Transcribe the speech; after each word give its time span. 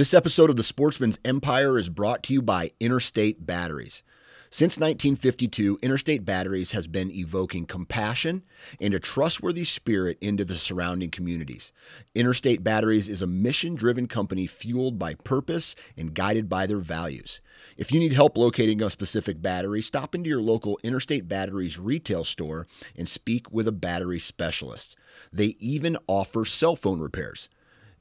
This 0.00 0.14
episode 0.14 0.48
of 0.48 0.56
The 0.56 0.64
Sportsman's 0.64 1.18
Empire 1.26 1.76
is 1.76 1.90
brought 1.90 2.22
to 2.22 2.32
you 2.32 2.40
by 2.40 2.70
Interstate 2.80 3.44
Batteries. 3.44 4.02
Since 4.48 4.78
1952, 4.78 5.78
Interstate 5.82 6.24
Batteries 6.24 6.72
has 6.72 6.86
been 6.86 7.10
evoking 7.10 7.66
compassion 7.66 8.42
and 8.80 8.94
a 8.94 8.98
trustworthy 8.98 9.64
spirit 9.64 10.16
into 10.22 10.42
the 10.46 10.56
surrounding 10.56 11.10
communities. 11.10 11.70
Interstate 12.14 12.64
Batteries 12.64 13.10
is 13.10 13.20
a 13.20 13.26
mission 13.26 13.74
driven 13.74 14.08
company 14.08 14.46
fueled 14.46 14.98
by 14.98 15.16
purpose 15.16 15.76
and 15.98 16.14
guided 16.14 16.48
by 16.48 16.66
their 16.66 16.78
values. 16.78 17.42
If 17.76 17.92
you 17.92 18.00
need 18.00 18.14
help 18.14 18.38
locating 18.38 18.80
a 18.80 18.88
specific 18.88 19.42
battery, 19.42 19.82
stop 19.82 20.14
into 20.14 20.30
your 20.30 20.40
local 20.40 20.80
Interstate 20.82 21.28
Batteries 21.28 21.78
retail 21.78 22.24
store 22.24 22.64
and 22.96 23.06
speak 23.06 23.52
with 23.52 23.68
a 23.68 23.70
battery 23.70 24.18
specialist. 24.18 24.96
They 25.30 25.56
even 25.58 25.98
offer 26.06 26.46
cell 26.46 26.74
phone 26.74 27.00
repairs. 27.00 27.50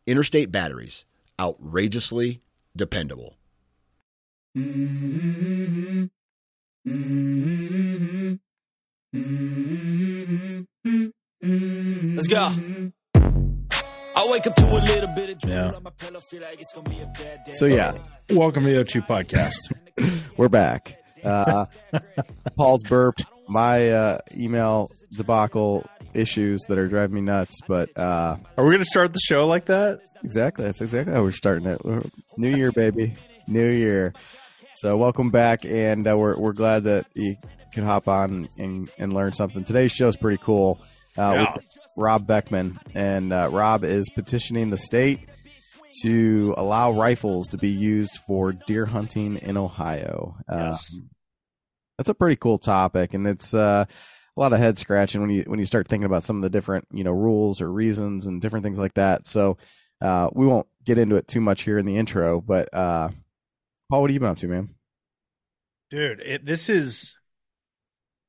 Interstate 0.08 0.50
Batteries, 0.50 1.04
outrageously 1.40 2.42
dependable. 2.76 3.36
Let's 11.42 12.28
go. 12.28 12.50
I 14.16 14.28
wake 14.30 14.46
up 14.48 14.56
to 14.56 14.66
a 14.66 14.82
little 14.82 15.10
bit 15.16 15.30
of 15.30 15.50
Yeah. 15.50 15.72
on 15.72 15.84
my 15.84 15.92
pillow, 15.92 16.20
feel 16.20 16.42
like 16.42 16.60
it's 16.60 16.74
gonna 16.74 16.90
be 16.90 17.00
a 17.00 17.06
bad 17.06 17.44
day. 17.46 17.52
So 17.54 17.66
yeah, 17.66 17.98
welcome 18.32 18.66
to 18.66 18.72
the 18.72 18.80
O2 18.84 19.06
podcast. 19.06 19.72
We're 20.38 20.50
back. 20.50 20.98
Uh, 21.24 21.66
Paul's 22.58 22.84
burped. 22.84 23.24
My 23.48 23.90
uh, 23.90 24.18
email 24.36 24.92
debacle 25.12 25.86
issues 26.14 26.62
that 26.70 26.78
are 26.78 26.88
driving 26.88 27.16
me 27.16 27.22
nuts, 27.22 27.60
but 27.68 27.90
uh, 27.98 28.38
Are 28.58 28.64
we 28.66 28.72
going 28.72 28.80
to 28.80 28.86
start 28.86 29.14
the 29.14 29.20
show 29.20 29.46
like 29.48 29.66
that? 29.66 30.00
exactly 30.24 30.66
that's 30.66 30.82
exactly 30.82 31.14
how 31.14 31.24
we're 31.24 31.32
starting 31.32 31.66
it. 31.68 31.82
New 32.38 32.56
year, 32.56 32.72
baby, 32.72 33.14
new 33.48 33.70
year. 33.70 34.14
So 34.76 34.98
welcome 34.98 35.30
back, 35.30 35.66
and 35.66 36.08
uh, 36.08 36.18
we're 36.18 36.38
we're 36.38 36.54
glad 36.54 36.86
that 36.86 37.06
you 37.14 37.36
could 37.74 37.84
hop 37.84 38.08
on 38.08 38.48
and, 38.58 38.90
and 38.98 39.14
learn 39.14 39.34
something. 39.34 39.64
Today's 39.64 39.92
show 39.92 40.08
is 40.08 40.16
pretty 40.18 40.42
cool. 40.44 40.80
Uh, 41.18 41.34
Yeah. 41.36 41.54
with 41.56 41.68
Rob 41.98 42.26
Beckman, 42.28 42.80
and 42.94 43.32
uh, 43.34 43.50
Rob 43.52 43.84
is 43.84 44.10
petitioning 44.10 44.70
the 44.70 44.78
state 44.78 45.28
to 46.04 46.54
allow 46.56 46.92
rifles 46.92 47.50
to 47.50 47.58
be 47.58 47.70
used 47.70 48.20
for 48.28 48.54
deer 48.54 48.86
hunting 48.86 49.38
in 49.38 49.58
Ohio. 49.58 50.36
Yes. 50.50 50.88
Um, 50.98 51.10
that's 51.98 52.10
a 52.10 52.14
pretty 52.14 52.38
cool 52.38 52.58
topic, 52.58 53.14
and 53.14 53.28
it's 53.28 53.54
uh, 53.54 53.86
a 54.36 54.40
lot 54.40 54.54
of 54.54 54.60
head 54.60 54.78
scratching 54.78 55.22
when 55.22 55.30
you 55.30 55.44
when 55.48 55.60
you 55.60 55.66
start 55.66 55.88
thinking 55.88 56.06
about 56.06 56.24
some 56.24 56.38
of 56.38 56.42
the 56.42 56.50
different 56.50 56.88
you 56.92 57.04
know 57.04 57.12
rules 57.12 57.62
or 57.62 57.72
reasons 57.72 58.26
and 58.26 58.42
different 58.42 58.64
things 58.64 58.80
like 58.80 58.94
that. 58.96 59.28
So 59.28 59.58
uh, 60.02 60.30
we 60.34 60.46
won't 60.46 60.68
get 60.86 60.98
into 60.98 61.16
it 61.16 61.28
too 61.28 61.42
much 61.42 61.64
here 61.64 61.78
in 61.78 61.86
the 61.86 61.98
intro, 61.98 62.42
but 62.42 62.74
uh, 62.74 63.10
Paul, 63.90 64.02
what 64.02 64.10
have 64.10 64.14
you 64.14 64.20
been 64.20 64.30
up 64.30 64.38
to, 64.38 64.48
man? 64.48 64.70
Dude, 65.90 66.22
it, 66.22 66.46
this 66.46 66.70
is 66.70 67.18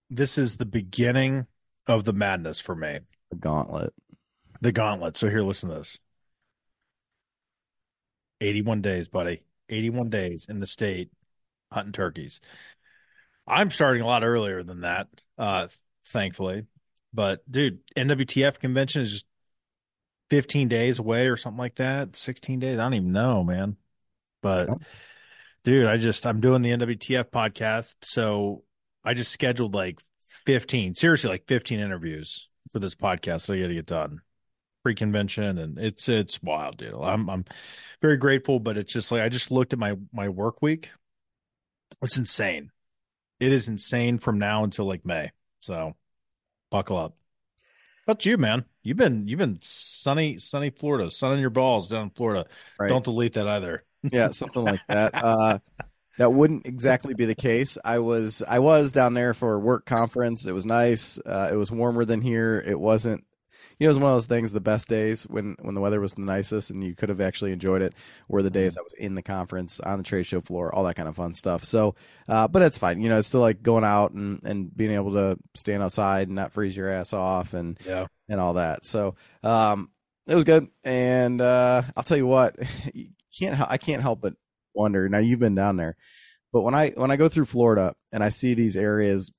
this 0.09 0.39
is 0.39 0.57
the 0.57 0.67
beginning 0.67 1.47
of 1.87 2.05
the 2.05 2.13
madness 2.13 2.61
for 2.61 2.75
me. 2.75 3.01
The 3.31 3.37
gauntlet. 3.37 3.93
The 4.61 4.73
gauntlet. 4.73 5.17
So 5.17 5.29
here, 5.29 5.43
listen 5.43 5.69
to 5.69 5.77
this. 5.77 6.01
81 8.41 8.81
days, 8.81 9.09
buddy. 9.09 9.43
81 9.69 10.11
days 10.11 10.47
in 10.49 10.61
the 10.61 10.67
state 10.67 11.11
hunting 11.71 11.93
turkeys. 11.93 12.41
I'm 13.47 13.71
starting 13.71 14.03
a 14.03 14.07
lot 14.07 14.25
earlier 14.25 14.63
than 14.63 14.83
that, 14.83 15.09
uh, 15.39 15.69
thankfully. 16.07 16.67
But 17.13 17.51
dude, 17.51 17.81
NWTF 17.97 18.59
convention 18.59 19.03
is 19.03 19.13
just 19.13 19.27
15 20.31 20.69
days 20.69 20.99
away 20.99 21.27
or 21.27 21.37
something 21.37 21.59
like 21.59 21.77
that. 21.77 22.17
16 22.17 22.61
days. 22.61 22.79
I 22.79 22.83
don't 22.83 22.95
even 22.95 23.13
know, 23.13 23.43
man. 23.43 23.77
But 24.43 24.71
dude, 25.65 25.87
I 25.87 25.97
just 25.97 26.27
I'm 26.27 26.41
doing 26.41 26.63
the 26.63 26.71
NWTF 26.71 27.31
podcast, 27.31 27.97
so 28.03 28.65
I 29.05 29.15
just 29.15 29.33
scheduled 29.33 29.75
like 29.75 30.01
15, 30.47 30.95
seriously 30.95 31.31
like 31.31 31.47
15 31.49 31.81
interviews 31.81 32.49
for 32.71 32.79
this 32.79 32.95
podcast 32.95 33.47
that 33.47 33.55
I 33.55 33.61
got 33.61 33.67
to 33.69 33.75
get 33.75 33.87
done 33.87 34.21
pre-convention 34.83 35.59
and 35.59 35.79
it's 35.79 36.09
it's 36.09 36.43
wild 36.43 36.79
dude 36.79 36.95
i'm 36.95 37.29
i'm 37.29 37.45
very 38.01 38.17
grateful 38.17 38.59
but 38.59 38.79
it's 38.79 38.93
just 38.93 39.13
like 39.13 39.21
i 39.21 39.29
just 39.29 39.51
looked 39.51 39.73
at 39.73 39.79
my 39.79 39.95
my 40.13 40.29
work 40.29 40.63
week 40.63 40.91
it's 42.01 42.17
insane 42.17 42.71
it 43.41 43.53
is 43.53 43.69
insane 43.69 44.17
from 44.17 44.39
now 44.39 44.65
until 44.65 44.87
like 44.87 45.05
may 45.05 45.31
so 45.61 45.95
buckle 46.71 46.97
up 46.97 47.15
but 48.07 48.25
you 48.27 48.37
man 48.39 48.65
you've 48.83 48.97
been 48.97 49.27
you've 49.29 49.39
been 49.39 49.59
sunny 49.61 50.39
sunny 50.39 50.71
florida 50.71 51.11
sun 51.11 51.33
on 51.33 51.41
your 51.41 51.51
balls 51.51 51.89
down 51.89 52.05
in 52.05 52.11
florida 52.11 52.47
Right. 52.79 52.89
don't 52.89 53.05
delete 53.05 53.35
that 53.35 53.47
either 53.49 53.85
yeah, 54.11 54.31
something 54.31 54.65
like 54.65 54.81
that. 54.89 55.15
Uh, 55.15 55.59
that 56.17 56.33
wouldn't 56.33 56.67
exactly 56.67 57.13
be 57.13 57.27
the 57.27 57.35
case. 57.35 57.77
I 57.85 57.99
was 57.99 58.43
I 58.49 58.59
was 58.59 58.93
down 58.93 59.13
there 59.13 59.35
for 59.35 59.55
a 59.55 59.59
work 59.59 59.85
conference. 59.85 60.47
It 60.47 60.53
was 60.53 60.65
nice. 60.65 61.19
Uh, 61.19 61.51
it 61.53 61.57
was 61.57 61.71
warmer 61.71 62.07
than 62.07 62.23
here. 62.23 62.65
It 62.67 62.81
wasn't. 62.81 63.25
You 63.81 63.87
know, 63.87 63.89
it 63.89 63.95
was 63.95 63.99
one 63.99 64.11
of 64.11 64.17
those 64.17 64.27
things. 64.27 64.53
The 64.53 64.61
best 64.61 64.89
days 64.89 65.25
when 65.25 65.57
when 65.63 65.75
the 65.75 65.81
weather 65.81 66.01
was 66.01 66.13
the 66.13 66.21
nicest 66.21 66.71
and 66.71 66.85
you 66.85 66.95
could 66.95 67.09
have 67.09 67.21
actually 67.21 67.53
enjoyed 67.53 67.81
it 67.81 67.95
were 68.29 68.43
the 68.43 68.51
days 68.51 68.77
I 68.77 68.83
was 68.83 68.93
in 68.93 69.15
the 69.15 69.23
conference 69.23 69.81
on 69.81 69.97
the 69.97 70.05
trade 70.05 70.27
show 70.27 70.43
floor, 70.43 70.73
all 70.75 70.85
that 70.85 70.97
kind 70.97 71.09
of 71.09 71.17
fun 71.17 71.33
stuff. 71.33 71.65
So, 71.65 71.95
uh, 72.29 72.47
but 72.47 72.61
it's 72.61 72.77
fine. 72.77 73.01
You 73.01 73.09
know, 73.09 73.19
it's 73.19 73.29
still 73.29 73.41
like 73.41 73.63
going 73.63 73.85
out 73.85 74.13
and 74.13 74.41
and 74.45 74.77
being 74.77 74.91
able 74.91 75.15
to 75.15 75.39
stand 75.55 75.83
outside 75.83 76.29
and 76.29 76.37
not 76.37 76.53
freeze 76.53 76.77
your 76.77 76.91
ass 76.91 77.15
off 77.15 77.55
and 77.55 77.81
yeah 77.87 78.07
and 78.29 78.39
all 78.39 78.53
that. 78.55 78.85
So 78.85 79.15
um, 79.43 79.91
it 80.27 80.35
was 80.35 80.45
good. 80.45 80.69
And 80.85 81.41
uh, 81.41 81.83
I'll 81.97 82.03
tell 82.03 82.19
you 82.19 82.27
what, 82.27 82.57
you 82.95 83.09
can't 83.37 83.59
I 83.61 83.79
can't 83.79 84.03
help 84.03 84.21
but 84.21 84.35
wonder. 84.75 85.09
Now 85.09 85.19
you've 85.19 85.41
been 85.41 85.55
down 85.55 85.77
there, 85.77 85.97
but 86.53 86.61
when 86.61 86.75
I 86.75 86.91
when 86.91 87.11
I 87.11 87.17
go 87.17 87.31
through 87.31 87.47
Florida 87.47 87.95
and 88.13 88.23
I 88.23 88.29
see 88.29 88.53
these 88.53 88.77
areas, 88.77 89.33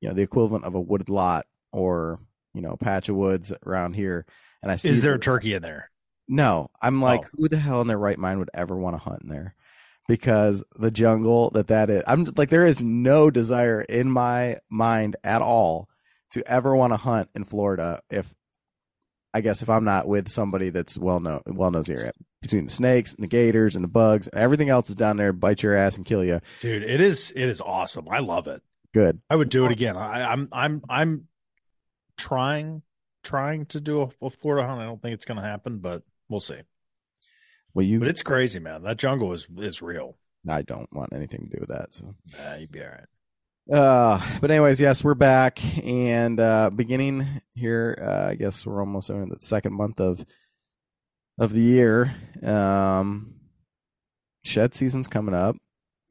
you 0.00 0.08
know, 0.08 0.14
the 0.14 0.22
equivalent 0.22 0.64
of 0.64 0.74
a 0.74 0.80
wooded 0.80 1.10
lot 1.10 1.46
or 1.72 2.20
you 2.54 2.60
know, 2.62 2.76
patch 2.76 3.08
of 3.08 3.16
woods 3.16 3.52
around 3.66 3.94
here, 3.94 4.24
and 4.62 4.72
I 4.72 4.76
see 4.76 4.88
is 4.88 5.02
there 5.02 5.14
a 5.14 5.18
turkey 5.18 5.54
in 5.54 5.62
there 5.62 5.90
no, 6.26 6.70
I'm 6.80 7.02
like, 7.02 7.24
Oh. 7.24 7.28
who 7.34 7.48
the 7.48 7.58
hell 7.58 7.82
in 7.82 7.86
their 7.86 7.98
right 7.98 8.18
mind 8.18 8.38
would 8.38 8.48
ever 8.54 8.74
want 8.76 8.96
to 8.96 9.02
hunt 9.02 9.22
in 9.22 9.28
there? 9.28 9.54
Because 10.08 10.64
the 10.78 10.90
jungle 10.90 11.50
that 11.50 11.66
that 11.66 11.90
is, 11.90 12.02
I'm 12.06 12.24
like, 12.36 12.48
there 12.48 12.66
is 12.66 12.82
no 12.82 13.30
desire 13.30 13.82
in 13.82 14.10
my 14.10 14.56
mind 14.70 15.16
at 15.22 15.42
all 15.42 15.88
to 16.30 16.42
ever 16.50 16.74
want 16.74 16.94
to 16.94 16.96
hunt 16.96 17.28
in 17.34 17.44
Florida. 17.44 18.00
If 18.08 18.34
I 19.34 19.40
guess 19.42 19.60
if 19.62 19.68
I'm 19.68 19.84
not 19.84 20.06
with 20.08 20.30
somebody 20.30 20.70
that's 20.70 20.96
well 20.98 21.20
known, 21.20 21.42
well 21.46 21.70
knows 21.70 21.86
the 21.86 21.94
area 21.94 22.12
between 22.40 22.64
the 22.66 22.72
snakes 22.72 23.12
and 23.14 23.22
the 23.22 23.28
gators 23.28 23.76
and 23.76 23.84
the 23.84 23.88
bugs 23.88 24.28
and 24.28 24.40
everything 24.40 24.68
else 24.70 24.88
is 24.88 24.96
down 24.96 25.18
there, 25.18 25.32
bite 25.34 25.62
your 25.62 25.74
ass 25.76 25.96
and 25.96 26.06
kill 26.06 26.24
you. 26.24 26.40
dude 26.60 26.82
it 26.84 27.00
is 27.02 27.32
it 27.36 27.44
is 27.48 27.60
awesome 27.60 28.06
i 28.10 28.18
love 28.18 28.46
it 28.46 28.62
Good. 28.94 29.20
I 29.28 29.34
would 29.34 29.48
do 29.48 29.66
it 29.66 29.72
again. 29.72 29.96
I, 29.96 30.30
I'm 30.32 30.48
I'm 30.52 30.82
I'm 30.88 31.28
trying 32.16 32.82
trying 33.22 33.64
to 33.66 33.80
do 33.80 34.02
a, 34.02 34.26
a 34.26 34.30
Florida 34.30 34.66
hunt. 34.66 34.80
I 34.80 34.84
don't 34.84 35.00
think 35.00 35.14
it's 35.14 35.24
going 35.24 35.40
to 35.40 35.46
happen, 35.46 35.78
but 35.78 36.02
we'll 36.28 36.40
see. 36.40 36.60
Well, 37.72 37.84
you, 37.84 37.98
But 37.98 38.08
it's 38.08 38.22
crazy, 38.22 38.60
man. 38.60 38.82
That 38.82 38.98
jungle 38.98 39.32
is 39.32 39.48
is 39.58 39.82
real. 39.82 40.16
I 40.48 40.62
don't 40.62 40.92
want 40.92 41.12
anything 41.12 41.48
to 41.48 41.56
do 41.56 41.60
with 41.60 41.70
that. 41.70 41.92
So. 41.94 42.14
Nah, 42.38 42.54
you'd 42.56 42.70
be 42.70 42.82
all 42.82 42.90
right. 42.90 43.06
Uh, 43.72 44.20
but 44.40 44.50
anyways, 44.50 44.78
yes, 44.78 45.02
we're 45.02 45.14
back 45.14 45.58
and 45.82 46.38
uh, 46.38 46.70
beginning 46.70 47.40
here. 47.54 47.98
Uh, 48.00 48.28
I 48.30 48.34
guess 48.34 48.66
we're 48.66 48.80
almost 48.80 49.08
in 49.08 49.30
the 49.30 49.36
second 49.40 49.72
month 49.72 50.00
of 50.00 50.24
of 51.38 51.52
the 51.52 51.60
year. 51.60 52.14
Um, 52.42 53.36
shed 54.44 54.74
season's 54.74 55.08
coming 55.08 55.34
up. 55.34 55.56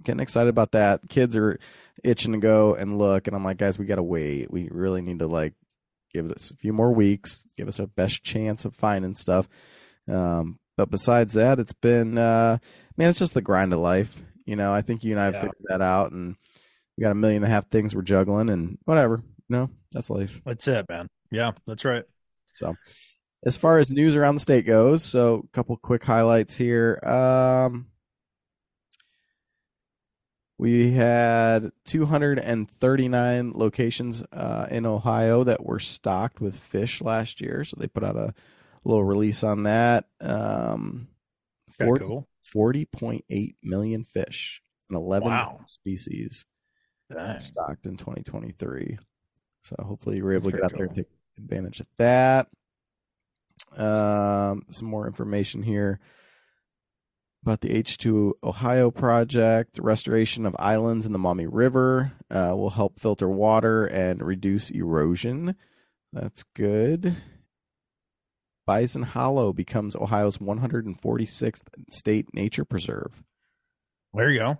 Getting 0.03 0.19
excited 0.19 0.49
about 0.49 0.71
that. 0.71 1.07
Kids 1.09 1.35
are 1.35 1.59
itching 2.03 2.33
to 2.33 2.39
go 2.39 2.73
and 2.73 2.97
look, 2.97 3.27
and 3.27 3.35
I'm 3.35 3.43
like, 3.45 3.57
guys, 3.57 3.77
we 3.77 3.85
gotta 3.85 4.03
wait. 4.03 4.51
We 4.51 4.67
really 4.69 5.01
need 5.01 5.19
to 5.19 5.27
like 5.27 5.53
give 6.13 6.29
us 6.31 6.51
a 6.51 6.55
few 6.55 6.73
more 6.73 6.91
weeks. 6.91 7.47
Give 7.57 7.67
us 7.67 7.79
our 7.79 7.87
best 7.87 8.23
chance 8.23 8.65
of 8.65 8.75
finding 8.75 9.15
stuff. 9.15 9.47
Um, 10.07 10.59
but 10.77 10.89
besides 10.89 11.33
that, 11.33 11.59
it's 11.59 11.73
been 11.73 12.17
uh, 12.17 12.57
man, 12.97 13.09
it's 13.09 13.19
just 13.19 13.33
the 13.33 13.41
grind 13.41 13.73
of 13.73 13.79
life. 13.79 14.21
You 14.45 14.55
know, 14.55 14.73
I 14.73 14.81
think 14.81 15.03
you 15.03 15.11
and 15.11 15.21
I 15.21 15.25
have 15.25 15.33
Yeah. 15.35 15.41
figured 15.41 15.65
that 15.69 15.81
out, 15.81 16.11
and 16.11 16.35
we 16.97 17.03
got 17.03 17.11
a 17.11 17.15
million 17.15 17.43
and 17.43 17.51
a 17.51 17.53
half 17.53 17.69
things 17.69 17.95
we're 17.95 18.01
juggling, 18.01 18.49
and 18.49 18.77
whatever. 18.85 19.21
You 19.49 19.55
know, 19.55 19.69
that's 19.91 20.09
life. 20.09 20.41
That's 20.45 20.67
it, 20.67 20.85
man. 20.89 21.07
Yeah, 21.31 21.51
that's 21.65 21.85
right. 21.85 22.03
So, 22.53 22.75
as 23.45 23.57
far 23.57 23.79
as 23.79 23.89
news 23.91 24.15
around 24.15 24.35
the 24.35 24.41
state 24.41 24.65
goes, 24.65 25.03
so 25.03 25.43
a 25.45 25.55
couple 25.55 25.75
quick 25.77 26.03
highlights 26.03 26.55
here. 26.55 26.99
Um, 27.03 27.87
we 30.63 30.91
had 30.91 31.73
239 31.83 33.51
locations 33.53 34.23
uh, 34.31 34.65
in 34.71 34.85
Ohio 34.85 35.43
that 35.43 35.65
were 35.65 35.77
stocked 35.81 36.39
with 36.39 36.57
fish 36.57 37.01
last 37.01 37.41
year. 37.41 37.65
So 37.65 37.75
they 37.77 37.87
put 37.87 38.05
out 38.05 38.15
a 38.15 38.33
little 38.85 39.03
release 39.03 39.43
on 39.43 39.63
that. 39.63 40.05
Um, 40.21 41.09
40 41.71 42.05
cool. 42.05 42.29
40.8 42.55 43.55
million 43.61 44.05
fish 44.05 44.61
and 44.89 44.95
11 44.95 45.27
Wow. 45.27 45.65
species 45.67 46.45
Dang. 47.13 47.43
stocked 47.51 47.85
in 47.85 47.97
2023. 47.97 48.99
So 49.63 49.75
hopefully 49.83 50.15
you 50.15 50.23
were 50.23 50.31
able 50.31 50.49
That's 50.49 50.55
to 50.55 50.57
get 50.61 50.63
out 50.63 50.71
very 50.77 50.87
there 50.87 50.87
and 50.87 50.95
take 50.95 51.07
advantage 51.37 51.81
of 51.81 51.87
that. 51.97 52.47
Um, 53.75 54.63
some 54.69 54.87
more 54.87 55.07
information 55.07 55.61
here. 55.61 55.99
About 57.43 57.59
the 57.59 57.69
H2 57.69 58.33
Ohio 58.41 58.89
project. 58.89 59.77
Restoration 59.77 60.45
of 60.45 60.55
islands 60.57 61.05
in 61.05 61.11
the 61.11 61.19
Maumee 61.19 61.45
River 61.45 62.13
uh, 62.31 62.53
will 62.55 62.71
help 62.71 62.99
filter 62.99 63.27
water 63.27 63.85
and 63.85 64.23
reduce 64.23 64.69
erosion. 64.69 65.55
That's 66.13 66.43
good. 66.55 67.17
Bison 68.65 69.03
Hollow 69.03 69.51
becomes 69.51 69.93
Ohio's 69.93 70.37
146th 70.37 71.63
state 71.89 72.33
nature 72.33 72.63
preserve. 72.63 73.23
There 74.13 74.29
you 74.29 74.39
go. 74.39 74.57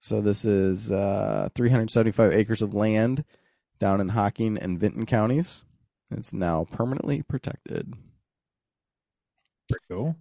So 0.00 0.20
this 0.20 0.44
is 0.44 0.92
uh, 0.92 1.48
375 1.54 2.32
acres 2.34 2.60
of 2.60 2.74
land 2.74 3.24
down 3.80 4.00
in 4.00 4.10
Hocking 4.10 4.58
and 4.58 4.78
Vinton 4.78 5.06
counties. 5.06 5.64
It's 6.10 6.34
now 6.34 6.66
permanently 6.70 7.22
protected. 7.22 7.94
Pretty 9.68 9.84
cool. 9.90 10.16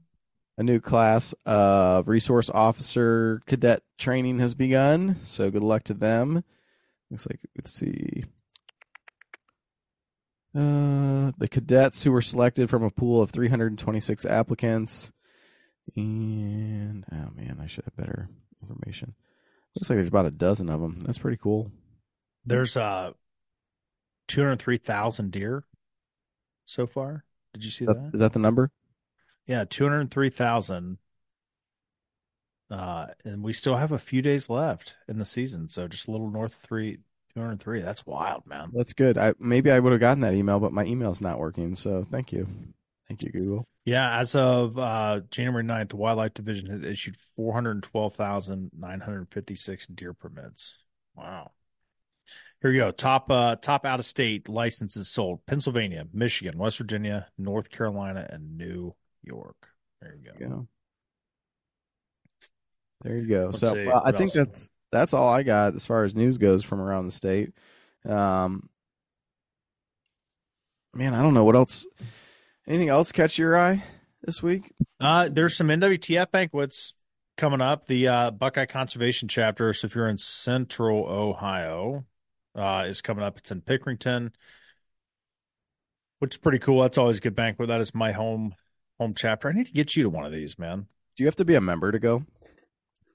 A 0.60 0.64
new 0.64 0.80
class 0.80 1.34
of 1.46 2.08
resource 2.08 2.50
officer 2.50 3.42
cadet 3.46 3.84
training 4.00 4.40
has 4.40 4.56
begun. 4.56 5.18
So 5.24 5.52
good 5.52 5.64
luck 5.64 5.84
to 5.84 5.94
them. 5.94 6.44
Looks 7.12 7.28
like 7.30 7.40
let's 7.56 7.72
see. 7.72 8.24
Uh, 10.56 11.32
the 11.38 11.48
cadets 11.48 12.04
who 12.04 12.12
were 12.12 12.24
selected 12.24 12.70
from 12.70 12.82
a 12.82 12.90
pool 12.90 13.22
of 13.22 13.30
326 13.30 14.26
applicants. 14.26 15.12
And 15.96 17.06
oh 17.12 17.30
man, 17.36 17.60
I 17.62 17.68
should 17.68 17.86
have 17.86 17.96
better 17.96 18.28
information. 18.62 19.14
Looks 19.76 19.92
like 19.92 19.98
there's 19.98 20.08
about 20.08 20.26
a 20.26 20.32
dozen 20.32 20.70
of 20.70 20.82
them. 20.82 21.00
That's 21.02 21.20
pretty 21.20 21.38
cool. 21.38 21.72
There's 22.46 22.76
uh 22.76 23.12
203,000 24.28 25.32
deer 25.32 25.66
so 26.66 26.88
far. 26.88 27.26
Did 27.54 27.64
you 27.64 27.72
see 27.72 27.86
that, 27.86 27.94
that? 27.94 28.16
is 28.16 28.20
that 28.20 28.34
the 28.34 28.40
number? 28.40 28.72
Yeah, 29.48 29.64
203,000. 29.64 31.00
Uh, 32.70 33.08
and 33.24 33.42
we 33.44 33.54
still 33.54 33.78
have 33.78 33.94
a 33.94 33.98
few 33.98 34.22
days 34.22 34.50
left 34.50 34.96
in 35.08 35.20
the 35.20 35.26
season. 35.26 35.70
So 35.70 35.88
just 35.88 36.08
a 36.08 36.12
little 36.12 36.30
north 36.30 36.54
of 36.54 36.60
three, 36.60 36.98
203. 37.34 37.82
That's 37.82 38.06
wild, 38.06 38.46
man. 38.46 38.72
That's 38.74 38.92
good. 38.92 39.18
I 39.18 39.34
maybe 39.40 39.72
I 39.72 39.80
would 39.80 39.94
have 39.94 40.02
gotten 40.02 40.20
that 40.22 40.34
email, 40.34 40.60
but 40.60 40.74
my 40.74 40.84
email's 40.84 41.22
not 41.22 41.40
working. 41.40 41.76
So 41.76 42.06
thank 42.12 42.34
you, 42.34 42.46
thank 43.08 43.24
you, 43.24 43.32
Google. 43.32 43.66
Yeah, 43.86 44.20
as 44.20 44.36
of 44.36 44.78
uh, 44.78 45.22
January 45.32 45.64
9th, 45.64 45.88
the 45.90 45.96
Wildlife 45.96 46.34
Division 46.34 46.70
had 46.70 46.86
issued 46.86 47.16
412,956 47.38 49.88
deer 49.88 50.14
permits. 50.14 50.78
Wow. 51.16 51.52
Here 52.62 52.72
we 52.72 52.78
go. 52.78 52.92
Top 52.92 53.32
uh, 53.32 53.56
top 53.56 53.86
out 53.86 54.00
of 54.00 54.06
state 54.06 54.50
licenses 54.50 55.08
sold: 55.08 55.46
Pennsylvania, 55.46 56.06
Michigan, 56.12 56.58
West 56.58 56.80
Virginia, 56.80 57.28
North 57.38 57.70
Carolina, 57.70 58.28
and 58.30 58.58
New 58.58 58.94
York. 59.28 59.56
There 60.02 60.16
you 60.16 60.24
go. 60.24 60.32
There 60.38 60.48
you 60.48 60.54
go. 60.54 60.68
There 63.04 63.18
you 63.18 63.28
go. 63.28 63.46
Let's 63.48 63.60
so 63.60 63.74
well, 63.74 64.02
I 64.04 64.12
think 64.12 64.36
else? 64.36 64.48
that's 64.48 64.70
that's 64.92 65.14
all 65.14 65.30
I 65.30 65.44
got 65.44 65.76
as 65.76 65.86
far 65.86 66.04
as 66.04 66.16
news 66.16 66.38
goes 66.38 66.64
from 66.64 66.82
around 66.82 67.06
the 67.06 67.12
state. 67.12 67.54
Um, 68.08 68.70
man, 70.94 71.14
I 71.14 71.22
don't 71.22 71.34
know 71.34 71.46
what 71.46 71.56
else. 71.56 71.86
Anything 72.68 72.90
else 72.90 73.12
catch 73.12 73.38
your 73.38 73.58
eye 73.58 73.84
this 74.24 74.42
week? 74.42 74.74
Uh, 75.00 75.30
there's 75.30 75.56
some 75.56 75.68
NWTF 75.68 76.32
banquets 76.32 76.94
coming 77.38 77.62
up. 77.62 77.86
The 77.86 78.08
uh, 78.08 78.32
Buckeye 78.32 78.66
Conservation 78.66 79.28
Chapter. 79.28 79.72
So 79.74 79.86
if 79.86 79.96
you're 79.96 80.10
in 80.10 80.18
Central 80.18 81.06
Ohio, 81.06 82.06
uh, 82.56 82.86
is 82.88 83.02
coming 83.02 83.24
up. 83.24 83.38
It's 83.38 83.52
in 83.52 83.62
Pickerington, 83.62 84.32
which 86.20 86.36
is 86.36 86.38
pretty 86.40 86.60
cool. 86.60 86.82
That's 86.82 86.98
always 86.98 87.18
a 87.18 87.22
good 87.22 87.36
banquet. 87.36 87.70
That 87.70 87.82
is 87.82 87.94
my 87.94 88.12
home 88.12 88.56
home 89.00 89.14
chapter. 89.16 89.50
I 89.50 89.52
need 89.54 89.68
to 89.68 89.74
get 89.74 89.96
you 89.96 90.04
to 90.04 90.10
one 90.10 90.26
of 90.26 90.32
these, 90.32 90.58
man. 90.58 90.88
Do 91.16 91.24
you 91.24 91.28
have 91.28 91.36
to 91.38 91.46
be 91.46 91.56
a 91.56 91.62
member 91.62 91.92
to 91.92 92.00
go? 92.00 92.26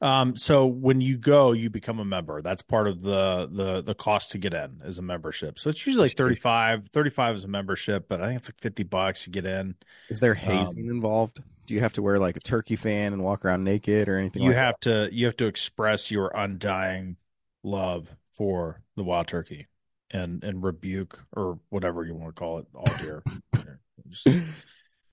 Um, 0.01 0.37
so 0.37 0.67
when 0.67 1.01
you 1.01 1.17
go, 1.17 1.53
you 1.53 1.71
become 1.71 2.01
a 2.01 2.05
member. 2.05 2.43
That's 2.43 2.63
part 2.63 2.89
of 2.89 3.03
the 3.03 3.49
the 3.51 3.83
the 3.83 3.95
cost 3.95 4.33
to 4.33 4.39
get 4.39 4.53
in 4.53 4.81
is 4.85 4.99
a 4.99 5.03
membership. 5.03 5.61
So 5.61 5.71
it's 5.71 5.87
usually 5.87 6.09
like 6.09 6.17
35, 6.17 6.89
35 6.89 7.37
is 7.37 7.45
a 7.45 7.49
membership, 7.49 8.07
but 8.09 8.21
I 8.21 8.27
think 8.27 8.39
it's 8.39 8.49
like 8.49 8.61
50 8.61 8.83
bucks 8.83 9.25
to 9.25 9.31
get 9.31 9.45
in. 9.45 9.77
Is 10.09 10.19
there 10.19 10.35
hazing 10.35 10.87
involved? 10.87 11.41
Do 11.67 11.75
you 11.75 11.81
have 11.81 11.93
to 11.93 12.03
wear 12.03 12.19
like 12.19 12.37
a 12.37 12.41
turkey 12.41 12.75
fan 12.75 13.13
and 13.13 13.23
walk 13.23 13.45
around 13.45 13.63
naked 13.63 14.09
or 14.09 14.19
anything? 14.19 14.43
you 14.43 14.49
like 14.49 14.57
have 14.57 14.81
to 14.81 15.09
you 15.13 15.27
have 15.27 15.37
to 15.37 15.47
express 15.47 16.11
your 16.11 16.33
undying 16.35 17.17
love 17.63 18.09
for 18.33 18.81
the 18.97 19.05
wild 19.05 19.29
turkey 19.29 19.69
and 20.11 20.43
and 20.43 20.65
rebuke 20.65 21.23
or 21.37 21.61
whatever 21.69 22.05
you 22.05 22.17
want 22.17 22.35
to 22.35 22.39
call 22.39 22.59
it 22.59 22.67
all 22.75 22.93
deer 22.99 23.23
Just- 24.11 24.27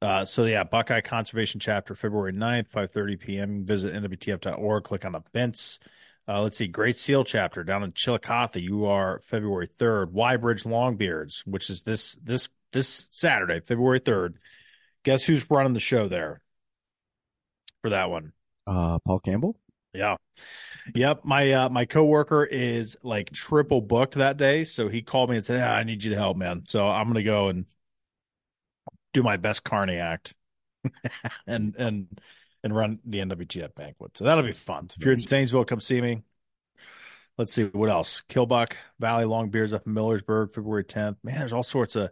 uh, 0.02 0.26
so 0.26 0.46
yeah 0.46 0.64
buckeye 0.64 1.02
conservation 1.02 1.60
chapter 1.60 1.96
february 1.96 2.34
9th 2.34 2.70
5.30 2.70 3.20
p.m 3.20 3.66
visit 3.66 3.94
nwtf.org 3.94 4.84
click 4.84 5.06
on 5.06 5.16
events 5.16 5.80
uh, 6.28 6.42
let's 6.42 6.58
see 6.58 6.68
great 6.68 6.98
seal 6.98 7.24
chapter 7.24 7.64
down 7.64 7.84
in 7.84 7.92
chillicothe 7.92 8.56
you 8.58 8.86
are 8.86 9.20
february 9.24 9.68
3rd 9.68 10.12
y-bridge 10.12 10.64
longbeards 10.64 11.46
which 11.46 11.70
is 11.70 11.84
this 11.84 12.16
this 12.24 12.50
this 12.72 13.10
saturday 13.12 13.60
february 13.60 14.00
3rd 14.00 14.36
guess 15.04 15.26
who's 15.26 15.50
running 15.50 15.74
the 15.74 15.80
show 15.80 16.08
there 16.08 16.42
for 17.82 17.90
that 17.90 18.10
one? 18.10 18.34
Uh, 18.68 19.00
Paul 19.06 19.20
Campbell. 19.20 19.56
yeah. 19.94 20.16
Yep. 20.96 21.22
My 21.24 21.52
uh 21.52 21.70
my 21.70 21.86
coworker 21.86 22.44
is 22.44 22.98
like 23.04 23.32
triple 23.32 23.82
booked 23.82 24.16
that 24.16 24.38
day. 24.38 24.64
So 24.64 24.88
he 24.88 25.02
called 25.02 25.30
me 25.30 25.38
and 25.38 25.46
said, 25.46 25.62
ah, 25.62 25.76
I 25.76 25.84
need 25.84 26.04
you 26.04 26.12
to 26.12 26.16
help, 26.16 26.38
man. 26.38 26.64
So 26.68 26.88
I'm 26.88 27.08
gonna 27.08 27.24
go 27.24 27.50
and 27.50 27.66
do 29.14 29.24
my 29.24 29.38
best 29.38 29.64
Carney 29.64 29.98
act 29.98 30.34
and 31.48 31.76
and 31.78 32.20
and 32.64 32.76
run 32.76 33.00
the 33.06 33.20
NWTF 33.20 33.76
banquet. 33.76 34.18
So 34.18 34.26
that'll 34.26 34.44
be 34.44 34.52
fun. 34.52 34.90
So 34.90 34.98
if 35.00 35.06
you're 35.06 35.14
in 35.14 35.26
Zanesville, 35.26 35.66
come 35.66 35.80
see 35.80 36.02
me. 36.02 36.24
Let's 37.38 37.54
see 37.54 37.64
what 37.66 37.90
else. 37.90 38.24
Killbuck 38.28 38.74
Valley 39.00 39.24
Longbeards 39.24 39.72
up 39.72 39.88
in 39.88 39.94
Millersburg, 39.94 40.54
February 40.54 40.84
10th. 40.84 41.16
Man, 41.24 41.40
there's 41.40 41.54
all 41.54 41.64
sorts 41.64 41.96
of 41.96 42.12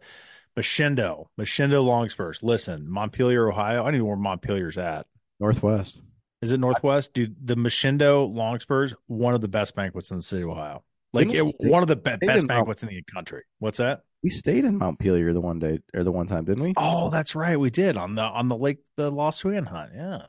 Michindoh, 0.58 1.26
Michindoh 1.38 1.84
Longspurs. 1.84 2.42
Listen, 2.44 2.90
Montpelier, 2.90 3.50
Ohio. 3.50 3.84
I 3.84 3.92
need 3.92 3.98
to 3.98 4.04
know 4.04 4.10
where 4.10 4.16
Montpelier's 4.16 4.78
at. 4.78 5.06
Northwest. 5.40 6.02
Is 6.42 6.52
it 6.52 6.60
Northwest? 6.60 7.14
Dude, 7.14 7.36
the 7.46 7.56
Michindoh 7.56 8.34
Longspurs, 8.34 8.94
one 9.08 9.36
of 9.36 9.42
the 9.42 9.48
best 9.48 9.76
banquets 9.76 10.12
in 10.12 10.18
the 10.18 10.24
city 10.24 10.44
of 10.44 10.50
Ohio. 10.50 10.84
Like 11.14 11.30
it, 11.30 11.42
one 11.42 11.82
of 11.82 11.88
the 11.88 11.96
be- 11.96 12.16
best 12.18 12.48
banquets 12.48 12.84
in 12.84 12.90
the 12.90 13.02
country. 13.04 13.44
What's 13.60 13.80
that? 13.80 14.04
We 14.24 14.30
stayed 14.30 14.66
in 14.66 14.78
Montpelier 14.78 15.34
the 15.34 15.42
one 15.42 15.60
day 15.60 15.80
or 15.94 16.04
the 16.04 16.12
one 16.12 16.28
time, 16.28 16.46
didn't 16.46 16.64
we? 16.64 16.74
Oh, 16.76 17.10
that's 17.10 17.36
right. 17.36 17.60
We 17.60 17.70
did 17.70 17.98
on 17.98 18.16
the 18.16 18.24
on 18.24 18.50
the 18.50 18.58
lake 18.58 18.80
the 18.96 19.12
Lost 19.12 19.40
Swan 19.40 19.66
hunt. 19.66 19.92
Yeah. 19.96 20.24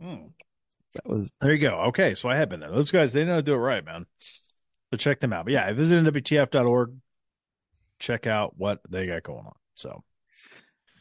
Hmm. 0.00 0.26
That 0.94 1.08
was 1.08 1.32
There 1.40 1.52
you 1.52 1.58
go. 1.58 1.76
Okay, 1.88 2.14
so 2.14 2.28
I 2.28 2.36
have 2.36 2.48
been 2.48 2.60
there. 2.60 2.70
Those 2.70 2.90
guys, 2.90 3.12
they 3.12 3.24
know 3.24 3.32
how 3.32 3.36
to 3.36 3.42
do 3.42 3.54
it 3.54 3.58
right, 3.58 3.84
man. 3.84 4.06
But 4.90 5.00
check 5.00 5.20
them 5.20 5.32
out. 5.32 5.44
But 5.44 5.54
yeah, 5.54 5.72
visit 5.72 6.02
nwtf.org. 6.04 6.96
Check 7.98 8.26
out 8.26 8.54
what 8.58 8.80
they 8.88 9.06
got 9.06 9.22
going 9.22 9.46
on. 9.46 9.54
So 9.74 10.02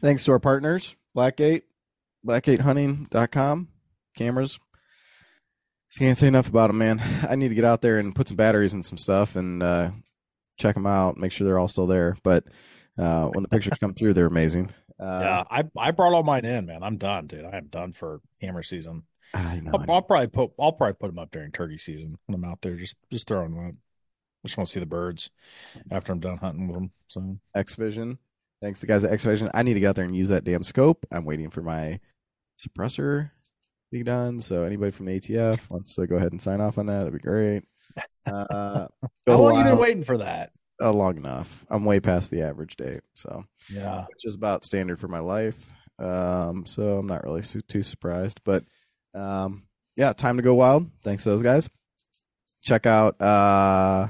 thanks 0.01 0.23
to 0.25 0.31
our 0.31 0.39
partners, 0.39 0.95
Blackgate, 1.15 1.63
blackgatehunting.com, 2.25 3.67
cameras. 4.15 4.59
Can't 5.97 6.17
say 6.17 6.27
enough 6.27 6.47
about 6.47 6.67
them, 6.67 6.77
man. 6.77 7.01
I 7.29 7.35
need 7.35 7.49
to 7.49 7.55
get 7.55 7.65
out 7.65 7.81
there 7.81 7.99
and 7.99 8.15
put 8.15 8.29
some 8.29 8.37
batteries 8.37 8.73
in 8.73 8.83
some 8.83 8.97
stuff 8.97 9.35
and 9.35 9.61
uh, 9.61 9.91
check 10.61 10.75
them 10.75 10.85
out, 10.87 11.17
make 11.17 11.31
sure 11.31 11.45
they're 11.45 11.59
all 11.59 11.67
still 11.67 11.87
there. 11.87 12.17
But 12.23 12.45
uh, 12.97 13.27
when 13.27 13.43
the 13.43 13.49
pictures 13.49 13.77
come 13.79 13.93
through, 13.93 14.13
they're 14.13 14.27
amazing. 14.27 14.69
Uh, 14.99 15.19
yeah, 15.21 15.43
I 15.49 15.63
I 15.77 15.91
brought 15.91 16.13
all 16.13 16.23
mine 16.23 16.45
in, 16.45 16.67
man. 16.67 16.83
I'm 16.83 16.97
done, 16.97 17.27
dude. 17.27 17.45
I 17.45 17.57
am 17.57 17.67
done 17.67 17.91
for 17.91 18.21
hammer 18.41 18.63
season. 18.63 19.03
I 19.33 19.59
know. 19.59 19.71
I'll, 19.73 19.91
I'll 19.91 20.01
probably 20.01 20.27
put 20.27 20.51
I'll 20.59 20.73
probably 20.73 20.93
put 20.93 21.07
them 21.07 21.19
up 21.19 21.31
during 21.31 21.51
turkey 21.51 21.77
season 21.77 22.17
when 22.27 22.35
I'm 22.35 22.45
out 22.45 22.61
there, 22.61 22.75
just 22.75 22.97
just 23.11 23.27
throwing 23.27 23.55
them 23.55 23.67
up. 23.69 23.75
Just 24.45 24.57
want 24.57 24.67
to 24.67 24.73
see 24.73 24.79
the 24.79 24.85
birds 24.87 25.29
after 25.91 26.11
I'm 26.11 26.19
done 26.19 26.37
hunting 26.37 26.67
with 26.67 26.75
them. 26.75 26.91
So 27.07 27.37
XVision. 27.55 28.17
Thanks 28.61 28.79
to 28.79 28.85
the 28.85 28.93
guys 28.93 29.03
at 29.03 29.11
XVision. 29.11 29.49
I 29.53 29.63
need 29.63 29.75
to 29.75 29.79
get 29.79 29.89
out 29.89 29.95
there 29.95 30.05
and 30.05 30.15
use 30.15 30.29
that 30.29 30.43
damn 30.43 30.63
scope. 30.63 31.05
I'm 31.11 31.25
waiting 31.25 31.49
for 31.49 31.61
my 31.61 31.99
suppressor 32.59 33.29
to 33.29 33.31
be 33.91 34.03
done. 34.03 34.41
So 34.41 34.63
anybody 34.63 34.91
from 34.91 35.07
the 35.07 35.19
ATF 35.19 35.69
wants 35.69 35.95
to 35.95 36.07
go 36.07 36.15
ahead 36.15 36.31
and 36.31 36.41
sign 36.41 36.61
off 36.61 36.77
on 36.77 36.87
that, 36.87 36.99
that'd 36.99 37.13
be 37.13 37.19
great. 37.19 37.63
Uh, 38.27 38.87
how 39.31 39.41
long 39.41 39.57
you 39.57 39.63
been 39.63 39.77
waiting 39.77 40.03
for 40.03 40.17
that? 40.17 40.51
Uh, 40.81 40.91
long 40.91 41.17
enough. 41.17 41.65
I'm 41.69 41.85
way 41.85 41.99
past 41.99 42.31
the 42.31 42.41
average 42.41 42.75
date, 42.75 43.01
so 43.13 43.45
Yeah, 43.71 44.05
which 44.07 44.25
is 44.25 44.35
about 44.35 44.63
standard 44.63 44.99
for 44.99 45.07
my 45.07 45.19
life. 45.19 45.69
Um, 45.99 46.65
so 46.65 46.97
I'm 46.97 47.05
not 47.07 47.23
really 47.23 47.43
su- 47.43 47.61
too 47.61 47.83
surprised. 47.83 48.41
But 48.43 48.63
um, 49.13 49.63
yeah, 49.95 50.13
time 50.13 50.37
to 50.37 50.43
go 50.43 50.55
wild. 50.55 50.89
Thanks 51.03 51.23
to 51.25 51.29
those 51.29 51.43
guys. 51.43 51.69
Check 52.63 52.85
out 52.87 53.21
uh, 53.21 54.07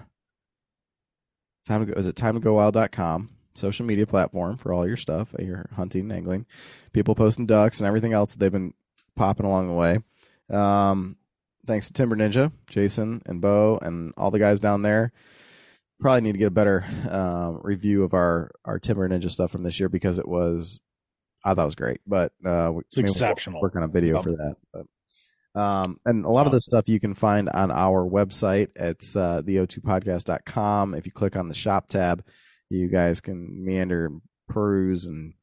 time 1.68 1.86
to 1.86 1.94
go. 1.94 2.00
Is 2.00 2.06
it 2.06 2.16
time 2.16 2.36
to 2.36 2.40
go 2.40 2.54
wild.com? 2.54 3.30
Social 3.54 3.86
media 3.86 4.08
platform 4.08 4.56
for 4.58 4.72
all 4.72 4.88
your 4.88 4.96
stuff, 4.96 5.36
your 5.38 5.66
hunting, 5.76 6.10
angling, 6.12 6.46
people 6.94 7.16
posting 7.16 7.46
ducks 7.46 7.82
and 7.82 7.88
everything 7.88 8.14
else 8.14 8.32
that 8.32 8.40
they've 8.40 8.52
been 8.52 8.74
popping 9.18 9.46
along 9.46 9.68
the 9.68 9.74
way. 9.74 10.00
Um, 10.50 11.18
thanks 11.66 11.88
to 11.88 11.94
Timber 11.94 12.16
Ninja, 12.16 12.52
Jason 12.70 13.22
and 13.26 13.42
Bo, 13.42 13.80
and 13.82 14.14
all 14.18 14.32
the 14.32 14.40
guys 14.40 14.60
down 14.60 14.82
there 14.82 15.12
probably 16.02 16.22
need 16.22 16.34
to 16.34 16.40
get 16.40 16.48
a 16.48 16.52
better 16.52 16.84
um, 17.10 17.60
review 17.64 18.04
of 18.04 18.14
our 18.14 18.52
our 18.66 18.80
Timber 18.80 19.08
Ninja 19.08 19.30
stuff 19.32 19.52
from 19.52 19.64
this 19.64 19.80
year 19.80 19.88
because 19.88 20.18
it 20.18 20.28
was 20.28 20.82
I 21.46 21.54
thought 21.54 21.64
it 21.64 21.66
was 21.66 21.76
great, 21.76 22.02
but 22.06 22.34
uh, 22.46 22.74
It's 22.80 22.98
maybe 22.98 23.06
we'll 23.06 23.12
exceptional. 23.14 23.62
Work 23.62 23.76
on 23.76 23.84
a 23.84 23.88
video 23.88 24.22
for 24.22 24.32
that, 24.32 24.56
but. 24.74 24.86
Um, 25.54 26.00
and 26.06 26.24
a 26.24 26.30
lot 26.30 26.46
of 26.46 26.54
this 26.54 26.64
stuff 26.64 26.88
you 26.88 27.02
can 27.02 27.14
find 27.14 27.50
on 27.50 27.72
our 27.72 28.10
website. 28.10 28.70
It's 28.74 29.18
uh, 29.18 29.42
the 29.44 29.58
o2podcast.com. 29.58 30.94
If 30.94 31.06
you 31.06 31.12
click 31.12 31.36
on 31.36 31.50
the 31.50 31.54
shop 31.54 31.90
tab, 31.90 32.24
you 32.70 32.88
guys 32.88 33.20
can 33.20 33.62
meander 33.66 34.06
and 34.06 34.22
peruse 34.48 35.06
and 35.06 35.34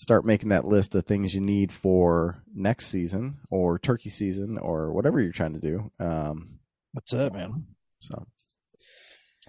start 0.00 0.24
making 0.24 0.48
that 0.48 0.66
list 0.66 0.94
of 0.94 1.04
things 1.04 1.34
you 1.34 1.42
need 1.42 1.70
for 1.70 2.42
next 2.54 2.86
season 2.86 3.36
or 3.50 3.78
turkey 3.78 4.08
season 4.08 4.56
or 4.56 4.92
whatever 4.94 5.20
you're 5.20 5.30
trying 5.30 5.52
to 5.52 5.60
do. 5.60 5.90
Um, 6.00 6.58
That's 6.94 7.12
it, 7.12 7.34
man. 7.34 7.66
so 8.00 8.26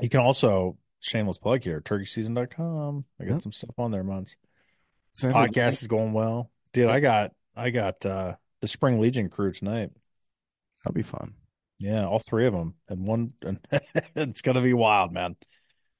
You 0.01 0.09
can 0.09 0.19
also 0.19 0.77
shameless 0.99 1.37
plug 1.37 1.63
here, 1.63 1.79
turkeyseason.com. 1.79 3.05
I 3.19 3.23
got 3.23 3.33
Yep. 3.35 3.41
some 3.43 3.51
stuff 3.53 3.79
on 3.79 3.91
there, 3.91 4.03
months. 4.03 4.35
so 5.13 5.31
Podcast 5.31 5.81
is 5.81 5.87
going 5.87 6.11
well. 6.11 6.51
Dude, 6.73 6.87
I 6.89 6.99
got 6.99 7.31
I 7.55 7.69
got 7.69 8.05
uh 8.05 8.35
the 8.59 8.67
Spring 8.67 8.99
Legion 8.99 9.29
crew 9.29 9.53
tonight. 9.53 9.91
that'll 10.83 10.93
be 10.95 11.01
fun. 11.01 11.33
Yeah, 11.79 12.05
all 12.05 12.19
three 12.19 12.45
of 12.45 12.53
them, 12.53 12.75
and 12.89 13.05
one. 13.07 13.33
And 13.41 13.59
it's 14.15 14.41
gonna 14.41 14.61
be 14.61 14.73
wild, 14.73 15.13
man. 15.13 15.37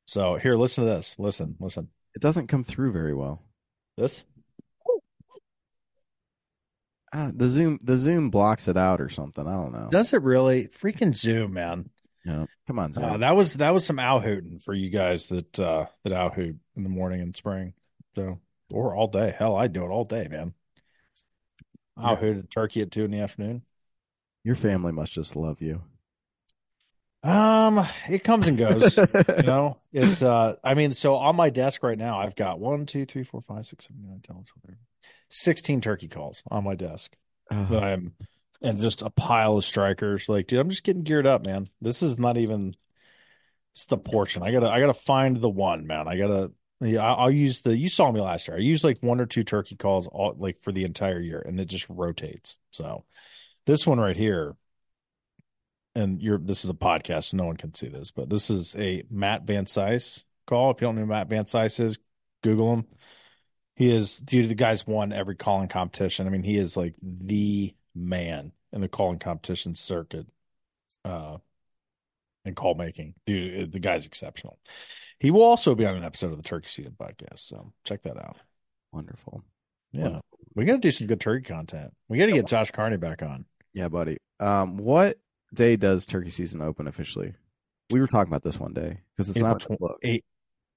So 0.07 0.35
here, 0.35 0.55
listen 0.55 0.83
to 0.83 0.89
this. 0.89 1.17
Listen, 1.19 1.55
listen. 1.59 1.87
It 2.15 2.21
doesn't 2.21 2.47
come 2.47 2.63
through 2.65 2.91
very 2.91 3.13
well. 3.15 3.43
This. 3.97 4.23
Uh, 7.13 7.31
the 7.33 7.49
zoom, 7.49 7.77
the 7.83 7.97
zoom 7.97 8.29
blocks 8.29 8.67
it 8.67 8.77
out 8.77 9.01
or 9.01 9.09
something. 9.09 9.45
I 9.45 9.51
don't 9.51 9.73
know. 9.73 9.89
Does 9.91 10.13
it 10.13 10.21
really? 10.21 10.67
Freaking 10.67 11.15
zoom, 11.15 11.53
man. 11.53 11.89
yeah. 12.25 12.45
Come 12.67 12.79
on, 12.79 12.93
zoom. 12.93 13.03
Uh, 13.03 13.17
that 13.17 13.35
was 13.35 13.55
that 13.55 13.73
was 13.73 13.85
some 13.85 13.99
owl 13.99 14.21
hooting 14.21 14.59
for 14.59 14.73
you 14.73 14.89
guys 14.89 15.27
that 15.27 15.59
uh 15.59 15.87
that 16.03 16.13
owl 16.13 16.29
hoot 16.29 16.57
in 16.75 16.83
the 16.83 16.89
morning 16.89 17.21
and 17.21 17.35
spring. 17.35 17.73
So 18.15 18.39
or 18.71 18.95
all 18.95 19.07
day. 19.07 19.33
Hell, 19.37 19.55
I 19.55 19.67
do 19.67 19.83
it 19.83 19.89
all 19.89 20.05
day, 20.05 20.27
man. 20.29 20.53
Owl 22.01 22.15
hooted 22.15 22.49
turkey 22.49 22.81
at 22.81 22.91
two 22.91 23.03
in 23.03 23.11
the 23.11 23.19
afternoon. 23.19 23.63
Your 24.43 24.55
family 24.55 24.91
must 24.91 25.11
just 25.11 25.35
love 25.35 25.61
you. 25.61 25.83
Um, 27.23 27.85
it 28.09 28.23
comes 28.23 28.47
and 28.47 28.57
goes. 28.57 28.97
you 29.37 29.43
know, 29.43 29.77
it. 29.91 30.23
Uh, 30.23 30.55
I 30.63 30.73
mean, 30.73 30.93
so 30.93 31.15
on 31.15 31.35
my 31.35 31.49
desk 31.49 31.83
right 31.83 31.97
now, 31.97 32.19
I've 32.19 32.35
got 32.35 32.59
one, 32.59 32.85
two, 32.85 33.05
three, 33.05 33.23
four, 33.23 33.41
five, 33.41 33.65
six, 33.67 33.85
seven, 33.85 34.01
eight, 34.03 34.09
nine, 34.09 34.21
10, 34.21 34.35
11, 34.35 34.45
12, 34.45 34.61
13, 34.65 34.77
16 35.31 35.81
turkey 35.81 36.07
calls 36.07 36.43
on 36.51 36.63
my 36.63 36.75
desk 36.75 37.15
uh-huh. 37.49 37.73
that 37.73 37.83
I'm, 37.83 38.13
and 38.61 38.77
just 38.77 39.01
a 39.01 39.09
pile 39.09 39.57
of 39.57 39.65
strikers. 39.65 40.29
Like, 40.29 40.47
dude, 40.47 40.59
I'm 40.59 40.69
just 40.69 40.83
getting 40.83 41.03
geared 41.03 41.25
up, 41.25 41.45
man. 41.45 41.65
This 41.81 42.03
is 42.03 42.19
not 42.19 42.37
even. 42.37 42.75
It's 43.73 43.85
the 43.85 43.97
portion. 43.97 44.43
I 44.43 44.51
gotta, 44.51 44.67
I 44.67 44.81
gotta 44.81 44.93
find 44.93 45.37
the 45.37 45.49
one, 45.49 45.87
man. 45.87 46.07
I 46.07 46.17
gotta. 46.17 46.51
Yeah, 46.81 47.03
I- 47.03 47.23
I'll 47.23 47.31
use 47.31 47.61
the. 47.61 47.75
You 47.75 47.87
saw 47.87 48.11
me 48.11 48.19
last 48.19 48.47
year. 48.47 48.57
I 48.57 48.59
use 48.59 48.83
like 48.83 48.97
one 49.01 49.21
or 49.21 49.25
two 49.25 49.43
turkey 49.43 49.77
calls, 49.77 50.07
all 50.07 50.35
like 50.37 50.61
for 50.61 50.73
the 50.73 50.83
entire 50.83 51.19
year, 51.19 51.39
and 51.39 51.59
it 51.59 51.65
just 51.65 51.87
rotates. 51.89 52.57
So, 52.71 53.05
this 53.65 53.87
one 53.87 53.99
right 53.99 54.17
here, 54.17 54.55
and 55.95 56.21
you're 56.21 56.37
this 56.37 56.65
is 56.65 56.69
a 56.69 56.75
podcast, 56.75 57.25
so 57.25 57.37
no 57.37 57.45
one 57.45 57.57
can 57.57 57.73
see 57.73 57.87
this, 57.87 58.11
but 58.11 58.29
this 58.29 58.49
is 58.49 58.75
a 58.77 59.03
Matt 59.09 59.43
Van 59.43 59.65
Cise 59.65 60.25
call. 60.45 60.71
If 60.71 60.81
you 60.81 60.87
don't 60.87 60.95
know 60.95 61.01
who 61.01 61.07
Matt 61.07 61.29
Van 61.29 61.45
Cise 61.45 61.79
is, 61.79 61.97
Google 62.43 62.73
him. 62.73 62.85
He 63.75 63.89
is 63.89 64.17
dude, 64.17 64.49
the 64.49 64.55
guy's 64.55 64.85
won 64.85 65.13
every 65.13 65.35
calling 65.35 65.67
competition. 65.67 66.27
I 66.27 66.29
mean, 66.29 66.43
he 66.43 66.57
is 66.57 66.77
like 66.77 66.95
the 67.01 67.73
man 67.95 68.51
in 68.71 68.81
the 68.81 68.87
calling 68.87 69.19
competition 69.19 69.75
circuit. 69.75 70.31
Uh 71.03 71.37
and 72.45 72.55
call 72.55 72.75
making. 72.75 73.13
Dude, 73.25 73.71
the 73.71 73.79
guy's 73.79 74.05
exceptional. 74.05 74.59
He 75.19 75.31
will 75.31 75.43
also 75.43 75.75
be 75.75 75.85
on 75.85 75.95
an 75.95 76.03
episode 76.03 76.31
of 76.31 76.37
the 76.37 76.43
Turkey 76.43 76.69
Season 76.69 76.95
podcast, 76.99 77.39
so 77.39 77.71
check 77.85 78.01
that 78.03 78.17
out. 78.17 78.37
Wonderful. 78.91 79.43
Yeah. 79.91 80.19
We 80.55 80.65
gotta 80.65 80.79
do 80.79 80.91
some 80.91 81.07
good 81.07 81.21
turkey 81.21 81.43
content. 81.43 81.93
We 82.09 82.17
gotta 82.17 82.31
get 82.31 82.47
Josh 82.47 82.71
Carney 82.71 82.97
back 82.97 83.21
on. 83.21 83.45
Yeah, 83.73 83.87
buddy. 83.87 84.17
Um, 84.39 84.77
what 84.77 85.17
day 85.53 85.75
does 85.75 86.05
turkey 86.05 86.31
season 86.31 86.61
open 86.61 86.87
officially? 86.87 87.33
We 87.89 87.99
were 87.99 88.07
talking 88.07 88.31
about 88.31 88.43
this 88.43 88.59
one 88.59 88.73
day 88.73 89.01
because 89.15 89.29
it's 89.29 89.37
April 89.37 89.51
not 89.51 89.61
tw- 89.61 89.99
eight, 90.03 90.25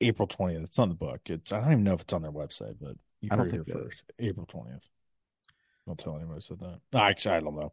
April 0.07 0.29
twentieth. 0.29 0.63
It's 0.65 0.79
on 0.79 0.89
the 0.89 0.95
book. 0.95 1.21
It's 1.27 1.53
I 1.53 1.61
don't 1.61 1.73
even 1.73 1.85
know 1.85 1.95
if 1.95 2.03
it's 2.03 2.13
on 2.13 2.23
their 2.23 2.33
website, 2.33 2.77
but 2.81 2.97
you 3.21 3.29
I 3.33 3.37
don't 3.37 3.51
think 3.51 3.67
here 3.67 3.77
first. 3.77 4.05
April 4.19 4.47
twentieth. 4.47 4.89
Don't 5.87 5.99
tell 5.99 6.17
anybody 6.17 6.41
said 6.41 6.61
that. 6.61 6.81
No, 6.93 6.99
actually, 7.01 7.35
I 7.35 7.41
don't 7.41 7.57
know. 7.57 7.73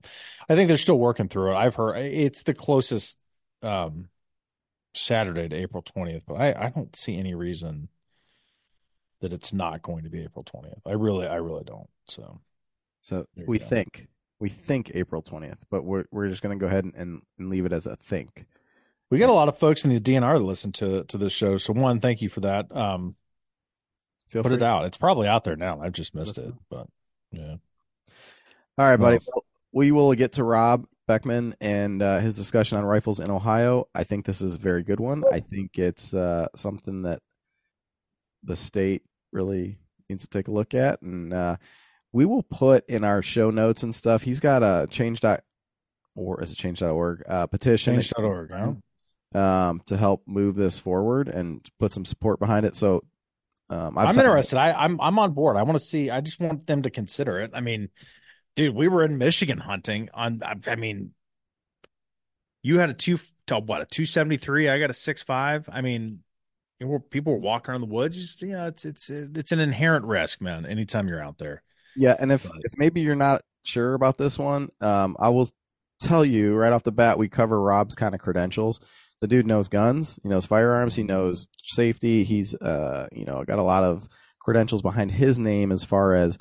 I 0.50 0.56
think 0.56 0.68
they're 0.68 0.78
still 0.78 1.00
working 1.00 1.30
through 1.30 1.52
it. 1.54 1.56
I've 1.56 1.76
heard 1.76 1.96
it's 1.98 2.44
the 2.44 2.54
closest 2.54 3.18
um, 3.62 4.10
Saturday 4.94 5.48
to 5.48 5.56
April 5.56 5.82
twentieth, 5.82 6.24
but 6.28 6.36
I, 6.36 6.66
I 6.66 6.70
don't 6.76 6.94
see 6.96 7.18
any 7.18 7.36
reason 7.36 7.88
that 9.22 9.32
it's 9.32 9.54
not 9.54 9.82
going 9.82 10.04
to 10.04 10.10
be 10.10 10.24
April 10.24 10.44
twentieth. 10.44 10.82
I 10.86 10.94
really, 10.94 11.26
I 11.28 11.36
really 11.36 11.64
don't. 11.64 11.90
So 12.08 12.42
So 13.02 13.26
we 13.46 13.60
go. 13.60 13.66
think 13.66 14.08
we 14.40 14.50
think 14.50 14.92
April 14.94 15.22
twentieth, 15.22 15.64
but 15.70 15.84
we're 15.84 16.06
we're 16.12 16.28
just 16.28 16.42
gonna 16.42 16.58
go 16.58 16.68
ahead 16.68 16.84
and, 16.84 16.96
and, 16.96 17.22
and 17.40 17.50
leave 17.50 17.66
it 17.66 17.72
as 17.72 17.86
a 17.86 17.96
think. 17.96 18.46
We 19.12 19.20
got 19.20 19.30
a 19.30 19.34
lot 19.34 19.48
of 19.50 19.60
folks 19.60 19.84
in 19.84 19.92
the 19.92 20.00
DNR 20.00 20.38
that 20.38 20.44
listen 20.44 20.72
to 20.74 21.04
to 21.04 21.18
this 21.20 21.34
show. 21.34 21.58
So 21.58 21.74
one, 21.74 22.00
thank 22.00 22.22
you 22.24 22.30
for 22.30 22.40
that. 22.42 22.76
Um, 22.76 23.16
Feel 24.30 24.42
put 24.42 24.50
free. 24.50 24.58
it 24.58 24.64
out. 24.64 24.86
It's 24.86 24.98
probably 24.98 25.28
out 25.28 25.44
there 25.44 25.56
now. 25.58 25.80
I've 25.82 25.92
just 25.92 26.16
missed 26.16 26.38
it, 26.40 26.54
but 26.70 26.88
yeah. 27.32 27.56
All 28.78 28.86
right, 28.86 28.98
buddy. 28.98 29.18
Well- 29.18 29.28
Well, 29.36 29.46
we 29.74 29.92
will 29.92 30.14
get 30.16 30.34
to 30.34 30.44
Rob 30.44 30.86
Beckman 31.08 31.56
and 31.62 32.02
uh, 32.02 32.20
his 32.20 32.36
discussion 32.36 32.78
on 32.78 32.84
rifles 32.86 33.20
in 33.20 33.30
Ohio. 33.32 33.88
I 33.96 34.04
think 34.06 34.26
this 34.26 34.42
is 34.42 34.56
a 34.56 34.58
very 34.58 34.84
good 34.84 35.00
one. 35.00 35.24
I 35.32 35.40
think 35.40 35.78
it's 35.78 36.14
uh, 36.14 36.48
something 36.56 37.04
that 37.04 37.20
the 38.44 38.56
state 38.56 39.04
really 39.32 39.78
needs 40.10 40.24
to 40.24 40.30
take 40.30 40.48
a 40.48 40.52
look 40.52 40.74
at, 40.74 41.02
and 41.02 41.34
uh, 41.34 41.56
we 42.12 42.26
will 42.26 42.44
put 42.44 42.86
in 42.90 43.04
our 43.06 43.22
show 43.22 43.50
notes 43.50 43.84
and 43.84 43.94
stuff. 43.96 44.24
He's 44.24 44.40
got 44.42 44.64
a 44.64 44.88
change 44.90 45.20
dot 45.22 45.44
or 46.16 46.44
is 46.44 46.52
it 46.52 46.58
change.org 46.58 47.24
uh, 47.28 47.48
petition 47.48 47.96
that 47.96 48.02
Change.org, 48.02 48.52
huh? 48.52 48.74
Um, 49.34 49.82
to 49.86 49.98
help 49.98 50.24
move 50.28 50.56
this 50.56 50.80
forward 50.80 51.28
and 51.30 51.66
put 51.80 51.92
some 51.92 52.06
support 52.06 52.40
behind 52.40 52.66
it. 52.66 52.76
So 52.76 53.04
um, 53.70 53.98
I've 53.98 54.10
I'm 54.10 54.20
interested. 54.20 54.58
I, 54.58 54.74
I'm 54.74 55.00
I'm 55.00 55.18
on 55.20 55.34
board. 55.34 55.58
I 55.58 55.64
want 55.64 55.78
to 55.78 55.84
see. 55.84 56.10
I 56.10 56.22
just 56.22 56.40
want 56.42 56.68
them 56.68 56.82
to 56.82 56.90
consider 56.90 57.40
it. 57.40 57.52
I 57.54 57.62
mean, 57.62 57.90
dude, 58.56 58.76
we 58.76 58.88
were 58.88 59.04
in 59.04 59.18
Michigan 59.18 59.60
hunting 59.60 60.10
on. 60.14 60.42
I, 60.44 60.56
I 60.68 60.76
mean, 60.76 61.12
you 62.64 62.80
had 62.80 62.90
a 62.90 62.94
two 62.94 63.18
to 63.48 63.60
what 63.60 63.82
a 63.82 63.86
two 63.86 64.06
seventy 64.06 64.38
three. 64.38 64.68
I 64.70 64.80
got 64.80 64.90
a 64.90 64.94
six 64.94 65.24
five. 65.24 65.70
I 65.72 65.82
mean, 65.82 66.20
people 67.10 67.34
were 67.34 67.40
walking 67.40 67.72
around 67.72 67.82
the 67.82 67.88
woods. 67.88 68.18
Just 68.18 68.42
you 68.42 68.50
know, 68.50 68.68
it's 68.68 68.84
it's 68.86 69.10
it's 69.10 69.52
an 69.52 69.60
inherent 69.60 70.06
risk, 70.06 70.42
man. 70.42 70.66
Anytime 70.66 71.08
you're 71.08 71.24
out 71.24 71.38
there, 71.38 71.64
Yeah, 71.96 72.16
and 72.20 72.32
if, 72.32 72.44
But- 72.44 72.62
if 72.64 72.74
maybe 72.78 73.02
you're 73.02 73.16
not 73.16 73.42
sure 73.64 73.94
about 73.94 74.18
this 74.18 74.38
one, 74.38 74.70
um, 74.82 75.16
I 75.20 75.30
will 75.30 75.50
tell 76.02 76.26
you 76.26 76.56
right 76.56 76.74
off 76.74 76.84
the 76.84 76.92
bat. 76.92 77.18
We 77.18 77.30
cover 77.30 77.62
Rob's 77.62 77.96
kind 77.96 78.14
of 78.14 78.20
credentials. 78.22 78.80
The 79.22 79.28
dude 79.28 79.48
knows 79.48 79.70
guns. 79.70 80.20
He 80.24 80.30
knows 80.30 80.46
firearms. 80.46 80.96
He 80.96 81.04
knows 81.04 81.48
safety. 81.64 82.24
He's 82.24 82.56
uh, 82.56 83.08
you 83.12 83.26
know, 83.26 83.44
got 83.44 83.60
a 83.60 83.64
lot 83.64 83.84
of 83.84 84.08
credentials 84.40 84.82
behind 84.82 85.12
his 85.12 85.38
name 85.38 85.72
as 85.72 85.84
far 85.84 86.16
as 86.16 86.38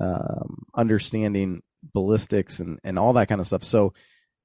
um, 0.00 0.64
understanding 0.74 1.62
ballistics 1.94 2.58
and 2.58 2.80
and 2.82 2.98
all 2.98 3.12
that 3.14 3.28
kind 3.28 3.40
of 3.40 3.46
stuff. 3.46 3.62
So 3.62 3.92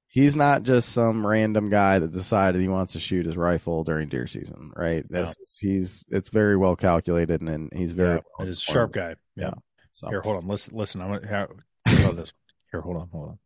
he's 0.07 0.35
not 0.35 0.61
just 0.61 0.89
some 0.89 1.25
random 1.25 1.71
guy 1.71 1.97
that 1.97 2.11
decided 2.11 2.61
he 2.61 2.67
wants 2.67 2.93
to 2.93 2.99
shoot 2.99 3.25
his 3.25 3.35
rifle 3.35 3.83
during 3.83 4.09
deer 4.09 4.27
season, 4.27 4.71
right? 4.75 5.03
That's 5.09 5.35
he's 5.59 6.03
it's 6.09 6.29
very 6.29 6.55
well 6.55 6.75
calculated 6.75 7.41
and, 7.41 7.49
and 7.49 7.73
he's 7.73 7.93
very 7.93 8.17
yeah, 8.17 8.21
well 8.37 8.47
it 8.47 8.51
is 8.51 8.59
a 8.59 8.61
sharp 8.61 8.93
guy. 8.93 9.15
Yeah. 9.35 9.53
So 9.91 10.09
Here, 10.09 10.21
hold 10.21 10.37
on. 10.37 10.47
Listen, 10.47 10.77
listen. 10.77 11.01
I'm 11.01 11.07
gonna 11.13 11.27
how 11.27 11.47
about 11.95 12.15
this. 12.15 12.33
Here, 12.71 12.81
hold 12.81 12.97
on, 12.97 13.09
hold 13.11 13.29
on. 13.29 13.39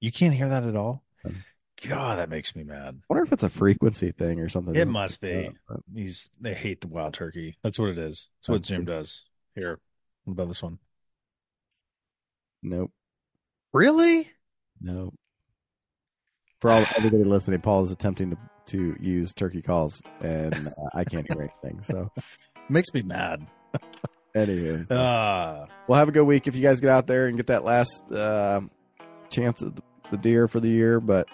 You 0.00 0.12
can't 0.12 0.34
hear 0.34 0.48
that 0.48 0.62
at 0.62 0.76
all. 0.76 1.02
God, 1.86 2.18
that 2.18 2.28
makes 2.28 2.56
me 2.56 2.64
mad. 2.64 2.96
I 3.00 3.04
wonder 3.08 3.22
if 3.22 3.32
it's 3.32 3.42
a 3.42 3.48
frequency 3.48 4.10
thing 4.10 4.40
or 4.40 4.48
something. 4.48 4.74
It 4.74 4.88
must 4.88 5.20
be. 5.20 5.50
Uh, 5.70 5.76
These 5.92 6.30
they 6.40 6.54
hate 6.54 6.80
the 6.80 6.88
wild 6.88 7.14
turkey. 7.14 7.56
That's 7.62 7.78
what 7.78 7.90
it 7.90 7.98
is. 7.98 8.28
That's 8.40 8.48
what 8.48 8.66
Zoom 8.66 8.84
does. 8.84 9.24
Here, 9.54 9.78
what 10.24 10.32
about 10.32 10.48
this 10.48 10.62
one? 10.62 10.78
Nope. 12.62 12.90
Really? 13.72 14.30
Nope. 14.80 15.14
For 16.60 16.70
all 16.70 16.84
everybody 16.96 17.24
listening, 17.24 17.60
Paul 17.60 17.84
is 17.84 17.92
attempting 17.92 18.30
to 18.30 18.38
to 18.66 18.96
use 19.00 19.32
turkey 19.32 19.62
calls, 19.62 20.02
and 20.20 20.54
uh, 20.54 20.70
I 20.94 21.04
can't 21.04 21.26
hear 21.32 21.50
anything. 21.62 21.82
So, 21.82 22.10
Makes 22.68 22.92
me 22.92 23.00
mad. 23.02 23.46
anyway, 24.34 24.84
so 24.86 24.96
Uh 24.96 25.66
well, 25.86 25.98
have 25.98 26.08
a 26.08 26.12
good 26.12 26.24
week 26.24 26.46
if 26.46 26.54
you 26.54 26.62
guys 26.62 26.80
get 26.80 26.90
out 26.90 27.06
there 27.06 27.26
and 27.28 27.36
get 27.36 27.46
that 27.46 27.64
last 27.64 28.02
uh, 28.12 28.60
chance 29.30 29.62
at 29.62 29.74
the, 29.74 29.82
the 30.10 30.16
deer 30.18 30.48
for 30.48 30.60
the 30.60 30.68
year. 30.68 31.00
But 31.00 31.28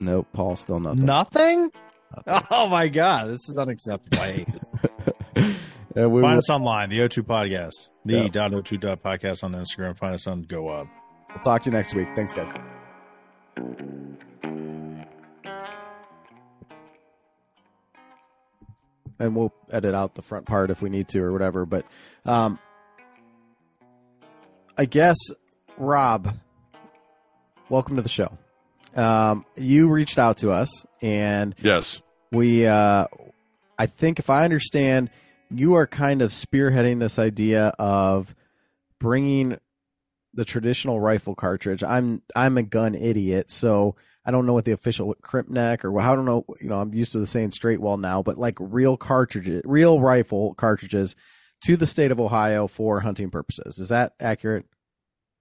nope, 0.00 0.26
Paul 0.32 0.56
still 0.56 0.80
nothing. 0.80 1.04
nothing. 1.04 1.58
Nothing. 1.60 1.72
Oh 2.50 2.68
my 2.68 2.88
god, 2.88 3.28
this 3.28 3.48
is 3.48 3.58
unacceptable. 3.58 4.18
I 4.22 4.32
hate 4.32 4.48
this. 4.52 4.70
and 5.96 6.12
we 6.12 6.22
Find 6.22 6.34
will, 6.34 6.38
us 6.38 6.48
online, 6.48 6.88
the 6.88 7.00
O2 7.00 7.22
Podcast, 7.24 7.88
the 8.04 8.18
Yeah. 8.22 8.28
dot 8.28 8.52
O2 8.52 8.80
dot 8.80 9.02
podcast 9.02 9.42
on 9.44 9.52
Instagram. 9.52 9.98
Find 9.98 10.14
us 10.14 10.26
on 10.26 10.42
Go 10.42 10.68
Up. 10.68 10.86
we'll 11.28 11.38
talk 11.40 11.62
to 11.62 11.70
you 11.70 11.76
next 11.76 11.94
week. 11.94 12.06
Thanks, 12.14 12.32
guys. 12.32 12.48
and 19.18 19.34
we'll 19.34 19.52
edit 19.70 19.94
out 19.94 20.14
the 20.14 20.22
front 20.22 20.46
part 20.46 20.70
if 20.70 20.82
we 20.82 20.90
need 20.90 21.08
to 21.08 21.20
or 21.22 21.32
whatever. 21.32 21.64
But 21.64 21.86
um, 22.24 22.58
I 24.76 24.84
guess 24.84 25.16
Rob, 25.78 26.34
welcome 27.68 27.96
to 27.96 28.02
the 28.02 28.08
show. 28.08 28.36
Um, 28.96 29.44
you 29.56 29.88
reached 29.88 30.18
out 30.18 30.38
to 30.38 30.50
us, 30.50 30.86
and 31.02 31.54
Yes. 31.62 32.00
we, 32.32 32.66
uh, 32.66 33.06
I 33.78 33.86
think, 33.86 34.18
if 34.18 34.30
I 34.30 34.44
understand, 34.44 35.10
you 35.50 35.74
are 35.74 35.86
kind 35.86 36.22
of 36.22 36.32
spearheading 36.32 36.98
this 36.98 37.18
idea 37.18 37.68
of 37.78 38.34
bringing 38.98 39.58
the 40.34 40.44
traditional 40.44 41.00
rifle 41.00 41.34
cartridge. 41.34 41.82
I'm 41.82 42.22
I'm 42.34 42.58
a 42.58 42.62
gun 42.62 42.94
idiot, 42.94 43.50
so 43.50 43.96
I 44.24 44.30
don't 44.30 44.44
know 44.44 44.52
what 44.54 44.64
the 44.64 44.72
official 44.72 45.14
crimp 45.22 45.48
neck 45.48 45.84
or 45.84 45.98
I 46.00 46.14
don't 46.14 46.24
know. 46.24 46.44
You 46.60 46.68
know, 46.68 46.76
I'm 46.80 46.92
used 46.92 47.12
to 47.12 47.18
the 47.18 47.26
saying 47.26 47.52
straight 47.52 47.80
wall 47.80 47.96
now, 47.96 48.22
but 48.22 48.36
like 48.38 48.54
real 48.58 48.96
cartridges, 48.96 49.62
real 49.64 50.00
rifle 50.00 50.54
cartridges 50.54 51.14
to 51.64 51.76
the 51.76 51.86
state 51.86 52.10
of 52.10 52.20
Ohio 52.20 52.66
for 52.66 53.00
hunting 53.00 53.30
purposes. 53.30 53.78
Is 53.78 53.88
that 53.88 54.12
accurate? 54.20 54.66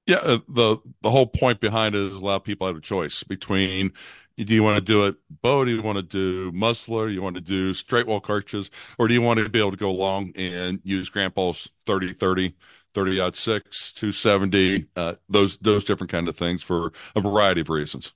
Yeah, 0.08 0.18
uh, 0.18 0.40
the 0.48 0.78
the 1.02 1.10
whole 1.10 1.26
point 1.26 1.60
behind 1.60 1.96
it 1.96 2.12
is 2.12 2.22
allow 2.22 2.38
people 2.40 2.68
to 2.68 2.70
have 2.74 2.78
a 2.78 2.82
choice 2.82 3.24
between 3.24 3.92
do 4.38 4.54
you 4.54 4.62
want 4.64 4.76
to 4.78 4.82
do 4.82 5.06
it 5.06 5.16
bow, 5.42 5.66
do 5.66 5.72
you 5.72 5.82
want 5.82 5.98
to 5.98 6.04
do 6.04 6.52
muzzler, 6.52 7.10
you 7.10 7.22
want 7.24 7.36
to 7.36 7.42
do 7.42 7.74
straight 7.74 8.06
wall 8.06 8.20
cartridges, 8.20 8.70
or 9.00 9.08
do 9.08 9.14
you 9.16 9.22
want 9.22 9.40
to 9.40 9.50
be 9.50 9.58
able 9.60 9.72
to 9.72 9.78
go 9.78 9.92
long 9.92 10.32
and 10.36 10.80
use 10.84 11.10
grandpa's 11.10 11.70
30 11.88 12.14
30 12.14 12.56
30 12.94 13.20
out 13.20 13.36
6 13.36 13.92
270 13.94 14.86
uh, 14.96 15.16
those 15.30 15.58
those 15.60 15.84
different 15.84 16.12
kind 16.12 16.28
of 16.28 16.38
things 16.38 16.62
for 16.62 16.92
a 17.16 17.22
variety 17.22 17.62
of 17.62 17.70
reasons 17.70 18.14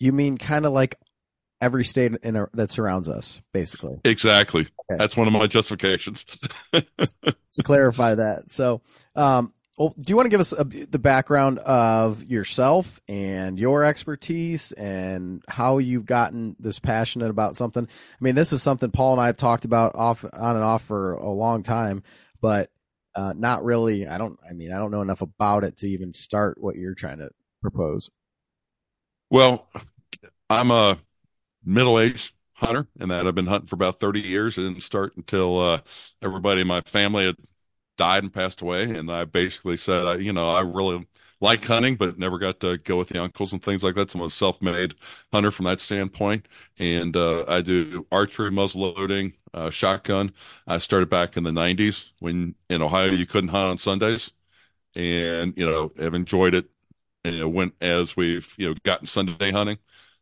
You 0.00 0.12
mean 0.12 0.38
kind 0.38 0.66
of 0.66 0.72
like 0.72 0.96
every 1.60 1.84
state 1.84 2.14
in 2.22 2.36
a, 2.36 2.48
that 2.54 2.70
surrounds 2.70 3.08
us, 3.08 3.42
basically. 3.52 4.02
exactly 4.04 4.68
Okay. 4.90 4.98
that's 4.98 5.16
one 5.16 5.26
of 5.26 5.32
my 5.32 5.46
justifications 5.46 6.24
to 7.52 7.62
clarify 7.62 8.14
that. 8.14 8.50
So, 8.50 8.80
um, 9.14 9.52
well, 9.78 9.94
do 9.98 10.10
you 10.10 10.16
want 10.16 10.26
to 10.26 10.30
give 10.30 10.40
us 10.40 10.52
a, 10.52 10.64
the 10.64 10.98
background 10.98 11.58
of 11.60 12.24
yourself 12.24 13.00
and 13.08 13.58
your 13.58 13.84
expertise 13.84 14.72
and 14.72 15.42
how 15.48 15.78
you've 15.78 16.04
gotten 16.04 16.56
this 16.58 16.78
passionate 16.78 17.30
about 17.30 17.56
something? 17.56 17.84
I 17.86 18.16
mean, 18.20 18.34
this 18.34 18.52
is 18.52 18.62
something 18.62 18.90
Paul 18.90 19.12
and 19.12 19.20
I 19.20 19.26
have 19.26 19.38
talked 19.38 19.64
about 19.64 19.94
off 19.94 20.24
on 20.24 20.56
and 20.56 20.64
off 20.64 20.84
for 20.84 21.12
a 21.14 21.30
long 21.30 21.62
time, 21.62 22.02
but 22.40 22.70
uh, 23.14 23.32
not 23.36 23.64
really. 23.64 24.06
I 24.06 24.18
don't. 24.18 24.38
I 24.48 24.52
mean, 24.52 24.72
I 24.72 24.78
don't 24.78 24.90
know 24.90 25.02
enough 25.02 25.22
about 25.22 25.64
it 25.64 25.78
to 25.78 25.88
even 25.88 26.12
start 26.12 26.58
what 26.60 26.76
you're 26.76 26.94
trying 26.94 27.18
to 27.18 27.30
propose. 27.62 28.10
Well, 29.30 29.68
I'm 30.50 30.70
a 30.70 30.98
middle-aged 31.64 32.34
hunter, 32.54 32.88
and 32.98 33.10
that 33.10 33.26
I've 33.26 33.34
been 33.34 33.46
hunting 33.46 33.66
for 33.68 33.76
about 33.76 34.00
30 34.00 34.20
years. 34.20 34.58
I 34.58 34.62
didn't 34.62 34.82
start 34.82 35.16
until 35.16 35.58
uh, 35.58 35.80
everybody 36.22 36.60
in 36.60 36.66
my 36.66 36.82
family 36.82 37.24
had 37.26 37.36
died 37.96 38.22
and 38.24 38.32
passed 38.32 38.60
away, 38.60 38.84
and 38.84 39.10
I 39.10 39.24
basically 39.24 39.76
said, 39.76 40.06
I, 40.06 40.14
you 40.16 40.32
know, 40.32 40.50
I 40.50 40.60
really 40.60 41.06
like 41.40 41.64
hunting, 41.64 41.96
but 41.96 42.18
never 42.18 42.38
got 42.38 42.60
to 42.60 42.78
go 42.78 42.96
with 42.98 43.08
the 43.08 43.22
uncles 43.22 43.52
and 43.52 43.62
things 43.62 43.82
like 43.82 43.94
that. 43.96 44.10
So 44.10 44.20
I'm 44.20 44.26
a 44.26 44.30
self-made 44.30 44.94
hunter 45.32 45.50
from 45.50 45.66
that 45.66 45.80
standpoint, 45.80 46.46
and 46.78 47.16
uh, 47.16 47.44
I 47.48 47.60
do 47.62 48.06
archery, 48.12 48.50
muzzle 48.50 48.92
loading, 48.94 49.34
uh, 49.54 49.70
shotgun. 49.70 50.32
I 50.66 50.78
started 50.78 51.10
back 51.10 51.36
in 51.36 51.44
the 51.44 51.50
90s 51.52 52.10
when 52.20 52.54
in 52.70 52.82
Ohio 52.82 53.10
you 53.12 53.26
couldn't 53.26 53.50
hunt 53.50 53.68
on 53.68 53.78
Sundays, 53.78 54.30
and 54.94 55.54
you 55.56 55.66
know, 55.66 55.92
have 55.98 56.14
enjoyed 56.14 56.54
it 56.54 56.66
know, 57.24 57.48
went 57.48 57.74
as 57.80 58.16
we've 58.16 58.54
you 58.58 58.68
know 58.68 58.74
gotten 58.84 59.06
Sunday 59.06 59.50
hunting 59.52 59.78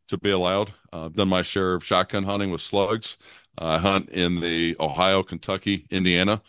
to 0.08 0.18
be 0.18 0.30
allowed. 0.30 0.72
Uh, 0.92 1.06
I've 1.06 1.14
done 1.14 1.28
my 1.28 1.42
share 1.42 1.74
of 1.74 1.84
shotgun 1.84 2.24
hunting 2.24 2.50
with 2.50 2.60
slugs. 2.60 3.16
I 3.58 3.78
hunt 3.78 4.08
in 4.10 4.40
the 4.40 4.76
Ohio, 4.80 5.22
Kentucky, 5.22 5.86
Indiana, 5.90 6.42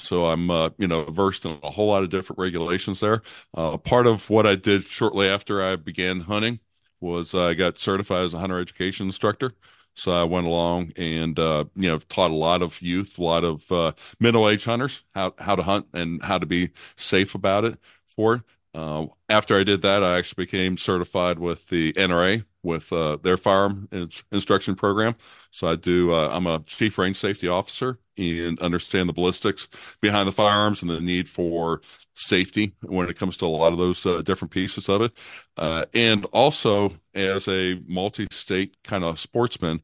so 0.00 0.26
I'm 0.26 0.50
uh, 0.50 0.70
you 0.78 0.86
know 0.88 1.04
versed 1.04 1.44
in 1.44 1.58
a 1.62 1.70
whole 1.70 1.88
lot 1.88 2.02
of 2.02 2.10
different 2.10 2.38
regulations 2.38 3.00
there. 3.00 3.22
Uh, 3.54 3.76
part 3.78 4.06
of 4.06 4.28
what 4.30 4.46
I 4.46 4.54
did 4.56 4.84
shortly 4.84 5.28
after 5.28 5.62
I 5.62 5.76
began 5.76 6.20
hunting 6.20 6.60
was 7.00 7.34
I 7.34 7.54
got 7.54 7.78
certified 7.78 8.24
as 8.24 8.34
a 8.34 8.38
hunter 8.38 8.58
education 8.60 9.06
instructor. 9.06 9.54
So 9.94 10.12
I 10.12 10.24
went 10.24 10.46
along 10.46 10.92
and 10.96 11.38
uh, 11.38 11.64
you 11.76 11.88
know 11.88 11.98
taught 11.98 12.30
a 12.30 12.34
lot 12.34 12.62
of 12.62 12.80
youth, 12.82 13.18
a 13.18 13.22
lot 13.22 13.44
of 13.44 13.70
uh, 13.72 13.92
middle-aged 14.20 14.64
hunters 14.64 15.04
how 15.14 15.34
how 15.38 15.56
to 15.56 15.62
hunt 15.62 15.86
and 15.92 16.22
how 16.22 16.38
to 16.38 16.46
be 16.46 16.70
safe 16.96 17.34
about 17.34 17.64
it 17.64 17.78
for 18.16 18.34
it. 18.36 18.42
Uh, 18.72 19.06
after 19.28 19.58
I 19.58 19.64
did 19.64 19.82
that, 19.82 20.04
I 20.04 20.18
actually 20.18 20.44
became 20.44 20.76
certified 20.76 21.38
with 21.38 21.68
the 21.68 21.92
NRA 21.94 22.44
with 22.62 22.92
uh, 22.92 23.16
their 23.16 23.36
firearm 23.36 23.88
in- 23.90 24.10
instruction 24.30 24.76
program. 24.76 25.16
So 25.50 25.68
I 25.68 25.76
do. 25.76 26.12
Uh, 26.12 26.28
I'm 26.28 26.46
a 26.46 26.60
chief 26.60 26.96
range 26.98 27.16
safety 27.16 27.48
officer 27.48 27.98
and 28.16 28.60
understand 28.60 29.08
the 29.08 29.12
ballistics 29.12 29.66
behind 30.00 30.28
the 30.28 30.32
firearms 30.32 30.82
and 30.82 30.90
the 30.90 31.00
need 31.00 31.28
for 31.28 31.80
safety 32.14 32.72
when 32.82 33.08
it 33.08 33.18
comes 33.18 33.36
to 33.38 33.46
a 33.46 33.48
lot 33.48 33.72
of 33.72 33.78
those 33.78 34.04
uh, 34.06 34.22
different 34.22 34.52
pieces 34.52 34.88
of 34.88 35.02
it. 35.02 35.12
Uh, 35.56 35.86
and 35.94 36.26
also, 36.26 36.92
as 37.14 37.48
a 37.48 37.80
multi-state 37.86 38.76
kind 38.84 39.02
of 39.02 39.18
sportsman, 39.18 39.80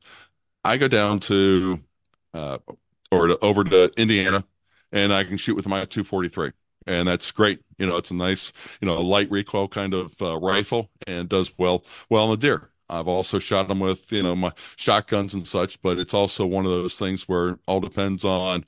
I 0.64 0.76
go 0.76 0.86
down 0.86 1.20
to 1.20 1.80
or 3.10 3.28
to, 3.28 3.38
over 3.40 3.64
to 3.64 3.90
Indiana, 3.96 4.44
and 4.92 5.12
I 5.12 5.24
can 5.24 5.38
shoot 5.38 5.54
with 5.54 5.66
my 5.66 5.84
243 5.86 6.52
and 6.86 7.06
that's 7.08 7.30
great. 7.30 7.60
You 7.78 7.86
know, 7.86 7.96
it's 7.96 8.10
a 8.10 8.14
nice, 8.14 8.52
you 8.80 8.86
know, 8.86 8.96
a 8.98 9.00
light 9.00 9.30
recoil 9.30 9.68
kind 9.68 9.94
of 9.94 10.14
uh, 10.20 10.36
rifle 10.38 10.90
and 11.06 11.28
does 11.28 11.52
well 11.58 11.84
well 12.10 12.24
in 12.24 12.30
the 12.30 12.36
deer. 12.36 12.70
I've 12.88 13.08
also 13.08 13.38
shot 13.40 13.66
them 13.68 13.80
with, 13.80 14.12
you 14.12 14.22
know, 14.22 14.36
my 14.36 14.52
shotguns 14.76 15.34
and 15.34 15.46
such, 15.46 15.82
but 15.82 15.98
it's 15.98 16.14
also 16.14 16.46
one 16.46 16.64
of 16.64 16.70
those 16.70 16.96
things 16.96 17.28
where 17.28 17.48
it 17.50 17.58
all 17.66 17.80
depends 17.80 18.24
on 18.24 18.64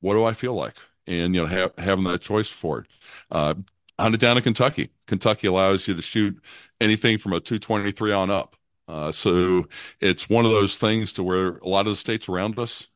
what 0.00 0.14
do 0.14 0.24
I 0.24 0.32
feel 0.32 0.54
like, 0.54 0.76
and 1.06 1.34
you 1.34 1.42
know, 1.42 1.48
ha- 1.48 1.82
having 1.82 2.04
that 2.04 2.20
choice 2.20 2.48
for 2.48 2.80
it. 2.80 2.86
Uh, 3.30 3.54
hunted 3.98 4.20
down 4.20 4.36
in 4.36 4.42
Kentucky. 4.42 4.90
Kentucky 5.06 5.46
allows 5.46 5.88
you 5.88 5.94
to 5.94 6.02
shoot 6.02 6.40
anything 6.80 7.18
from 7.18 7.32
a 7.32 7.40
223 7.40 8.12
on 8.12 8.30
up. 8.30 8.56
Uh, 8.86 9.12
so 9.12 9.66
it's 10.00 10.28
one 10.28 10.44
of 10.46 10.50
those 10.52 10.78
things 10.78 11.12
to 11.14 11.22
where 11.22 11.56
a 11.58 11.68
lot 11.68 11.86
of 11.86 11.92
the 11.92 11.96
states 11.96 12.28
around 12.28 12.58
us 12.58 12.88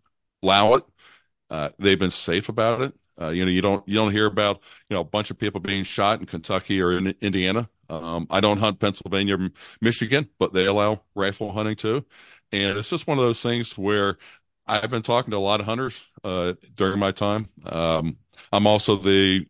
allow 0.42 0.74
it. 0.74 0.84
Uh, 1.50 1.70
they've 1.78 1.98
been 1.98 2.10
safe 2.10 2.48
about 2.48 2.82
it. 2.82 2.94
Uh, 3.22 3.28
you 3.30 3.44
know, 3.44 3.50
you 3.50 3.62
don't 3.62 3.86
you 3.88 3.94
don't 3.94 4.12
hear 4.12 4.26
about 4.26 4.60
you 4.88 4.94
know 4.94 5.00
a 5.00 5.04
bunch 5.04 5.30
of 5.30 5.38
people 5.38 5.60
being 5.60 5.84
shot 5.84 6.20
in 6.20 6.26
Kentucky 6.26 6.80
or 6.80 6.92
in 6.92 7.14
Indiana. 7.20 7.68
Um, 7.88 8.26
I 8.30 8.40
don't 8.40 8.58
hunt 8.58 8.80
Pennsylvania, 8.80 9.36
Michigan, 9.80 10.28
but 10.38 10.52
they 10.52 10.66
allow 10.66 11.02
rifle 11.14 11.52
hunting 11.52 11.76
too, 11.76 12.04
and 12.52 12.78
it's 12.78 12.88
just 12.90 13.06
one 13.06 13.18
of 13.18 13.24
those 13.24 13.42
things 13.42 13.76
where 13.76 14.18
I've 14.66 14.90
been 14.90 15.02
talking 15.02 15.30
to 15.32 15.36
a 15.36 15.38
lot 15.38 15.60
of 15.60 15.66
hunters 15.66 16.04
uh, 16.24 16.54
during 16.74 16.98
my 16.98 17.12
time. 17.12 17.48
Um, 17.66 18.16
I'm 18.52 18.66
also 18.66 18.96
the 18.96 19.46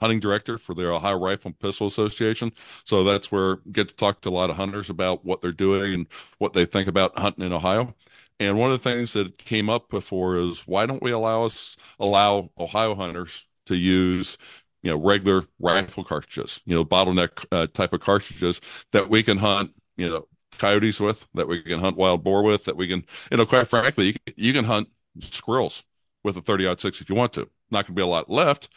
hunting 0.00 0.20
director 0.20 0.58
for 0.58 0.74
the 0.74 0.88
Ohio 0.90 1.18
Rifle 1.18 1.48
and 1.48 1.58
Pistol 1.58 1.86
Association, 1.86 2.52
so 2.84 3.04
that's 3.04 3.32
where 3.32 3.54
I 3.54 3.56
get 3.72 3.88
to 3.88 3.96
talk 3.96 4.20
to 4.22 4.28
a 4.28 4.30
lot 4.30 4.50
of 4.50 4.56
hunters 4.56 4.90
about 4.90 5.24
what 5.24 5.40
they're 5.42 5.52
doing 5.52 5.94
and 5.94 6.06
what 6.38 6.52
they 6.52 6.64
think 6.66 6.88
about 6.88 7.18
hunting 7.18 7.44
in 7.44 7.52
Ohio. 7.52 7.94
And 8.40 8.56
one 8.58 8.70
of 8.70 8.82
the 8.82 8.90
things 8.90 9.12
that 9.14 9.38
came 9.38 9.68
up 9.68 9.88
before 9.88 10.36
is 10.38 10.60
why 10.60 10.86
don't 10.86 11.02
we 11.02 11.10
allow 11.10 11.44
us 11.44 11.76
allow 11.98 12.50
Ohio 12.58 12.94
hunters 12.94 13.46
to 13.66 13.76
use 13.76 14.38
you 14.82 14.90
know 14.90 14.96
regular 14.96 15.44
rifle 15.58 16.04
cartridges, 16.04 16.60
you 16.64 16.74
know 16.74 16.84
bottleneck 16.84 17.44
uh, 17.50 17.66
type 17.66 17.92
of 17.92 18.00
cartridges 18.00 18.60
that 18.92 19.10
we 19.10 19.22
can 19.22 19.38
hunt, 19.38 19.72
you 19.96 20.08
know 20.08 20.26
coyotes 20.58 21.00
with, 21.00 21.26
that 21.34 21.48
we 21.48 21.62
can 21.62 21.80
hunt 21.80 21.96
wild 21.96 22.22
boar 22.22 22.42
with, 22.42 22.64
that 22.64 22.76
we 22.76 22.88
can, 22.88 23.04
you 23.30 23.36
know, 23.36 23.46
quite 23.46 23.68
frankly, 23.68 24.06
you 24.06 24.12
can, 24.12 24.34
you 24.36 24.52
can 24.52 24.64
hunt 24.64 24.88
squirrels 25.20 25.84
with 26.24 26.36
a 26.36 26.42
30 26.42 26.76
six 26.78 27.00
if 27.00 27.08
you 27.08 27.14
want 27.14 27.32
to. 27.34 27.48
Not 27.70 27.86
going 27.86 27.94
to 27.94 28.00
be 28.00 28.02
a 28.02 28.06
lot 28.06 28.28
left, 28.28 28.68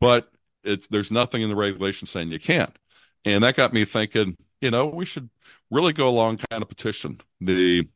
but 0.00 0.30
it's 0.62 0.86
there's 0.88 1.10
nothing 1.10 1.42
in 1.42 1.48
the 1.48 1.56
regulation 1.56 2.06
saying 2.06 2.30
you 2.30 2.38
can't. 2.38 2.76
And 3.24 3.42
that 3.44 3.56
got 3.56 3.72
me 3.72 3.84
thinking, 3.84 4.36
you 4.60 4.70
know, 4.70 4.86
we 4.86 5.04
should 5.04 5.30
really 5.70 5.92
go 5.92 6.08
along 6.08 6.38
kind 6.50 6.62
of 6.62 6.68
petition 6.68 7.20
the 7.40 7.88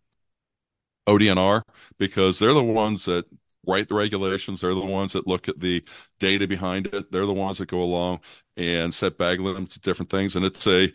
ODNR 1.06 1.64
because 1.98 2.38
they're 2.38 2.54
the 2.54 2.62
ones 2.62 3.04
that 3.06 3.26
write 3.66 3.88
the 3.88 3.94
regulations. 3.94 4.60
They're 4.60 4.74
the 4.74 4.80
ones 4.80 5.12
that 5.14 5.26
look 5.26 5.48
at 5.48 5.60
the 5.60 5.82
data 6.20 6.46
behind 6.46 6.86
it. 6.88 7.10
They're 7.10 7.26
the 7.26 7.32
ones 7.32 7.58
that 7.58 7.68
go 7.68 7.82
along 7.82 8.20
and 8.56 8.94
set 8.94 9.18
bag 9.18 9.40
limits, 9.40 9.78
different 9.78 10.10
things. 10.10 10.36
And 10.36 10.44
it's 10.44 10.66
a 10.66 10.92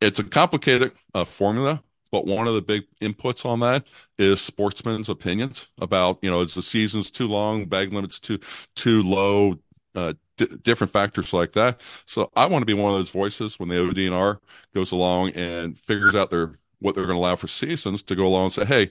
it's 0.00 0.18
a 0.18 0.24
complicated 0.24 0.92
uh, 1.14 1.24
formula, 1.24 1.82
but 2.10 2.26
one 2.26 2.46
of 2.46 2.54
the 2.54 2.60
big 2.62 2.84
inputs 3.00 3.44
on 3.46 3.60
that 3.60 3.84
is 4.18 4.40
sportsmen's 4.40 5.08
opinions 5.08 5.68
about 5.80 6.18
you 6.22 6.30
know 6.30 6.40
is 6.40 6.54
the 6.54 6.62
season's 6.62 7.10
too 7.10 7.28
long, 7.28 7.66
bag 7.66 7.92
limits 7.92 8.20
too 8.20 8.38
too 8.76 9.02
low, 9.02 9.58
uh, 9.94 10.12
d- 10.36 10.46
different 10.62 10.92
factors 10.92 11.32
like 11.32 11.52
that. 11.52 11.80
So 12.06 12.30
I 12.36 12.46
want 12.46 12.62
to 12.62 12.66
be 12.66 12.74
one 12.74 12.92
of 12.92 12.98
those 12.98 13.10
voices 13.10 13.58
when 13.58 13.68
the 13.68 13.76
ODNR 13.76 14.38
goes 14.74 14.92
along 14.92 15.30
and 15.30 15.78
figures 15.78 16.14
out 16.14 16.30
their 16.30 16.52
what 16.80 16.94
they're 16.94 17.06
going 17.06 17.16
to 17.16 17.20
allow 17.20 17.36
for 17.36 17.48
seasons 17.48 18.02
to 18.02 18.16
go 18.16 18.26
along 18.26 18.44
and 18.44 18.52
say, 18.52 18.64
hey, 18.64 18.90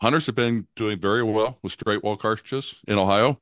hunters 0.00 0.26
have 0.26 0.34
been 0.34 0.66
doing 0.76 0.98
very 1.00 1.22
well 1.22 1.58
with 1.62 1.72
straight 1.72 2.02
wall 2.02 2.16
cartridges 2.16 2.76
in 2.86 2.98
Ohio. 2.98 3.40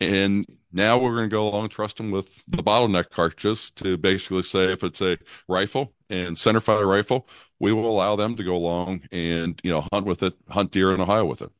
And 0.00 0.46
now 0.72 0.98
we're 0.98 1.14
going 1.14 1.30
to 1.30 1.34
go 1.34 1.48
along 1.48 1.64
and 1.64 1.70
trust 1.70 1.96
them 1.98 2.10
with 2.10 2.42
the 2.48 2.62
bottleneck 2.62 3.10
cartridges 3.10 3.70
to 3.76 3.96
basically 3.96 4.42
say 4.42 4.72
if 4.72 4.82
it's 4.82 5.00
a 5.00 5.18
rifle 5.48 5.92
and 6.10 6.36
centerfire 6.36 6.86
rifle, 6.86 7.28
we 7.60 7.72
will 7.72 7.88
allow 7.88 8.16
them 8.16 8.36
to 8.36 8.44
go 8.44 8.56
along 8.56 9.02
and 9.12 9.60
you 9.62 9.70
know 9.70 9.86
hunt 9.92 10.06
with 10.06 10.22
it, 10.22 10.34
hunt 10.48 10.72
deer 10.72 10.92
in 10.92 11.00
Ohio 11.00 11.24
with 11.24 11.42
it. 11.42 11.50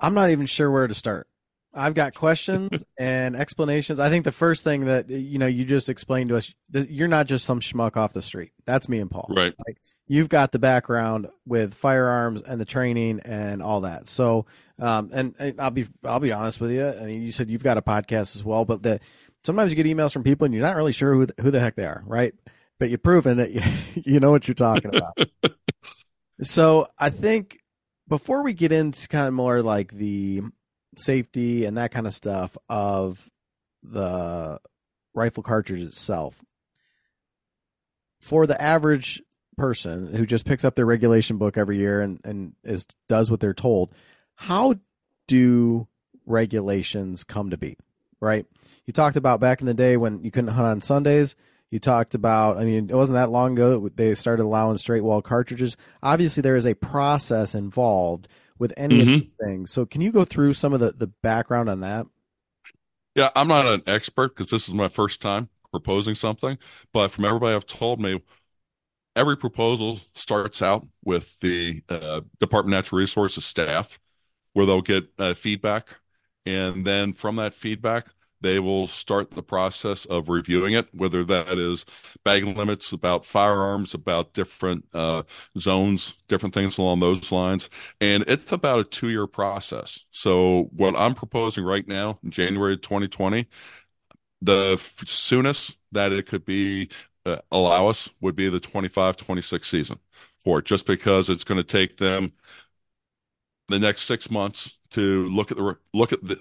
I'm 0.00 0.14
not 0.14 0.30
even 0.30 0.46
sure 0.46 0.70
where 0.70 0.86
to 0.86 0.94
start. 0.94 1.29
I've 1.72 1.94
got 1.94 2.14
questions 2.14 2.84
and 2.98 3.36
explanations. 3.36 4.00
I 4.00 4.08
think 4.10 4.24
the 4.24 4.32
first 4.32 4.64
thing 4.64 4.86
that 4.86 5.08
you 5.08 5.38
know 5.38 5.46
you 5.46 5.64
just 5.64 5.88
explained 5.88 6.30
to 6.30 6.36
us, 6.36 6.54
you're 6.72 7.08
not 7.08 7.26
just 7.26 7.44
some 7.44 7.60
schmuck 7.60 7.96
off 7.96 8.12
the 8.12 8.22
street. 8.22 8.52
That's 8.66 8.88
me 8.88 8.98
and 8.98 9.10
Paul. 9.10 9.28
Right. 9.30 9.54
Like, 9.66 9.78
you've 10.06 10.28
got 10.28 10.52
the 10.52 10.58
background 10.58 11.28
with 11.46 11.74
firearms 11.74 12.42
and 12.42 12.60
the 12.60 12.64
training 12.64 13.20
and 13.24 13.62
all 13.62 13.82
that. 13.82 14.08
So, 14.08 14.46
um, 14.80 15.10
and, 15.12 15.34
and, 15.38 15.60
I'll 15.60 15.70
be 15.70 15.86
I'll 16.04 16.20
be 16.20 16.32
honest 16.32 16.60
with 16.60 16.72
you. 16.72 16.88
I 16.88 17.04
mean, 17.04 17.22
you 17.22 17.32
said 17.32 17.48
you've 17.48 17.62
got 17.62 17.78
a 17.78 17.82
podcast 17.82 18.34
as 18.34 18.44
well, 18.44 18.64
but 18.64 18.82
the 18.82 19.00
sometimes 19.44 19.72
you 19.72 19.82
get 19.82 19.86
emails 19.86 20.12
from 20.12 20.24
people 20.24 20.44
and 20.44 20.54
you're 20.54 20.62
not 20.62 20.76
really 20.76 20.92
sure 20.92 21.14
who 21.14 21.26
the, 21.26 21.34
who 21.40 21.50
the 21.50 21.60
heck 21.60 21.76
they 21.76 21.86
are, 21.86 22.02
right? 22.06 22.34
But 22.78 22.90
you've 22.90 23.02
proven 23.02 23.36
that 23.36 23.50
you, 23.52 23.62
you 24.14 24.20
know 24.20 24.30
what 24.30 24.48
you're 24.48 24.54
talking 24.54 24.94
about. 24.94 25.16
so 26.42 26.86
I 26.98 27.10
think 27.10 27.60
before 28.08 28.42
we 28.42 28.52
get 28.52 28.72
into 28.72 29.06
kind 29.08 29.28
of 29.28 29.34
more 29.34 29.62
like 29.62 29.92
the 29.92 30.42
safety 31.00 31.64
and 31.64 31.76
that 31.76 31.90
kind 31.90 32.06
of 32.06 32.14
stuff 32.14 32.56
of 32.68 33.30
the 33.82 34.60
rifle 35.14 35.42
cartridge 35.42 35.82
itself, 35.82 36.44
for 38.20 38.46
the 38.46 38.60
average 38.60 39.22
person 39.56 40.14
who 40.14 40.26
just 40.26 40.46
picks 40.46 40.64
up 40.64 40.74
their 40.74 40.86
regulation 40.86 41.36
book 41.36 41.58
every 41.58 41.76
year 41.76 42.00
and, 42.00 42.20
and 42.24 42.54
is 42.64 42.86
does 43.08 43.30
what 43.30 43.40
they're 43.40 43.52
told, 43.52 43.92
how 44.34 44.74
do 45.26 45.86
regulations 46.26 47.24
come 47.24 47.50
to 47.50 47.58
be? 47.58 47.76
Right? 48.20 48.46
You 48.86 48.92
talked 48.92 49.16
about 49.16 49.40
back 49.40 49.60
in 49.60 49.66
the 49.66 49.74
day 49.74 49.96
when 49.96 50.22
you 50.22 50.30
couldn't 50.30 50.50
hunt 50.50 50.66
on 50.66 50.80
Sundays. 50.80 51.36
You 51.70 51.78
talked 51.78 52.14
about, 52.14 52.58
I 52.58 52.64
mean, 52.64 52.90
it 52.90 52.96
wasn't 52.96 53.14
that 53.14 53.30
long 53.30 53.52
ago 53.52 53.88
they 53.88 54.14
started 54.14 54.42
allowing 54.42 54.76
straight 54.76 55.02
wall 55.02 55.22
cartridges. 55.22 55.76
Obviously, 56.02 56.40
there 56.40 56.56
is 56.56 56.66
a 56.66 56.74
process 56.74 57.54
involved 57.54 58.28
with 58.60 58.72
any 58.76 59.00
mm-hmm. 59.00 59.14
of 59.14 59.20
these 59.22 59.32
things. 59.42 59.72
So, 59.72 59.84
can 59.84 60.02
you 60.02 60.12
go 60.12 60.24
through 60.24 60.54
some 60.54 60.72
of 60.72 60.78
the, 60.78 60.92
the 60.92 61.08
background 61.08 61.68
on 61.68 61.80
that? 61.80 62.06
Yeah, 63.16 63.30
I'm 63.34 63.48
not 63.48 63.66
an 63.66 63.82
expert 63.88 64.36
because 64.36 64.52
this 64.52 64.68
is 64.68 64.74
my 64.74 64.86
first 64.86 65.20
time 65.20 65.48
proposing 65.72 66.14
something, 66.14 66.58
but 66.92 67.10
from 67.10 67.24
everybody 67.24 67.56
I've 67.56 67.66
told 67.66 68.00
me, 68.00 68.22
every 69.16 69.36
proposal 69.36 70.00
starts 70.14 70.62
out 70.62 70.86
with 71.04 71.38
the 71.40 71.82
uh, 71.88 72.20
Department 72.38 72.74
of 72.74 72.78
Natural 72.78 73.00
Resources 73.00 73.44
staff, 73.44 73.98
where 74.52 74.66
they'll 74.66 74.82
get 74.82 75.08
uh, 75.18 75.34
feedback, 75.34 75.88
and 76.46 76.86
then 76.86 77.12
from 77.12 77.36
that 77.36 77.54
feedback, 77.54 78.06
they 78.40 78.58
will 78.58 78.86
start 78.86 79.32
the 79.32 79.42
process 79.42 80.04
of 80.06 80.28
reviewing 80.28 80.74
it, 80.74 80.88
whether 80.94 81.24
that 81.24 81.58
is 81.58 81.84
bag 82.24 82.44
limits 82.44 82.92
about 82.92 83.26
firearms, 83.26 83.94
about 83.94 84.32
different 84.32 84.86
uh, 84.94 85.22
zones, 85.58 86.14
different 86.28 86.54
things 86.54 86.78
along 86.78 87.00
those 87.00 87.30
lines. 87.32 87.68
And 88.00 88.24
it's 88.26 88.52
about 88.52 88.80
a 88.80 88.84
two 88.84 89.10
year 89.10 89.26
process. 89.26 90.00
So, 90.10 90.70
what 90.74 90.96
I'm 90.96 91.14
proposing 91.14 91.64
right 91.64 91.86
now, 91.86 92.18
January 92.28 92.76
2020, 92.76 93.46
the 94.42 94.76
soonest 95.06 95.76
that 95.92 96.12
it 96.12 96.26
could 96.26 96.44
be 96.44 96.88
uh, 97.26 97.38
allow 97.52 97.88
us 97.88 98.08
would 98.20 98.36
be 98.36 98.48
the 98.48 98.60
25 98.60 99.16
26 99.16 99.68
season 99.68 99.98
for 100.42 100.60
it, 100.60 100.64
just 100.64 100.86
because 100.86 101.28
it's 101.28 101.44
going 101.44 101.58
to 101.58 101.64
take 101.64 101.98
them 101.98 102.32
the 103.68 103.78
next 103.78 104.02
six 104.02 104.30
months 104.30 104.78
to 104.90 105.28
look 105.28 105.50
at 105.50 105.56
the 105.56 105.76
look 105.94 106.12
at 106.12 106.24
the 106.24 106.38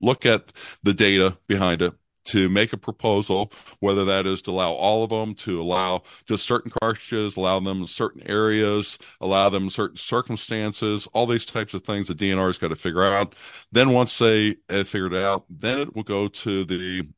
look 0.00 0.26
at 0.26 0.52
the 0.82 0.94
data 0.94 1.36
behind 1.46 1.82
it 1.82 1.94
to 2.26 2.48
make 2.48 2.72
a 2.72 2.76
proposal, 2.76 3.52
whether 3.80 4.04
that 4.04 4.26
is 4.26 4.42
to 4.42 4.50
allow 4.50 4.72
all 4.72 5.04
of 5.04 5.10
them, 5.10 5.34
to 5.34 5.60
allow 5.62 6.02
just 6.26 6.44
certain 6.44 6.70
cartridges, 6.70 7.36
allow 7.36 7.60
them 7.60 7.82
in 7.82 7.86
certain 7.86 8.22
areas, 8.28 8.98
allow 9.20 9.48
them 9.48 9.64
in 9.64 9.70
certain 9.70 9.96
circumstances, 9.96 11.06
all 11.12 11.26
these 11.26 11.46
types 11.46 11.72
of 11.72 11.84
things 11.84 12.08
the 12.08 12.14
DNR 12.14 12.48
has 12.48 12.58
got 12.58 12.68
to 12.68 12.76
figure 12.76 13.04
out. 13.04 13.34
Then 13.70 13.90
once 13.90 14.18
they 14.18 14.56
have 14.68 14.88
figured 14.88 15.14
it 15.14 15.22
out, 15.22 15.44
then 15.48 15.78
it 15.78 15.94
will 15.94 16.02
go 16.02 16.28
to 16.28 16.64
the 16.64 17.08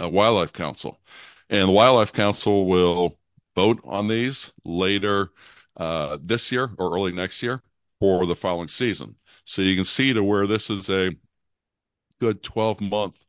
uh, 0.00 0.08
Wildlife 0.08 0.52
Council. 0.52 1.00
And 1.50 1.68
the 1.68 1.72
Wildlife 1.72 2.12
Council 2.12 2.66
will 2.66 3.18
vote 3.54 3.80
on 3.84 4.08
these 4.08 4.52
later 4.64 5.30
uh, 5.76 6.18
this 6.22 6.52
year 6.52 6.70
or 6.78 6.94
early 6.94 7.12
next 7.12 7.42
year 7.42 7.62
for 7.98 8.24
the 8.26 8.36
following 8.36 8.68
season. 8.68 9.16
So 9.44 9.62
you 9.62 9.74
can 9.74 9.84
see 9.84 10.12
to 10.12 10.22
where 10.22 10.46
this 10.46 10.70
is 10.70 10.88
a 10.88 11.10
good 12.22 12.40
12 12.44 12.80
month 12.80 13.24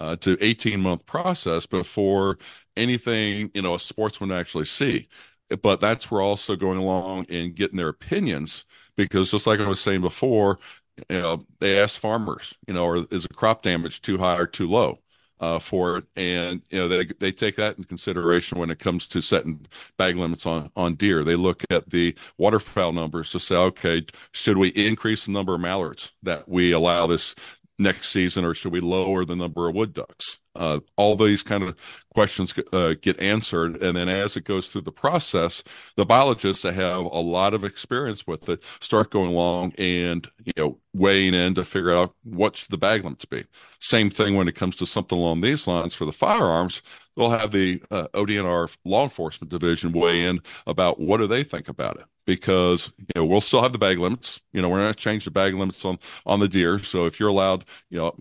uh, 0.00 0.16
to 0.16 0.38
18 0.40 0.80
month 0.80 1.04
process 1.04 1.66
before 1.66 2.38
anything 2.78 3.50
you 3.52 3.60
know 3.60 3.74
a 3.74 3.78
sportsman 3.78 4.32
actually 4.32 4.64
see 4.64 5.06
but 5.60 5.80
that's 5.80 6.10
where 6.10 6.22
also 6.22 6.56
going 6.56 6.78
along 6.78 7.26
and 7.28 7.54
getting 7.54 7.76
their 7.76 7.90
opinions 7.90 8.64
because 8.96 9.30
just 9.30 9.46
like 9.46 9.60
i 9.60 9.68
was 9.68 9.80
saying 9.80 10.00
before 10.00 10.58
you 11.10 11.20
know 11.20 11.44
they 11.60 11.78
ask 11.78 12.00
farmers 12.00 12.54
you 12.66 12.72
know 12.72 12.86
or 12.86 13.06
is 13.10 13.24
the 13.24 13.34
crop 13.34 13.60
damage 13.60 14.00
too 14.00 14.16
high 14.16 14.38
or 14.38 14.46
too 14.46 14.66
low 14.66 14.98
uh, 15.40 15.58
for 15.58 15.98
it, 15.98 16.04
and 16.16 16.62
you 16.70 16.78
know 16.78 16.88
they 16.88 17.06
they 17.20 17.30
take 17.32 17.56
that 17.56 17.78
in 17.78 17.84
consideration 17.84 18.58
when 18.58 18.70
it 18.70 18.78
comes 18.78 19.06
to 19.06 19.20
setting 19.20 19.66
bag 19.96 20.16
limits 20.16 20.46
on 20.46 20.70
on 20.76 20.94
deer. 20.94 21.24
They 21.24 21.36
look 21.36 21.62
at 21.70 21.90
the 21.90 22.14
waterfowl 22.38 22.92
numbers 22.92 23.30
to 23.32 23.40
say, 23.40 23.54
okay, 23.54 24.04
should 24.32 24.58
we 24.58 24.68
increase 24.68 25.26
the 25.26 25.32
number 25.32 25.54
of 25.54 25.60
mallards 25.60 26.12
that 26.22 26.48
we 26.48 26.72
allow 26.72 27.06
this 27.06 27.34
next 27.78 28.10
season, 28.10 28.44
or 28.44 28.54
should 28.54 28.72
we 28.72 28.80
lower 28.80 29.24
the 29.24 29.36
number 29.36 29.68
of 29.68 29.74
wood 29.74 29.94
ducks? 29.94 30.38
Uh, 30.58 30.80
all 30.96 31.16
these 31.16 31.42
kind 31.42 31.62
of 31.62 31.76
questions 32.14 32.52
uh, 32.72 32.94
get 33.00 33.18
answered, 33.20 33.80
and 33.80 33.96
then 33.96 34.08
as 34.08 34.36
it 34.36 34.44
goes 34.44 34.68
through 34.68 34.82
the 34.82 34.92
process, 34.92 35.62
the 35.96 36.04
biologists 36.04 36.62
that 36.62 36.74
have 36.74 37.04
a 37.04 37.20
lot 37.20 37.54
of 37.54 37.64
experience 37.64 38.26
with 38.26 38.48
it 38.48 38.62
start 38.80 39.10
going 39.10 39.30
along 39.30 39.72
and 39.78 40.28
you 40.44 40.52
know 40.56 40.78
weighing 40.94 41.34
in 41.34 41.54
to 41.54 41.64
figure 41.64 41.92
out 41.92 42.14
what 42.24 42.66
the 42.70 42.76
bag 42.78 43.04
limits 43.04 43.24
be. 43.24 43.44
Same 43.80 44.10
thing 44.10 44.34
when 44.34 44.48
it 44.48 44.56
comes 44.56 44.76
to 44.76 44.86
something 44.86 45.18
along 45.18 45.40
these 45.40 45.66
lines 45.66 45.94
for 45.94 46.04
the 46.04 46.12
firearms. 46.12 46.82
They'll 47.16 47.30
have 47.30 47.52
the 47.52 47.82
uh, 47.90 48.08
ODNR 48.14 48.76
law 48.84 49.04
enforcement 49.04 49.50
division 49.50 49.92
weigh 49.92 50.24
in 50.24 50.40
about 50.66 51.00
what 51.00 51.18
do 51.18 51.26
they 51.26 51.44
think 51.44 51.68
about 51.68 51.96
it 51.98 52.06
because 52.26 52.92
you 52.98 53.06
know 53.16 53.24
we'll 53.24 53.40
still 53.40 53.62
have 53.62 53.72
the 53.72 53.78
bag 53.78 53.98
limits. 53.98 54.40
You 54.52 54.62
know 54.62 54.68
we're 54.68 54.80
not 54.82 54.96
change 54.96 55.24
the 55.24 55.30
bag 55.30 55.54
limits 55.54 55.84
on 55.84 55.98
on 56.26 56.40
the 56.40 56.48
deer. 56.48 56.82
So 56.82 57.06
if 57.06 57.18
you're 57.20 57.28
allowed, 57.28 57.64
you 57.90 57.98
know 57.98 58.14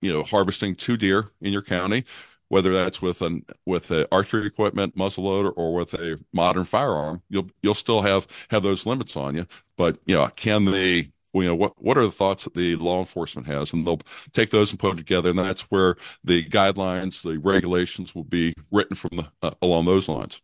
you 0.00 0.12
know 0.12 0.22
harvesting 0.22 0.74
two 0.74 0.96
deer 0.96 1.30
in 1.40 1.52
your 1.52 1.62
county 1.62 2.04
whether 2.48 2.72
that's 2.72 3.02
with 3.02 3.20
an 3.22 3.44
with 3.66 3.90
a 3.90 4.08
archery 4.12 4.46
equipment 4.46 4.96
muzzleloader 4.96 5.52
or 5.56 5.74
with 5.74 5.94
a 5.94 6.18
modern 6.32 6.64
firearm 6.64 7.22
you'll 7.28 7.50
you'll 7.62 7.74
still 7.74 8.02
have 8.02 8.26
have 8.50 8.62
those 8.62 8.86
limits 8.86 9.16
on 9.16 9.34
you 9.34 9.46
but 9.76 9.98
you 10.06 10.14
know 10.14 10.28
can 10.36 10.64
they 10.64 11.10
you 11.34 11.44
know 11.44 11.54
what 11.54 11.72
what 11.82 11.98
are 11.98 12.04
the 12.04 12.10
thoughts 12.10 12.44
that 12.44 12.54
the 12.54 12.76
law 12.76 12.98
enforcement 12.98 13.46
has 13.46 13.72
and 13.72 13.86
they'll 13.86 14.00
take 14.32 14.50
those 14.50 14.70
and 14.70 14.80
put 14.80 14.88
them 14.88 14.96
together 14.96 15.30
and 15.30 15.38
that's 15.38 15.62
where 15.62 15.96
the 16.24 16.44
guidelines 16.48 17.22
the 17.22 17.38
regulations 17.38 18.14
will 18.14 18.24
be 18.24 18.54
written 18.70 18.96
from 18.96 19.10
the 19.12 19.26
uh, 19.42 19.54
along 19.62 19.84
those 19.84 20.08
lines 20.08 20.40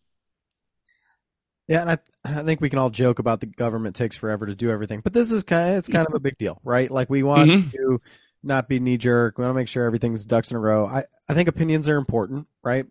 yeah, 1.67 1.81
and 1.81 1.91
I, 1.91 1.99
I 2.25 2.43
think 2.43 2.61
we 2.61 2.69
can 2.69 2.79
all 2.79 2.91
joke 2.91 3.19
about 3.19 3.41
the 3.41 3.47
government 3.47 3.97
takes 3.97 4.17
forever 4.17 4.45
to 4.45 4.55
do 4.55 4.71
everything, 4.71 5.01
but 5.01 5.15
this 5.15 5.33
is 5.33 5.45
kind 5.45 5.71
of 5.71 5.77
it's 5.79 5.89
kind 5.89 6.07
of 6.07 6.13
a 6.13 6.21
big 6.21 6.37
deal, 6.37 6.61
right? 6.63 6.91
Like 6.91 7.09
we 7.09 7.23
want 7.23 7.51
mm-hmm. 7.51 7.71
to 7.71 8.01
not 8.45 8.69
be 8.69 8.79
knee 8.79 8.99
jerk. 8.99 9.39
We 9.39 9.43
want 9.43 9.53
to 9.55 9.57
make 9.57 9.69
sure 9.69 9.85
everything's 9.85 10.25
ducks 10.25 10.51
in 10.51 10.57
a 10.57 10.61
row. 10.61 10.87
I, 10.87 11.05
I 11.29 11.35
think 11.35 11.49
opinions 11.49 11.89
are 11.89 11.97
important, 11.97 12.47
right? 12.63 12.87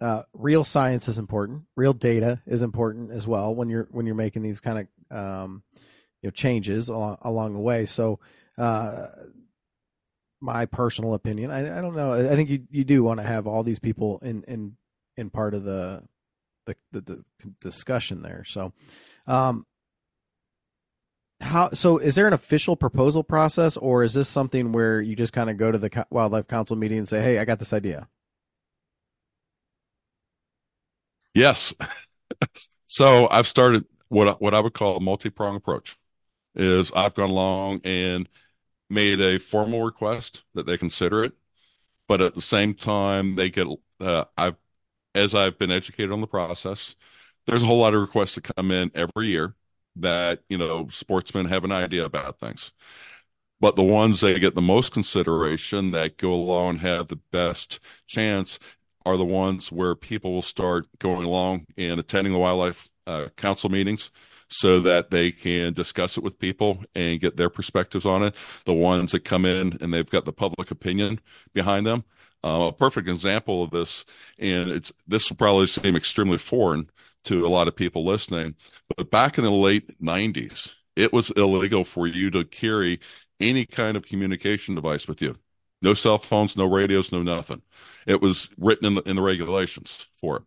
Uh, 0.00 0.22
real 0.32 0.64
science 0.64 1.08
is 1.08 1.18
important. 1.18 1.62
Real 1.76 1.92
data 1.92 2.40
is 2.46 2.62
important 2.62 3.10
as 3.10 3.26
well 3.26 3.54
when 3.54 3.68
you're 3.68 3.88
when 3.90 4.06
you're 4.06 4.14
making 4.14 4.42
these 4.42 4.60
kind 4.60 4.88
of 5.10 5.16
um, 5.16 5.62
you 6.22 6.28
know 6.28 6.30
changes 6.30 6.88
along 6.88 7.18
along 7.22 7.52
the 7.52 7.60
way. 7.60 7.86
So, 7.86 8.18
uh, 8.58 9.06
my 10.40 10.66
personal 10.66 11.14
opinion, 11.14 11.50
I, 11.50 11.78
I 11.78 11.82
don't 11.82 11.94
know. 11.94 12.14
I 12.14 12.34
think 12.34 12.50
you 12.50 12.66
you 12.70 12.84
do 12.84 13.02
want 13.02 13.20
to 13.20 13.26
have 13.26 13.46
all 13.46 13.62
these 13.62 13.78
people 13.78 14.18
in 14.22 14.42
in 14.44 14.76
in 15.16 15.30
part 15.30 15.54
of 15.54 15.64
the 15.64 16.02
the 16.66 16.74
the, 16.92 17.00
the 17.00 17.24
discussion 17.60 18.22
there. 18.22 18.44
So, 18.44 18.72
um, 19.26 19.66
how 21.42 21.70
so 21.72 21.98
is 21.98 22.14
there 22.14 22.26
an 22.26 22.32
official 22.32 22.76
proposal 22.76 23.22
process 23.24 23.76
or 23.76 24.04
is 24.04 24.14
this 24.14 24.28
something 24.28 24.72
where 24.72 25.00
you 25.00 25.16
just 25.16 25.32
kind 25.32 25.50
of 25.50 25.56
go 25.56 25.70
to 25.72 25.78
the 25.78 26.06
wildlife 26.10 26.46
council 26.48 26.76
meeting 26.76 26.98
and 26.98 27.08
say 27.08 27.20
hey 27.22 27.38
i 27.38 27.44
got 27.44 27.58
this 27.58 27.72
idea 27.72 28.08
yes. 31.34 31.74
So 32.86 33.26
i've 33.30 33.46
started 33.46 33.86
what 34.08 34.42
what 34.42 34.52
i 34.54 34.60
would 34.60 34.74
call 34.74 34.98
a 34.98 35.00
multi-prong 35.00 35.56
approach 35.56 35.96
is 36.54 36.92
i've 36.94 37.14
gone 37.14 37.30
along 37.30 37.80
and 37.84 38.28
made 38.90 39.18
a 39.20 39.38
formal 39.38 39.82
request 39.82 40.42
that 40.54 40.66
they 40.66 40.76
consider 40.76 41.24
it 41.24 41.32
but 42.06 42.20
at 42.20 42.34
the 42.34 42.42
same 42.42 42.74
time 42.74 43.36
they 43.36 43.48
get 43.48 43.66
uh, 44.00 44.24
i've 44.36 44.56
as 45.14 45.34
i've 45.34 45.58
been 45.58 45.70
educated 45.70 46.12
on 46.12 46.20
the 46.20 46.26
process 46.26 46.96
there's 47.46 47.62
a 47.62 47.66
whole 47.66 47.80
lot 47.80 47.94
of 47.94 48.02
requests 48.02 48.34
that 48.34 48.44
come 48.44 48.70
in 48.70 48.90
every 48.94 49.28
year 49.28 49.54
that 49.96 50.40
you 50.48 50.58
know 50.58 50.88
sportsmen 50.88 51.46
have 51.46 51.64
an 51.64 51.72
idea 51.72 52.04
about 52.04 52.38
things 52.38 52.72
but 53.60 53.76
the 53.76 53.82
ones 53.82 54.20
that 54.20 54.40
get 54.40 54.56
the 54.56 54.60
most 54.60 54.92
consideration 54.92 55.92
that 55.92 56.16
go 56.16 56.32
along 56.32 56.70
and 56.70 56.80
have 56.80 57.06
the 57.06 57.20
best 57.30 57.78
chance 58.08 58.58
are 59.06 59.16
the 59.16 59.24
ones 59.24 59.70
where 59.70 59.94
people 59.94 60.32
will 60.32 60.42
start 60.42 60.86
going 60.98 61.24
along 61.24 61.66
and 61.76 62.00
attending 62.00 62.32
the 62.32 62.38
wildlife 62.40 62.90
uh, 63.06 63.28
council 63.36 63.70
meetings 63.70 64.10
so 64.48 64.80
that 64.80 65.10
they 65.10 65.30
can 65.30 65.72
discuss 65.72 66.18
it 66.18 66.24
with 66.24 66.38
people 66.38 66.84
and 66.94 67.20
get 67.20 67.36
their 67.36 67.48
perspectives 67.48 68.04
on 68.04 68.22
it. 68.22 68.34
The 68.66 68.72
ones 68.72 69.12
that 69.12 69.24
come 69.24 69.44
in 69.44 69.78
and 69.80 69.94
they've 69.94 70.10
got 70.10 70.24
the 70.24 70.32
public 70.32 70.70
opinion 70.70 71.20
behind 71.54 71.86
them. 71.86 72.04
Uh, 72.44 72.66
a 72.68 72.72
perfect 72.72 73.08
example 73.08 73.62
of 73.62 73.70
this, 73.70 74.04
and 74.38 74.68
it's 74.68 74.92
this 75.06 75.30
will 75.30 75.36
probably 75.36 75.68
seem 75.68 75.94
extremely 75.94 76.38
foreign 76.38 76.90
to 77.24 77.46
a 77.46 77.48
lot 77.48 77.68
of 77.68 77.76
people 77.76 78.04
listening, 78.04 78.54
but 78.96 79.10
back 79.10 79.38
in 79.38 79.44
the 79.44 79.50
late 79.50 80.00
90s, 80.00 80.74
it 80.96 81.12
was 81.12 81.30
illegal 81.32 81.84
for 81.84 82.06
you 82.06 82.30
to 82.30 82.44
carry 82.44 83.00
any 83.40 83.66
kind 83.66 83.96
of 83.96 84.04
communication 84.04 84.74
device 84.74 85.08
with 85.08 85.22
you. 85.22 85.36
No 85.80 85.94
cell 85.94 86.18
phones, 86.18 86.56
no 86.56 86.64
radios, 86.64 87.10
no 87.12 87.22
nothing. 87.22 87.62
It 88.06 88.20
was 88.20 88.50
written 88.56 88.86
in 88.86 88.94
the, 88.96 89.02
in 89.02 89.16
the 89.16 89.22
regulations 89.22 90.06
for 90.20 90.36
it. 90.38 90.42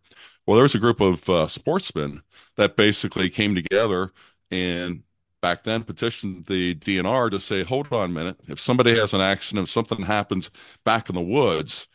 Well, 0.45 0.55
there 0.55 0.63
was 0.63 0.75
a 0.75 0.79
group 0.79 1.01
of 1.01 1.29
uh, 1.29 1.47
sportsmen 1.47 2.21
that 2.55 2.75
basically 2.75 3.29
came 3.29 3.55
together 3.55 4.11
and 4.51 5.03
back 5.41 5.63
then 5.63 5.83
petitioned 5.83 6.45
the 6.45 6.75
DNR 6.75 7.29
to 7.31 7.39
say, 7.39 7.63
hold 7.63 7.91
on 7.91 8.09
a 8.11 8.13
minute, 8.13 8.37
if 8.47 8.59
somebody 8.59 8.97
has 8.97 9.13
an 9.13 9.21
accident, 9.21 9.67
if 9.67 9.71
something 9.71 10.03
happens 10.03 10.49
back 10.83 11.09
in 11.09 11.15
the 11.15 11.21
woods, 11.21 11.87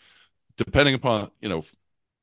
depending 0.56 0.94
upon, 0.94 1.30
you 1.40 1.48
know, 1.48 1.64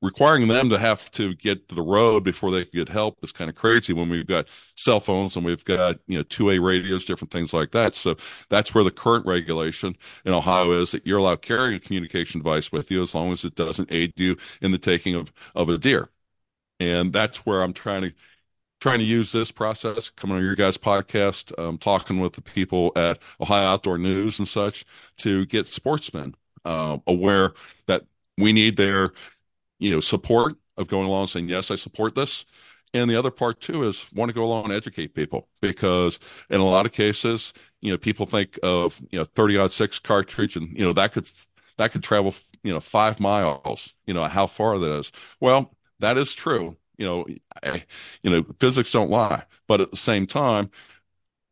requiring 0.01 0.47
them 0.47 0.69
to 0.69 0.77
have 0.77 1.09
to 1.11 1.33
get 1.35 1.67
to 1.69 1.75
the 1.75 1.81
road 1.81 2.23
before 2.23 2.51
they 2.51 2.63
can 2.63 2.71
get 2.73 2.89
help 2.89 3.17
is 3.23 3.31
kind 3.31 3.49
of 3.49 3.55
crazy 3.55 3.93
when 3.93 4.09
we've 4.09 4.27
got 4.27 4.47
cell 4.75 4.99
phones 4.99 5.35
and 5.35 5.45
we've 5.45 5.65
got 5.65 5.97
you 6.07 6.17
know 6.17 6.23
two-way 6.23 6.59
radios, 6.59 7.05
different 7.05 7.31
things 7.31 7.53
like 7.53 7.71
that. 7.71 7.95
So 7.95 8.15
that's 8.49 8.75
where 8.75 8.83
the 8.83 8.91
current 8.91 9.25
regulation 9.25 9.97
in 10.25 10.33
Ohio 10.33 10.71
is 10.71 10.91
that 10.91 11.05
you're 11.05 11.17
allowed 11.17 11.41
carrying 11.41 11.75
a 11.75 11.79
communication 11.79 12.41
device 12.41 12.71
with 12.71 12.91
you 12.91 13.01
as 13.01 13.15
long 13.15 13.31
as 13.31 13.43
it 13.43 13.55
doesn't 13.55 13.91
aid 13.91 14.13
you 14.17 14.37
in 14.61 14.71
the 14.71 14.77
taking 14.77 15.15
of 15.15 15.31
of 15.55 15.69
a 15.69 15.77
deer. 15.77 16.09
And 16.79 17.11
that's 17.11 17.45
where 17.45 17.63
I'm 17.63 17.73
trying 17.73 18.03
to 18.03 18.13
trying 18.79 18.99
to 18.99 19.05
use 19.05 19.31
this 19.31 19.51
process, 19.51 20.09
coming 20.11 20.37
on 20.37 20.43
your 20.43 20.55
guys' 20.55 20.77
podcast, 20.77 21.57
um, 21.57 21.77
talking 21.77 22.19
with 22.19 22.33
the 22.33 22.41
people 22.41 22.91
at 22.95 23.19
Ohio 23.41 23.63
Outdoor 23.63 23.97
News 23.97 24.37
and 24.37 24.47
such 24.47 24.85
to 25.17 25.45
get 25.47 25.65
sportsmen 25.65 26.35
uh, 26.63 26.97
aware 27.07 27.53
that 27.87 28.03
we 28.37 28.53
need 28.53 28.77
their 28.77 29.13
you 29.79 29.91
know, 29.91 29.99
support 29.99 30.55
of 30.77 30.87
going 30.87 31.07
along 31.07 31.21
and 31.21 31.29
saying, 31.29 31.49
yes, 31.49 31.71
I 31.71 31.75
support 31.75 32.15
this. 32.15 32.45
And 32.93 33.09
the 33.09 33.17
other 33.17 33.31
part 33.31 33.59
too 33.59 33.83
is 33.83 34.05
want 34.13 34.29
to 34.29 34.33
go 34.33 34.43
along 34.43 34.65
and 34.65 34.73
educate 34.73 35.13
people 35.13 35.47
because 35.61 36.19
in 36.49 36.61
a 36.61 36.65
lot 36.65 36.85
of 36.85 36.93
cases, 36.93 37.53
you 37.81 37.91
know, 37.91 37.97
people 37.97 38.25
think 38.25 38.57
of, 38.63 39.01
you 39.11 39.19
know, 39.19 39.25
30 39.25 39.57
odd 39.57 39.71
six 39.71 39.99
cartridge 39.99 40.55
and, 40.55 40.75
you 40.77 40.85
know, 40.85 40.93
that 40.93 41.11
could, 41.11 41.27
that 41.77 41.91
could 41.91 42.03
travel, 42.03 42.33
you 42.63 42.73
know, 42.73 42.79
five 42.79 43.19
miles, 43.19 43.93
you 44.05 44.13
know, 44.13 44.23
how 44.25 44.47
far 44.47 44.79
that 44.79 44.99
is. 44.99 45.11
Well, 45.39 45.75
that 45.99 46.17
is 46.17 46.33
true. 46.33 46.77
You 46.97 47.05
know, 47.05 47.25
I, 47.61 47.83
you 48.23 48.31
know, 48.31 48.45
physics 48.59 48.91
don't 48.91 49.11
lie, 49.11 49.43
but 49.67 49.81
at 49.81 49.91
the 49.91 49.97
same 49.97 50.25
time, 50.25 50.71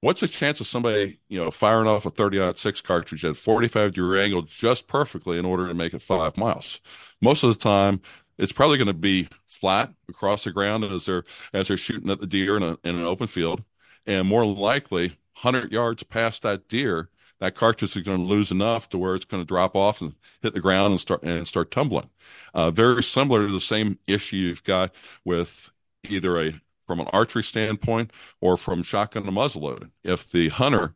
what's 0.05 0.21
the 0.21 0.27
chance 0.27 0.59
of 0.59 0.67
somebody, 0.67 1.17
you 1.29 1.43
know, 1.43 1.49
firing 1.49 1.87
off 1.87 2.05
a 2.05 2.11
30 2.11 2.53
six 2.55 2.79
cartridge 2.79 3.25
at 3.25 3.35
45 3.35 3.95
degree 3.95 4.21
angle 4.21 4.43
just 4.43 4.85
perfectly 4.85 5.39
in 5.39 5.45
order 5.45 5.67
to 5.67 5.73
make 5.73 5.95
it 5.95 6.01
five 6.03 6.37
miles? 6.37 6.79
Most 7.21 7.43
of 7.43 7.51
the 7.51 7.59
time, 7.59 8.01
it's 8.37 8.51
probably 8.51 8.77
going 8.77 8.85
to 8.85 8.93
be 8.93 9.27
flat 9.47 9.91
across 10.07 10.43
the 10.43 10.51
ground 10.51 10.83
as 10.83 11.07
they're 11.07 11.23
as 11.53 11.69
they're 11.69 11.77
shooting 11.77 12.11
at 12.11 12.19
the 12.19 12.27
deer 12.27 12.55
in, 12.55 12.61
a, 12.61 12.77
in 12.83 12.95
an 12.95 13.03
open 13.03 13.25
field, 13.25 13.63
and 14.05 14.27
more 14.27 14.45
likely, 14.45 15.07
100 15.41 15.71
yards 15.71 16.03
past 16.03 16.43
that 16.43 16.67
deer, 16.67 17.09
that 17.39 17.55
cartridge 17.55 17.97
is 17.97 18.03
going 18.03 18.19
to 18.19 18.23
lose 18.23 18.51
enough 18.51 18.87
to 18.89 18.99
where 18.99 19.15
it's 19.15 19.25
going 19.25 19.41
to 19.41 19.47
drop 19.47 19.75
off 19.75 20.01
and 20.01 20.13
hit 20.43 20.53
the 20.53 20.59
ground 20.59 20.91
and 20.91 21.01
start 21.01 21.23
and 21.23 21.47
start 21.47 21.71
tumbling. 21.71 22.11
Uh, 22.53 22.69
very 22.69 23.01
similar 23.01 23.47
to 23.47 23.53
the 23.53 23.59
same 23.59 23.97
issue 24.05 24.35
you've 24.35 24.63
got 24.63 24.93
with 25.23 25.71
either 26.07 26.39
a 26.39 26.61
from 26.85 26.99
an 26.99 27.07
archery 27.13 27.43
standpoint 27.43 28.11
or 28.41 28.57
from 28.57 28.83
shotgun 28.83 29.23
to 29.23 29.31
muzzleload. 29.31 29.89
If 30.03 30.29
the 30.31 30.49
hunter 30.49 30.95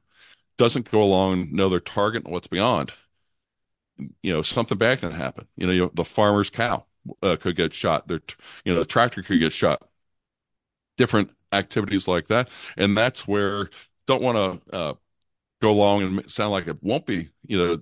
doesn't 0.57 0.91
go 0.91 1.01
along 1.01 1.53
know 1.53 1.69
their 1.69 1.79
target 1.79 2.23
and 2.25 2.33
what's 2.33 2.47
beyond, 2.47 2.93
you 4.21 4.33
know 4.33 4.41
something 4.41 4.77
bad 4.77 4.99
can 4.99 5.11
happen. 5.11 5.47
You 5.55 5.67
know, 5.67 5.73
you 5.73 5.91
the 5.93 6.05
farmer's 6.05 6.49
cow 6.49 6.85
uh, 7.21 7.37
could 7.37 7.55
get 7.55 7.73
shot. 7.73 8.07
Their 8.07 8.21
you 8.63 8.73
know 8.73 8.79
the 8.79 8.85
tractor 8.85 9.21
could 9.23 9.39
get 9.39 9.53
shot. 9.53 9.87
Different 10.97 11.31
activities 11.51 12.07
like 12.07 12.27
that, 12.27 12.49
and 12.77 12.97
that's 12.97 13.27
where 13.27 13.69
don't 14.07 14.21
want 14.21 14.37
to 14.71 14.75
uh, 14.75 14.93
go 15.61 15.71
along 15.71 16.03
and 16.03 16.31
sound 16.31 16.51
like 16.51 16.67
it 16.67 16.83
won't 16.83 17.05
be. 17.05 17.29
You 17.45 17.57
know, 17.57 17.81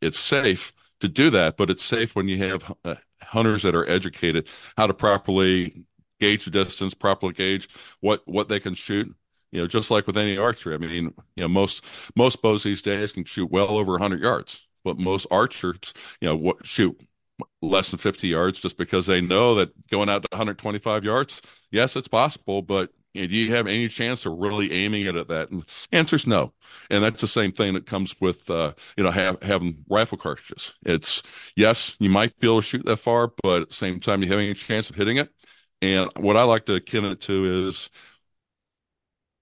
it's 0.00 0.18
safe 0.18 0.72
to 1.00 1.08
do 1.08 1.30
that, 1.30 1.56
but 1.56 1.70
it's 1.70 1.84
safe 1.84 2.14
when 2.14 2.28
you 2.28 2.38
have 2.48 2.74
uh, 2.84 2.96
hunters 3.22 3.62
that 3.62 3.74
are 3.74 3.88
educated 3.88 4.48
how 4.76 4.86
to 4.86 4.94
properly 4.94 5.84
gauge 6.20 6.46
distance, 6.46 6.94
properly 6.94 7.32
gauge 7.32 7.68
what 8.00 8.22
what 8.26 8.48
they 8.48 8.60
can 8.60 8.74
shoot. 8.74 9.14
You 9.52 9.62
know, 9.62 9.66
just 9.68 9.90
like 9.90 10.06
with 10.06 10.16
any 10.16 10.36
archery. 10.36 10.74
I 10.74 10.78
mean, 10.78 10.92
you 11.36 11.42
know, 11.42 11.48
most 11.48 11.84
most 12.14 12.42
bows 12.42 12.62
these 12.64 12.82
days 12.82 13.12
can 13.12 13.24
shoot 13.24 13.50
well 13.50 13.70
over 13.70 13.92
100 13.92 14.20
yards, 14.20 14.66
but 14.84 14.98
most 14.98 15.26
archers, 15.30 15.94
you 16.20 16.28
know, 16.28 16.36
what 16.36 16.66
shoot 16.66 17.00
less 17.62 17.90
than 17.90 17.98
50 17.98 18.28
yards 18.28 18.58
just 18.58 18.76
because 18.78 19.06
they 19.06 19.20
know 19.20 19.54
that 19.56 19.70
going 19.88 20.08
out 20.08 20.22
to 20.22 20.28
125 20.32 21.04
yards, 21.04 21.42
yes, 21.70 21.96
it's 21.96 22.08
possible, 22.08 22.62
but 22.62 22.90
you 23.14 23.22
know, 23.22 23.28
do 23.28 23.36
you 23.36 23.54
have 23.54 23.66
any 23.66 23.88
chance 23.88 24.26
of 24.26 24.34
really 24.36 24.72
aiming 24.72 25.06
it 25.06 25.16
at 25.16 25.28
that? 25.28 25.50
And 25.50 25.64
answer's 25.90 26.26
no. 26.26 26.52
And 26.90 27.02
that's 27.02 27.20
the 27.22 27.26
same 27.28 27.52
thing 27.52 27.74
that 27.74 27.86
comes 27.86 28.14
with, 28.20 28.48
uh, 28.50 28.74
you 28.96 29.04
know, 29.04 29.10
have, 29.10 29.42
having 29.42 29.84
rifle 29.88 30.18
cartridges. 30.18 30.74
It's 30.84 31.22
yes, 31.56 31.96
you 31.98 32.10
might 32.10 32.38
be 32.38 32.46
able 32.46 32.60
to 32.60 32.66
shoot 32.66 32.84
that 32.84 32.98
far, 32.98 33.32
but 33.42 33.62
at 33.62 33.68
the 33.68 33.74
same 33.74 34.00
time, 34.00 34.22
you 34.22 34.28
have 34.30 34.38
any 34.38 34.54
chance 34.54 34.90
of 34.90 34.96
hitting 34.96 35.16
it. 35.16 35.30
And 35.82 36.10
what 36.16 36.36
I 36.36 36.42
like 36.42 36.66
to 36.66 36.74
akin 36.74 37.04
it 37.04 37.20
to 37.22 37.68
is 37.68 37.90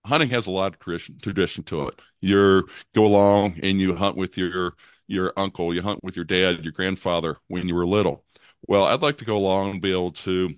hunting 0.07 0.31
has 0.31 0.47
a 0.47 0.51
lot 0.51 0.75
of 0.75 0.79
tradition, 0.81 1.19
tradition 1.21 1.65
to 1.65 1.89
it. 1.89 2.01
You 2.21 2.69
go 2.95 3.07
along 3.07 3.59
and 3.63 3.81
you 3.81 3.95
hunt 3.95 4.17
with 4.17 4.37
your 4.37 4.75
your 5.07 5.33
uncle, 5.37 5.75
you 5.75 5.83
hunt 5.83 6.03
with 6.03 6.17
your 6.17 6.25
dad, 6.25 6.65
your 6.65 6.73
grandfather 6.73 7.37
when 7.49 7.69
you 7.69 7.75
were 7.75 7.87
little. 7.87 8.25
Well, 8.67 8.85
I'd 8.87 9.03
like 9.03 9.19
to 9.19 9.25
go 9.27 9.37
along 9.37 9.73
and 9.73 9.83
be 9.83 9.91
able 9.91 10.13
to 10.13 10.55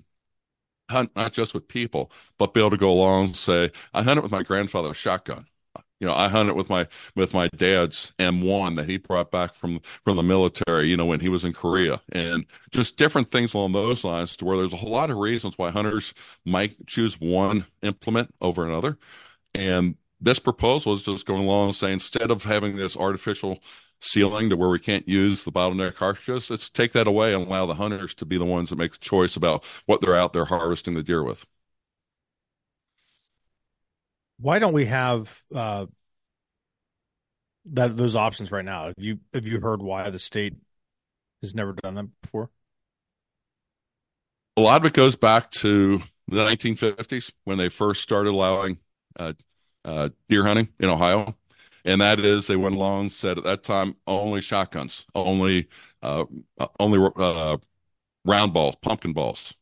hunt 0.90 1.12
not 1.16 1.32
just 1.32 1.54
with 1.54 1.68
people, 1.68 2.12
but 2.38 2.54
be 2.54 2.60
able 2.60 2.70
to 2.70 2.76
go 2.78 2.90
along 2.92 3.26
and 3.26 3.36
say, 3.36 3.72
I 3.94 4.02
hunted 4.02 4.22
with 4.22 4.32
my 4.32 4.42
grandfather's 4.44 4.96
shotgun. 4.96 5.46
You 6.00 6.06
know, 6.06 6.14
I 6.14 6.28
hunted 6.28 6.54
with 6.54 6.68
my 6.68 6.87
with 7.14 7.32
my 7.32 7.48
dad's 7.56 8.12
M1 8.18 8.76
that 8.76 8.88
he 8.88 8.98
brought 8.98 9.30
back 9.30 9.54
from 9.54 9.80
from 10.04 10.16
the 10.16 10.22
military. 10.22 10.88
You 10.90 10.96
know, 10.96 11.06
when 11.06 11.20
he 11.20 11.28
was 11.28 11.44
in 11.44 11.52
Korea, 11.52 12.02
and 12.12 12.44
just 12.70 12.96
different 12.96 13.30
things 13.30 13.54
along 13.54 13.72
those 13.72 14.04
lines. 14.04 14.37
To 14.37 14.44
where 14.44 14.56
there's 14.59 14.74
a 14.74 14.76
whole 14.76 14.90
lot 14.90 15.11
of 15.11 15.16
reasons 15.16 15.56
why 15.56 15.70
hunters 15.70 16.12
might 16.44 16.87
choose 16.87 17.18
one 17.20 17.66
implement 17.82 18.35
over 18.40 18.66
another, 18.66 18.98
and 19.54 19.96
this 20.20 20.38
proposal 20.38 20.92
is 20.92 21.02
just 21.02 21.26
going 21.26 21.42
along 21.42 21.72
saying 21.72 21.94
instead 21.94 22.30
of 22.30 22.44
having 22.44 22.76
this 22.76 22.96
artificial 22.96 23.59
ceiling 24.00 24.50
to 24.50 24.56
where 24.56 24.68
we 24.68 24.78
can't 24.78 25.09
use 25.09 25.44
the 25.44 25.52
bottleneck 25.52 25.94
cartridges. 25.94 26.50
Let's 26.50 26.70
take 26.70 26.92
that 26.92 27.06
away 27.06 27.35
and 27.35 27.46
allow 27.46 27.66
the 27.66 27.74
hunters 27.74 28.14
to 28.16 28.26
be 28.26 28.38
the 28.38 28.44
ones 28.44 28.70
that 28.70 28.76
make 28.76 28.92
the 28.92 28.98
choice 28.98 29.37
about 29.37 29.64
what 29.87 30.00
they're 30.00 30.16
out 30.16 30.32
there 30.32 30.44
harvesting 30.46 30.94
the 30.94 31.02
deer 31.02 31.22
with. 31.22 31.46
Why 34.38 34.59
don't 34.59 34.72
we 34.72 34.87
have 34.87 35.40
uh, 35.55 35.87
that 37.72 37.96
those 37.96 38.16
options 38.16 38.53
right 38.53 38.64
now? 38.64 38.87
Have 38.87 38.94
you 38.99 39.20
have 39.33 39.46
you 39.46 39.61
heard 39.61 39.83
why 39.83 40.11
the 40.11 40.18
state 40.18 40.55
has 41.42 41.55
never 41.55 41.72
done 41.72 41.94
that 41.94 42.09
before? 42.22 42.51
A 44.57 44.61
lot 44.61 44.81
of 44.81 44.87
it 44.87 44.92
goes 44.94 45.16
back 45.16 45.51
to 45.53 46.03
the 46.29 46.37
1950s 46.37 47.33
when 47.44 47.59
they 47.59 47.68
first 47.68 48.03
started 48.03 48.31
allowing 48.31 48.79
uh, 49.18 49.35
uh, 49.85 50.09
deer 50.29 50.44
hunting 50.44 50.68
in 50.81 50.88
Ohio 50.88 51.35
and 51.87 52.01
that 52.01 52.20
is 52.20 52.49
they 52.49 52.57
went 52.57 52.75
along 52.75 53.01
and 53.03 53.12
said 53.12 53.38
at 53.38 53.44
that 53.44 53.62
time 53.62 53.94
only 54.07 54.40
shotguns, 54.40 55.07
only 55.14 55.68
uh, 56.03 56.25
only 56.81 57.11
uh, 57.16 57.57
round 58.25 58.53
balls, 58.53 58.75
pumpkin 58.83 59.12
balls, 59.12 59.55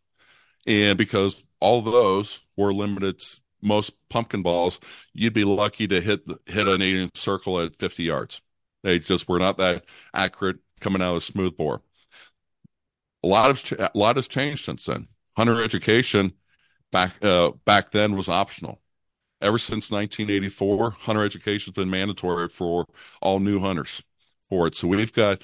and 0.66 0.96
because 0.96 1.44
all 1.60 1.82
those 1.82 2.40
were 2.56 2.72
limited, 2.72 3.22
most 3.64 3.92
pumpkin 4.10 4.42
balls 4.42 4.78
you'd 5.12 5.34
be 5.34 5.44
lucky 5.44 5.86
to 5.88 6.00
hit 6.00 6.22
hit 6.46 6.68
an 6.68 6.82
eight 6.82 6.96
inch 6.96 7.16
circle 7.16 7.60
at 7.60 7.78
fifty 7.78 8.04
yards. 8.04 8.42
They 8.82 8.98
just 8.98 9.28
were 9.28 9.38
not 9.38 9.56
that 9.58 9.84
accurate 10.14 10.58
coming 10.80 11.02
out 11.02 11.16
of 11.16 11.24
smooth 11.24 11.56
bore. 11.56 11.82
A 13.22 13.26
lot 13.26 13.50
of 13.50 13.62
a 13.78 13.90
lot 13.94 14.16
has 14.16 14.28
changed 14.28 14.64
since 14.64 14.84
then. 14.84 15.08
Hunter 15.36 15.62
education 15.62 16.34
back 16.92 17.24
uh, 17.24 17.52
back 17.64 17.90
then 17.92 18.16
was 18.16 18.28
optional 18.28 18.80
ever 19.44 19.58
since 19.58 19.90
1984, 19.90 20.90
hunter 20.92 21.24
education 21.24 21.72
has 21.72 21.74
been 21.74 21.90
mandatory 21.90 22.48
for 22.48 22.86
all 23.20 23.38
new 23.38 23.60
hunters 23.60 24.02
for 24.48 24.66
it. 24.66 24.74
So 24.74 24.88
we've 24.88 25.12
got 25.12 25.42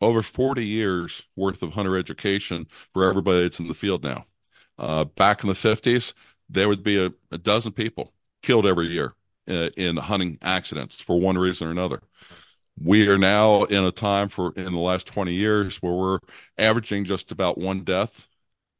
over 0.00 0.22
40 0.22 0.66
years 0.66 1.24
worth 1.36 1.62
of 1.62 1.72
hunter 1.72 1.96
education 1.96 2.66
for 2.92 3.08
everybody 3.08 3.42
that's 3.42 3.60
in 3.60 3.68
the 3.68 3.74
field 3.74 4.02
now. 4.02 4.26
Uh, 4.78 5.04
back 5.04 5.42
in 5.42 5.48
the 5.48 5.54
50s, 5.54 6.12
there 6.48 6.68
would 6.68 6.82
be 6.82 7.04
a, 7.04 7.10
a 7.30 7.38
dozen 7.38 7.72
people 7.72 8.12
killed 8.42 8.66
every 8.66 8.88
year 8.88 9.14
in, 9.46 9.70
in 9.76 9.96
hunting 9.96 10.38
accidents 10.42 11.00
for 11.00 11.20
one 11.20 11.38
reason 11.38 11.68
or 11.68 11.70
another. 11.70 12.02
We 12.80 13.08
are 13.08 13.18
now 13.18 13.64
in 13.64 13.84
a 13.84 13.90
time 13.90 14.28
for 14.28 14.52
in 14.54 14.72
the 14.72 14.78
last 14.78 15.06
20 15.08 15.34
years 15.34 15.82
where 15.82 15.92
we're 15.92 16.18
averaging 16.56 17.04
just 17.04 17.32
about 17.32 17.58
one 17.58 17.82
death 17.82 18.28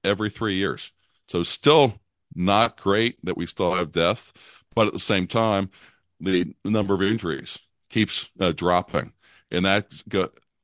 every 0.04 0.31
three 0.31 0.57
years. 0.57 0.92
So 1.28 1.42
still 1.42 1.94
not 2.35 2.81
great 2.81 3.24
that 3.24 3.37
we 3.37 3.46
still 3.46 3.74
have 3.74 3.90
deaths, 3.90 4.33
but 4.74 4.87
at 4.87 4.92
the 4.92 5.00
same 5.00 5.26
time, 5.26 5.70
the 6.20 6.54
number 6.64 6.94
of 6.94 7.02
injuries 7.02 7.59
keeps 7.90 8.31
uh, 8.38 8.52
dropping, 8.52 9.12
and 9.50 9.64
that 9.64 9.92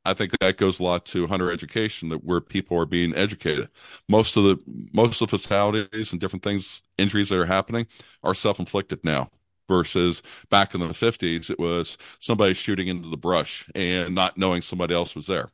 I 0.05 0.15
think 0.15 0.33
that 0.41 0.57
goes 0.59 0.81
a 0.81 0.83
lot 0.85 1.07
to 1.07 1.27
hunter 1.27 1.51
education, 1.51 2.11
that 2.11 2.25
where 2.25 2.41
people 2.41 2.79
are 2.79 2.87
being 2.87 3.15
educated. 3.17 3.69
Most 4.09 4.37
of 4.37 4.45
the 4.45 4.59
most 4.93 5.23
of 5.23 5.31
the 5.31 5.39
fatalities 5.39 6.13
and 6.13 6.21
different 6.21 6.43
things, 6.43 6.83
injuries 6.99 7.31
that 7.31 7.39
are 7.39 7.47
happening, 7.47 7.87
are 8.23 8.35
self 8.35 8.59
inflicted 8.59 9.05
now. 9.05 9.31
Versus 9.67 10.23
back 10.51 10.75
in 10.75 10.81
the 10.83 10.93
fifties, 10.93 11.49
it 11.49 11.59
was 11.59 11.97
somebody 12.21 12.53
shooting 12.53 12.89
into 12.89 13.09
the 13.09 13.17
brush 13.17 13.67
and 13.75 14.15
not 14.15 14.37
knowing 14.37 14.61
somebody 14.61 14.95
else 14.95 15.17
was 15.17 15.27
there 15.27 15.49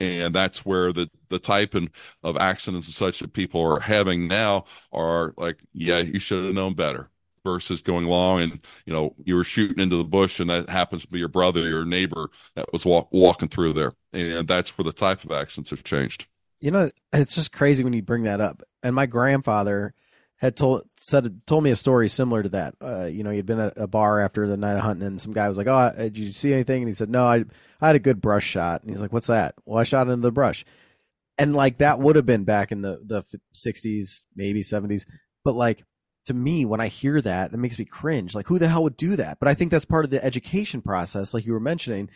and 0.00 0.34
that's 0.34 0.64
where 0.64 0.92
the 0.92 1.10
the 1.28 1.38
type 1.38 1.74
and 1.74 1.90
of 2.22 2.36
accidents 2.38 2.88
and 2.88 2.94
such 2.94 3.18
that 3.20 3.32
people 3.34 3.60
are 3.60 3.80
having 3.80 4.28
now 4.28 4.64
are 4.92 5.34
like 5.36 5.58
yeah 5.74 5.98
you 5.98 6.18
should 6.18 6.44
have 6.44 6.54
known 6.54 6.74
better 6.74 7.09
versus 7.44 7.80
going 7.80 8.06
long 8.06 8.40
and 8.40 8.60
you 8.84 8.92
know 8.92 9.14
you 9.24 9.34
were 9.34 9.44
shooting 9.44 9.78
into 9.78 9.96
the 9.96 10.04
bush 10.04 10.40
and 10.40 10.50
that 10.50 10.68
happens 10.68 11.02
to 11.02 11.08
be 11.08 11.18
your 11.18 11.28
brother 11.28 11.68
your 11.68 11.84
neighbor 11.84 12.30
that 12.54 12.72
was 12.72 12.84
walk, 12.84 13.08
walking 13.10 13.48
through 13.48 13.72
there. 13.72 13.92
And 14.12 14.46
that's 14.46 14.76
where 14.76 14.84
the 14.84 14.92
type 14.92 15.24
of 15.24 15.32
accidents 15.32 15.70
have 15.70 15.84
changed. 15.84 16.26
You 16.60 16.70
know 16.70 16.90
it's 17.12 17.34
just 17.34 17.52
crazy 17.52 17.84
when 17.84 17.92
you 17.92 18.02
bring 18.02 18.24
that 18.24 18.40
up. 18.40 18.62
And 18.82 18.94
my 18.94 19.06
grandfather 19.06 19.94
had 20.36 20.56
told 20.56 20.82
said 20.96 21.40
told 21.46 21.64
me 21.64 21.70
a 21.70 21.76
story 21.76 22.08
similar 22.08 22.42
to 22.42 22.48
that. 22.50 22.74
Uh, 22.80 23.04
you 23.04 23.22
know 23.22 23.30
he'd 23.30 23.46
been 23.46 23.60
at 23.60 23.78
a 23.78 23.86
bar 23.86 24.20
after 24.20 24.46
the 24.46 24.56
night 24.56 24.76
of 24.76 24.82
hunting 24.82 25.06
and 25.06 25.20
some 25.20 25.32
guy 25.32 25.48
was 25.48 25.56
like 25.56 25.68
oh 25.68 25.72
uh, 25.72 25.92
did 25.92 26.18
you 26.18 26.32
see 26.32 26.52
anything? 26.52 26.82
And 26.82 26.88
he 26.88 26.94
said 26.94 27.10
no 27.10 27.24
i 27.24 27.44
i 27.80 27.86
had 27.86 27.96
a 27.96 28.00
good 28.00 28.20
brush 28.20 28.46
shot. 28.46 28.82
And 28.82 28.90
he's 28.90 29.00
like 29.00 29.12
what's 29.12 29.28
that? 29.28 29.54
Well 29.64 29.78
i 29.78 29.84
shot 29.84 30.08
into 30.08 30.18
the 30.18 30.32
brush. 30.32 30.64
And 31.38 31.54
like 31.54 31.78
that 31.78 31.98
would 31.98 32.16
have 32.16 32.26
been 32.26 32.44
back 32.44 32.70
in 32.70 32.82
the 32.82 33.00
the 33.02 33.24
60s 33.54 34.22
maybe 34.36 34.62
70s 34.62 35.06
but 35.44 35.54
like 35.54 35.84
to 36.26 36.34
me, 36.34 36.64
when 36.64 36.80
I 36.80 36.88
hear 36.88 37.20
that, 37.20 37.50
that 37.50 37.58
makes 37.58 37.78
me 37.78 37.84
cringe. 37.84 38.34
Like, 38.34 38.46
who 38.46 38.58
the 38.58 38.68
hell 38.68 38.82
would 38.82 38.96
do 38.96 39.16
that? 39.16 39.38
But 39.40 39.48
I 39.48 39.54
think 39.54 39.70
that's 39.70 39.84
part 39.84 40.04
of 40.04 40.10
the 40.10 40.24
education 40.24 40.82
process, 40.82 41.32
like 41.34 41.46
you 41.46 41.52
were 41.52 41.60
mentioning. 41.60 42.10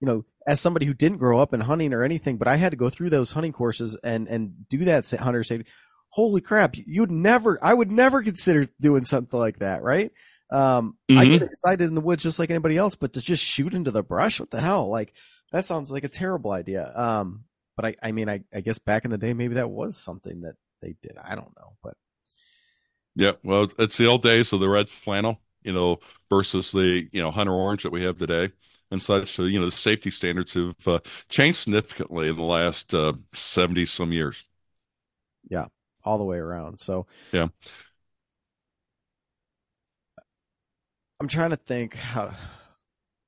You 0.00 0.06
know, 0.06 0.24
as 0.46 0.60
somebody 0.60 0.86
who 0.86 0.94
didn't 0.94 1.18
grow 1.18 1.40
up 1.40 1.52
in 1.52 1.60
hunting 1.60 1.92
or 1.92 2.02
anything, 2.02 2.38
but 2.38 2.48
I 2.48 2.56
had 2.56 2.70
to 2.70 2.76
go 2.76 2.88
through 2.88 3.10
those 3.10 3.32
hunting 3.32 3.52
courses 3.52 3.96
and 4.02 4.28
and 4.28 4.68
do 4.68 4.78
that 4.84 5.10
hunter 5.10 5.44
safety. 5.44 5.68
Holy 6.08 6.40
crap! 6.40 6.74
You'd 6.74 7.10
never, 7.10 7.58
I 7.62 7.74
would 7.74 7.90
never 7.90 8.22
consider 8.22 8.66
doing 8.80 9.04
something 9.04 9.38
like 9.38 9.58
that, 9.58 9.82
right? 9.82 10.10
Um, 10.50 10.96
mm-hmm. 11.08 11.18
I 11.18 11.26
get 11.26 11.42
excited 11.42 11.86
in 11.86 11.94
the 11.94 12.00
woods 12.00 12.22
just 12.22 12.38
like 12.38 12.50
anybody 12.50 12.76
else, 12.76 12.96
but 12.96 13.12
to 13.12 13.20
just 13.20 13.44
shoot 13.44 13.74
into 13.74 13.90
the 13.90 14.02
brush, 14.02 14.40
what 14.40 14.50
the 14.50 14.60
hell? 14.60 14.88
Like 14.88 15.12
that 15.52 15.64
sounds 15.64 15.90
like 15.90 16.04
a 16.04 16.08
terrible 16.08 16.52
idea. 16.52 16.90
Um, 16.94 17.44
but 17.76 17.84
I, 17.84 17.94
I 18.02 18.12
mean, 18.12 18.28
I, 18.28 18.40
I 18.54 18.60
guess 18.60 18.78
back 18.78 19.04
in 19.04 19.10
the 19.10 19.18
day, 19.18 19.32
maybe 19.32 19.54
that 19.54 19.70
was 19.70 19.96
something 19.96 20.42
that 20.42 20.54
they 20.82 20.96
did. 21.02 21.16
I 21.22 21.34
don't 21.34 21.54
know, 21.56 21.76
but 21.82 21.94
yeah, 23.14 23.32
well, 23.42 23.68
it's 23.78 23.96
the 23.96 24.06
old 24.06 24.22
days 24.22 24.52
of 24.52 24.60
the 24.60 24.68
red 24.68 24.88
flannel, 24.88 25.40
you 25.62 25.72
know, 25.72 25.98
versus 26.28 26.72
the 26.72 27.08
you 27.12 27.22
know 27.22 27.30
hunter 27.30 27.52
orange 27.52 27.82
that 27.82 27.92
we 27.92 28.02
have 28.02 28.18
today 28.18 28.52
and 28.90 29.02
such. 29.02 29.32
So, 29.32 29.44
you 29.44 29.58
know, 29.58 29.66
the 29.66 29.72
safety 29.72 30.10
standards 30.10 30.54
have 30.54 30.74
uh, 30.86 31.00
changed 31.28 31.58
significantly 31.58 32.28
in 32.28 32.36
the 32.36 32.42
last 32.42 32.92
seventy 33.32 33.82
uh, 33.82 33.86
some 33.86 34.12
years. 34.12 34.44
Yeah, 35.48 35.66
all 36.04 36.18
the 36.18 36.24
way 36.24 36.38
around. 36.38 36.78
So 36.78 37.06
yeah, 37.32 37.48
I'm 41.20 41.28
trying 41.28 41.50
to 41.50 41.56
think 41.56 41.94
how. 41.94 42.32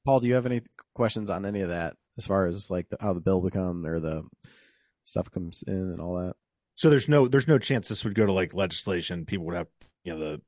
Paul, 0.05 0.18
do 0.18 0.27
you 0.27 0.35
have 0.35 0.47
any 0.47 0.62
questions 0.95 1.31
on 1.31 1.47
any 1.47 1.61
of 1.61 1.68
that 1.68 1.95
as 2.18 2.27
far 2.27 2.47
as 2.47 2.71
like 2.71 2.88
the, 2.88 2.97
how 3.01 3.12
the 3.12 3.21
bill 3.21 3.40
become 3.40 3.87
or 3.87 4.01
the 4.01 4.25
stuff 5.05 5.31
comes 5.31 5.62
in 5.66 5.75
and 5.75 6.01
all 6.01 6.16
that? 6.16 6.35
So 6.83 6.90
there's 6.90 7.09
no 7.09 7.29
there's 7.29 7.47
no 7.47 7.61
chance 7.61 7.87
this 7.87 8.05
would 8.05 8.16
go 8.16 8.27
to 8.27 8.33
like 8.33 8.55
legislation. 8.55 9.25
People 9.25 9.47
would 9.47 9.55
have 9.55 9.68
you 10.03 10.14
know 10.14 10.18
the 10.18 10.40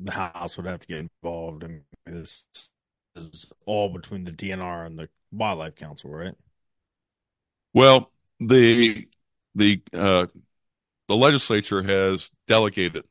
the 0.00 0.10
House 0.10 0.56
would 0.56 0.66
have 0.66 0.80
to 0.80 0.86
get 0.88 0.98
involved, 0.98 1.62
and 1.62 1.82
this 2.04 2.72
is 3.14 3.46
all 3.64 3.88
between 3.88 4.24
the 4.24 4.32
DNR 4.32 4.84
and 4.84 4.98
the 4.98 5.08
Wildlife 5.30 5.76
Council, 5.76 6.10
right? 6.10 6.34
Well, 7.72 8.10
the 8.40 9.06
the 9.54 9.80
uh, 9.92 10.26
the 11.06 11.14
legislature 11.14 11.84
has 11.84 12.32
delegated 12.48 13.04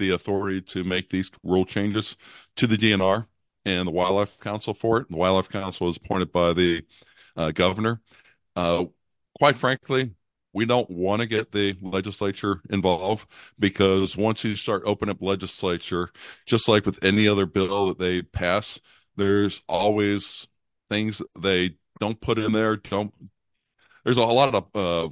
the 0.00 0.10
authority 0.10 0.62
to 0.62 0.82
make 0.82 1.10
these 1.10 1.30
rule 1.44 1.64
changes 1.64 2.16
to 2.56 2.66
the 2.66 2.76
DNR 2.76 3.26
and 3.64 3.86
the 3.86 3.92
Wildlife 3.92 4.40
Council 4.40 4.74
for 4.74 4.98
it. 4.98 5.08
The 5.10 5.16
Wildlife 5.16 5.48
Council 5.48 5.88
is 5.90 5.98
appointed 5.98 6.32
by 6.32 6.54
the 6.54 6.82
uh, 7.36 7.52
governor. 7.52 8.00
Uh, 8.56 8.86
quite 9.38 9.56
frankly, 9.56 10.10
we 10.54 10.64
don't 10.64 10.88
want 10.88 11.20
to 11.20 11.26
get 11.26 11.52
the 11.52 11.76
legislature 11.82 12.60
involved 12.70 13.26
because 13.58 14.16
once 14.16 14.44
you 14.44 14.54
start 14.54 14.82
opening 14.86 15.14
up 15.14 15.20
legislature, 15.20 16.10
just 16.46 16.68
like 16.68 16.86
with 16.86 17.02
any 17.02 17.28
other 17.28 17.46
bill 17.46 17.88
that 17.88 17.98
they 17.98 18.22
pass, 18.22 18.80
there's 19.16 19.62
always 19.68 20.46
things 20.88 21.20
they 21.38 21.76
don't 21.98 22.20
put 22.20 22.38
in 22.38 22.52
there. 22.52 22.76
Don't 22.76 23.12
there's 24.04 24.16
a 24.16 24.22
lot 24.22 24.54
of 24.54 24.64
uh, 24.74 25.08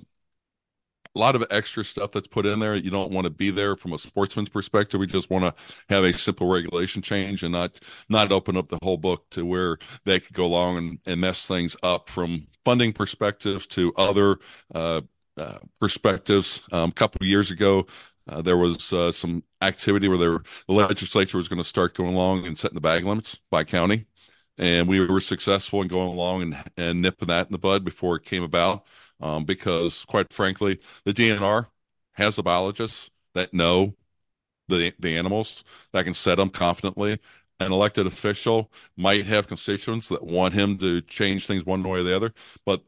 a 1.15 1.19
lot 1.19 1.35
of 1.35 1.45
extra 1.51 1.85
stuff 1.85 2.13
that's 2.13 2.27
put 2.27 2.47
in 2.47 2.61
there. 2.61 2.75
You 2.75 2.91
don't 2.91 3.13
want 3.13 3.25
to 3.27 3.31
be 3.31 3.51
there 3.51 3.77
from 3.77 3.93
a 3.93 3.99
sportsman's 3.99 4.49
perspective. 4.49 4.99
We 4.99 5.07
just 5.07 5.31
want 5.31 5.45
to 5.45 5.55
have 5.89 6.05
a 6.05 6.13
simple 6.13 6.49
regulation 6.49 7.03
change 7.03 7.43
and 7.43 7.53
not 7.53 7.79
not 8.09 8.33
open 8.33 8.57
up 8.57 8.69
the 8.69 8.79
whole 8.83 8.97
book 8.97 9.29
to 9.31 9.45
where 9.45 9.79
they 10.05 10.21
could 10.21 10.35
go 10.35 10.47
along 10.47 10.79
and, 10.79 10.99
and 11.05 11.21
mess 11.21 11.47
things 11.47 11.77
up 11.83 12.09
from 12.09 12.47
funding 12.65 12.93
perspectives 12.93 13.67
to 13.67 13.93
other 13.97 14.39
uh, 14.75 15.03
uh, 15.37 15.59
perspectives. 15.81 16.63
Um, 16.73 16.91
a 16.91 16.93
couple 16.93 17.19
of 17.23 17.29
years 17.29 17.51
ago, 17.51 17.87
uh, 18.29 18.43
there 18.43 18.57
was 18.57 18.93
uh, 18.93 19.13
some 19.13 19.43
activity 19.61 20.09
where 20.09 20.19
were, 20.19 20.43
the 20.69 20.75
legislature 20.75 21.39
was 21.39 21.49
going 21.49 21.61
to 21.63 21.69
start 21.69 21.95
going 21.95 22.15
along 22.15 22.47
and 22.47 22.57
setting 22.57 22.75
the 22.75 22.81
bag 22.81 23.05
limits 23.05 23.41
by 23.51 23.65
county. 23.65 24.07
And 24.59 24.87
we 24.89 25.01
were 25.01 25.21
successful 25.21 25.83
in 25.83 25.89
going 25.89 26.09
along 26.09 26.43
and, 26.43 26.65
and 26.77 27.03
nipping 27.03 27.29
that 27.29 27.47
in 27.47 27.53
the 27.53 27.59
bud 27.59 27.85
before 27.85 28.17
it 28.17 28.25
came 28.25 28.43
about. 28.43 28.85
Um, 29.21 29.45
because, 29.45 30.05
quite 30.05 30.33
frankly, 30.33 30.81
the 31.05 31.13
DNR 31.13 31.69
has 32.15 32.37
the 32.37 32.43
biologists 32.43 33.11
that 33.35 33.55
know 33.55 33.95
the 34.69 34.93
the 34.99 35.17
animals 35.17 35.65
that 35.93 36.05
can 36.05 36.15
set 36.15 36.37
them 36.37 36.51
confidently. 36.51 37.19
An 37.61 37.73
elected 37.73 38.07
official 38.07 38.73
might 38.97 39.27
have 39.27 39.47
constituents 39.47 40.09
that 40.09 40.25
want 40.25 40.55
him 40.55 40.79
to 40.79 41.01
change 41.03 41.47
things 41.47 41.65
one 41.65 41.83
way 41.83 42.01
or 42.01 42.03
the 42.03 42.17
other, 42.17 42.35
but 42.67 42.83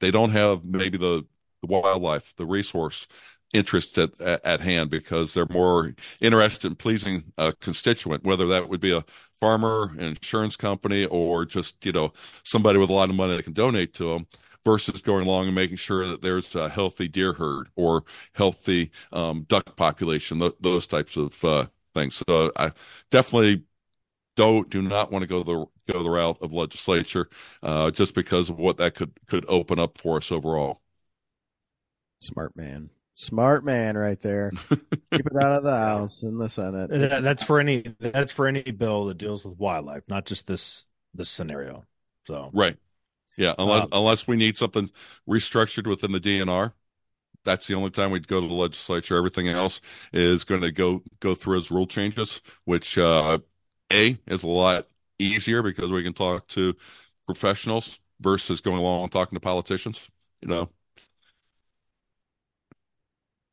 they 0.00 0.10
don't 0.10 0.30
have 0.30 0.64
maybe 0.64 0.98
the 0.98 1.24
the 1.66 1.72
wildlife, 1.80 2.34
the 2.36 2.46
resource 2.46 3.06
interest 3.52 3.98
at, 3.98 4.20
at 4.20 4.60
hand 4.60 4.90
because 4.90 5.32
they're 5.34 5.46
more 5.50 5.94
interested 6.20 6.66
in 6.68 6.76
pleasing 6.76 7.24
a 7.38 7.52
constituent, 7.52 8.24
whether 8.24 8.46
that 8.48 8.68
would 8.68 8.80
be 8.80 8.92
a 8.92 9.04
farmer, 9.40 9.92
an 9.98 10.00
insurance 10.04 10.56
company, 10.56 11.04
or 11.06 11.44
just, 11.44 11.84
you 11.86 11.92
know, 11.92 12.12
somebody 12.42 12.78
with 12.78 12.90
a 12.90 12.92
lot 12.92 13.10
of 13.10 13.14
money 13.16 13.36
that 13.36 13.44
can 13.44 13.52
donate 13.52 13.94
to 13.94 14.10
them 14.12 14.26
versus 14.64 15.02
going 15.02 15.26
along 15.26 15.46
and 15.46 15.54
making 15.54 15.76
sure 15.76 16.08
that 16.08 16.22
there's 16.22 16.54
a 16.56 16.68
healthy 16.68 17.06
deer 17.06 17.32
herd 17.34 17.68
or 17.76 18.02
healthy 18.32 18.90
um, 19.12 19.44
duck 19.48 19.76
population, 19.76 20.40
th- 20.40 20.54
those 20.60 20.86
types 20.86 21.16
of 21.16 21.44
uh, 21.44 21.66
things. 21.94 22.22
So 22.26 22.50
I 22.56 22.72
definitely 23.10 23.64
don't 24.36 24.70
do 24.70 24.82
not 24.82 25.12
want 25.12 25.24
to 25.24 25.28
go 25.28 25.42
the 25.44 25.92
go 25.92 26.02
the 26.02 26.10
route 26.10 26.38
of 26.42 26.52
legislature 26.52 27.28
uh, 27.62 27.90
just 27.92 28.14
because 28.14 28.50
of 28.50 28.58
what 28.58 28.78
that 28.78 28.96
could 28.96 29.12
could 29.28 29.44
open 29.48 29.78
up 29.80 29.98
for 29.98 30.18
us 30.18 30.32
overall. 30.32 30.80
Smart 32.24 32.56
man. 32.56 32.90
Smart 33.14 33.64
man 33.64 33.96
right 33.96 34.18
there. 34.20 34.52
Keep 34.70 35.26
it 35.26 35.36
out 35.36 35.52
of 35.52 35.62
the 35.62 35.76
house 35.76 36.22
in 36.22 36.38
the 36.38 36.48
Senate. 36.48 36.90
That, 36.90 37.22
that's 37.22 37.44
for 37.44 37.60
any 37.60 37.84
that's 38.00 38.32
for 38.32 38.46
any 38.46 38.62
bill 38.62 39.04
that 39.04 39.18
deals 39.18 39.44
with 39.44 39.58
wildlife, 39.58 40.02
not 40.08 40.24
just 40.24 40.46
this 40.46 40.86
this 41.14 41.30
scenario. 41.30 41.84
So 42.26 42.50
Right. 42.52 42.76
Yeah, 43.36 43.54
unless 43.58 43.84
um, 43.84 43.88
unless 43.92 44.26
we 44.26 44.36
need 44.36 44.56
something 44.56 44.90
restructured 45.28 45.86
within 45.86 46.12
the 46.12 46.20
DNR, 46.20 46.72
that's 47.44 47.66
the 47.66 47.74
only 47.74 47.90
time 47.90 48.10
we'd 48.10 48.28
go 48.28 48.40
to 48.40 48.46
the 48.46 48.54
legislature. 48.54 49.16
Everything 49.16 49.48
else 49.48 49.80
is 50.12 50.44
going 50.44 50.62
to 50.62 50.72
go 50.72 51.02
go 51.20 51.34
through 51.34 51.58
as 51.58 51.70
rule 51.70 51.86
changes, 51.86 52.40
which 52.64 52.96
uh, 52.96 53.38
a 53.92 54.18
is 54.26 54.42
a 54.42 54.48
lot 54.48 54.88
easier 55.18 55.62
because 55.62 55.92
we 55.92 56.02
can 56.02 56.14
talk 56.14 56.46
to 56.48 56.74
professionals 57.26 57.98
versus 58.20 58.60
going 58.60 58.78
along 58.78 59.02
and 59.04 59.12
talking 59.12 59.36
to 59.36 59.40
politicians. 59.40 60.08
You 60.40 60.48
know, 60.48 60.70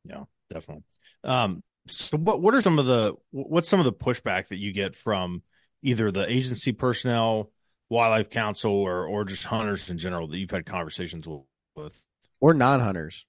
yeah, 0.04 0.24
definitely. 0.50 0.84
Um, 1.24 1.62
so 1.86 2.16
what 2.16 2.40
what 2.40 2.54
are 2.54 2.60
some 2.60 2.78
of 2.78 2.86
the 2.86 3.14
what's 3.30 3.68
some 3.68 3.80
of 3.80 3.84
the 3.84 3.92
pushback 3.92 4.48
that 4.48 4.58
you 4.58 4.72
get 4.72 4.94
from 4.94 5.42
either 5.82 6.10
the 6.10 6.28
agency 6.28 6.72
personnel, 6.72 7.50
wildlife 7.90 8.30
council, 8.30 8.72
or 8.72 9.06
or 9.06 9.24
just 9.24 9.44
hunters 9.44 9.90
in 9.90 9.98
general 9.98 10.28
that 10.28 10.38
you've 10.38 10.50
had 10.50 10.66
conversations 10.66 11.26
with, 11.76 12.04
or 12.40 12.54
non 12.54 12.80
hunters? 12.80 13.26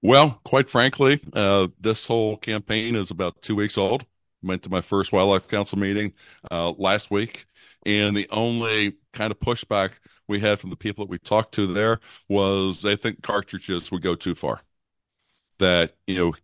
Well, 0.00 0.40
quite 0.44 0.70
frankly, 0.70 1.20
uh, 1.32 1.68
this 1.80 2.06
whole 2.06 2.36
campaign 2.36 2.94
is 2.94 3.10
about 3.10 3.42
two 3.42 3.56
weeks 3.56 3.76
old. 3.76 4.06
Went 4.42 4.62
to 4.62 4.70
my 4.70 4.80
first 4.80 5.12
wildlife 5.12 5.48
council 5.48 5.78
meeting 5.78 6.12
uh, 6.52 6.70
last 6.70 7.10
week, 7.10 7.46
and 7.84 8.16
the 8.16 8.28
only 8.30 8.94
kind 9.12 9.32
of 9.32 9.40
pushback 9.40 9.92
we 10.28 10.38
had 10.38 10.60
from 10.60 10.70
the 10.70 10.76
people 10.76 11.04
that 11.04 11.10
we 11.10 11.18
talked 11.18 11.54
to 11.54 11.72
there 11.72 11.98
was 12.28 12.82
they 12.82 12.94
think 12.94 13.22
cartridges 13.22 13.90
would 13.90 14.02
go 14.02 14.14
too 14.14 14.36
far 14.36 14.60
that 15.58 15.94
you 16.06 16.16
know 16.16 16.34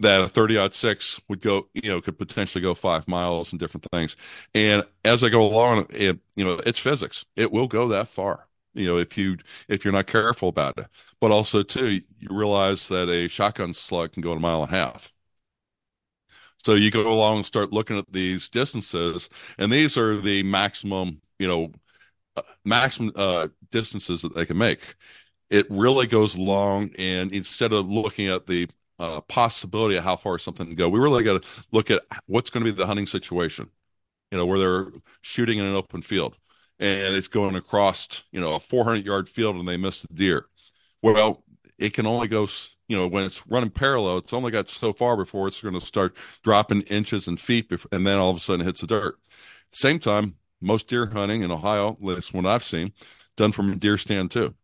that 0.00 0.20
a 0.22 0.28
30 0.28 0.58
aught 0.58 0.74
six 0.74 1.20
would 1.28 1.40
go, 1.40 1.68
you 1.74 1.88
know, 1.88 2.00
could 2.00 2.18
potentially 2.18 2.62
go 2.62 2.74
five 2.74 3.06
miles 3.08 3.52
and 3.52 3.60
different 3.60 3.86
things. 3.92 4.16
And 4.54 4.84
as 5.04 5.22
I 5.22 5.28
go 5.28 5.42
along, 5.46 5.86
it, 5.90 6.18
you 6.36 6.44
know, 6.44 6.60
it's 6.66 6.78
physics. 6.78 7.24
It 7.36 7.52
will 7.52 7.68
go 7.68 7.88
that 7.88 8.08
far, 8.08 8.48
you 8.74 8.86
know, 8.86 8.98
if 8.98 9.16
you, 9.16 9.38
if 9.68 9.84
you're 9.84 9.92
not 9.92 10.06
careful 10.08 10.48
about 10.48 10.78
it. 10.78 10.86
But 11.20 11.30
also 11.30 11.62
too, 11.62 11.88
you 12.18 12.28
realize 12.30 12.88
that 12.88 13.08
a 13.08 13.28
shotgun 13.28 13.74
slug 13.74 14.12
can 14.12 14.22
go 14.22 14.32
a 14.32 14.40
mile 14.40 14.64
and 14.64 14.72
a 14.72 14.76
half. 14.76 15.12
So 16.64 16.74
you 16.74 16.90
go 16.90 17.12
along 17.12 17.38
and 17.38 17.46
start 17.46 17.72
looking 17.72 17.98
at 17.98 18.12
these 18.12 18.48
distances, 18.48 19.28
and 19.58 19.72
these 19.72 19.96
are 19.98 20.20
the 20.20 20.42
maximum, 20.44 21.20
you 21.38 21.48
know, 21.48 21.72
uh, 22.36 22.42
maximum 22.64 23.12
uh, 23.16 23.48
distances 23.72 24.22
that 24.22 24.34
they 24.34 24.46
can 24.46 24.58
make. 24.58 24.96
It 25.52 25.66
really 25.70 26.06
goes 26.06 26.34
long, 26.36 26.92
and 26.96 27.30
instead 27.30 27.74
of 27.74 27.86
looking 27.86 28.26
at 28.28 28.46
the 28.46 28.68
uh, 28.98 29.20
possibility 29.20 29.96
of 29.96 30.04
how 30.04 30.16
far 30.16 30.38
something 30.38 30.66
can 30.66 30.76
go, 30.76 30.88
we 30.88 30.98
really 30.98 31.22
got 31.22 31.42
to 31.42 31.48
look 31.72 31.90
at 31.90 32.02
what's 32.24 32.48
going 32.48 32.64
to 32.64 32.72
be 32.72 32.74
the 32.74 32.86
hunting 32.86 33.04
situation. 33.06 33.68
You 34.30 34.38
know, 34.38 34.46
where 34.46 34.58
they're 34.58 34.86
shooting 35.20 35.58
in 35.58 35.66
an 35.66 35.74
open 35.74 36.00
field, 36.00 36.38
and 36.78 37.14
it's 37.14 37.28
going 37.28 37.54
across, 37.54 38.22
you 38.32 38.40
know, 38.40 38.54
a 38.54 38.60
400 38.60 39.04
yard 39.04 39.28
field, 39.28 39.56
and 39.56 39.68
they 39.68 39.76
miss 39.76 40.00
the 40.00 40.14
deer. 40.14 40.46
Well, 41.02 41.44
it 41.78 41.92
can 41.92 42.06
only 42.06 42.28
go 42.28 42.48
you 42.88 42.96
know 42.96 43.06
when 43.06 43.24
it's 43.24 43.46
running 43.46 43.70
parallel 43.70 44.18
it's 44.18 44.32
only 44.32 44.50
got 44.50 44.68
so 44.68 44.92
far 44.92 45.16
before 45.16 45.48
it's 45.48 45.62
going 45.62 45.74
to 45.74 45.80
start 45.80 46.16
dropping 46.42 46.82
inches 46.82 47.26
and 47.28 47.40
feet 47.40 47.68
before, 47.68 47.88
and 47.92 48.06
then 48.06 48.18
all 48.18 48.30
of 48.30 48.36
a 48.36 48.40
sudden 48.40 48.62
it 48.62 48.64
hits 48.64 48.80
the 48.82 48.86
dirt 48.86 49.18
same 49.72 49.98
time 49.98 50.34
most 50.60 50.88
deer 50.88 51.06
hunting 51.06 51.42
in 51.42 51.50
ohio 51.50 51.92
at 51.92 52.02
least 52.02 52.34
what 52.34 52.46
i've 52.46 52.64
seen 52.64 52.92
done 53.36 53.52
from 53.52 53.72
a 53.72 53.76
deer 53.76 53.96
stand 53.96 54.30
too 54.30 54.54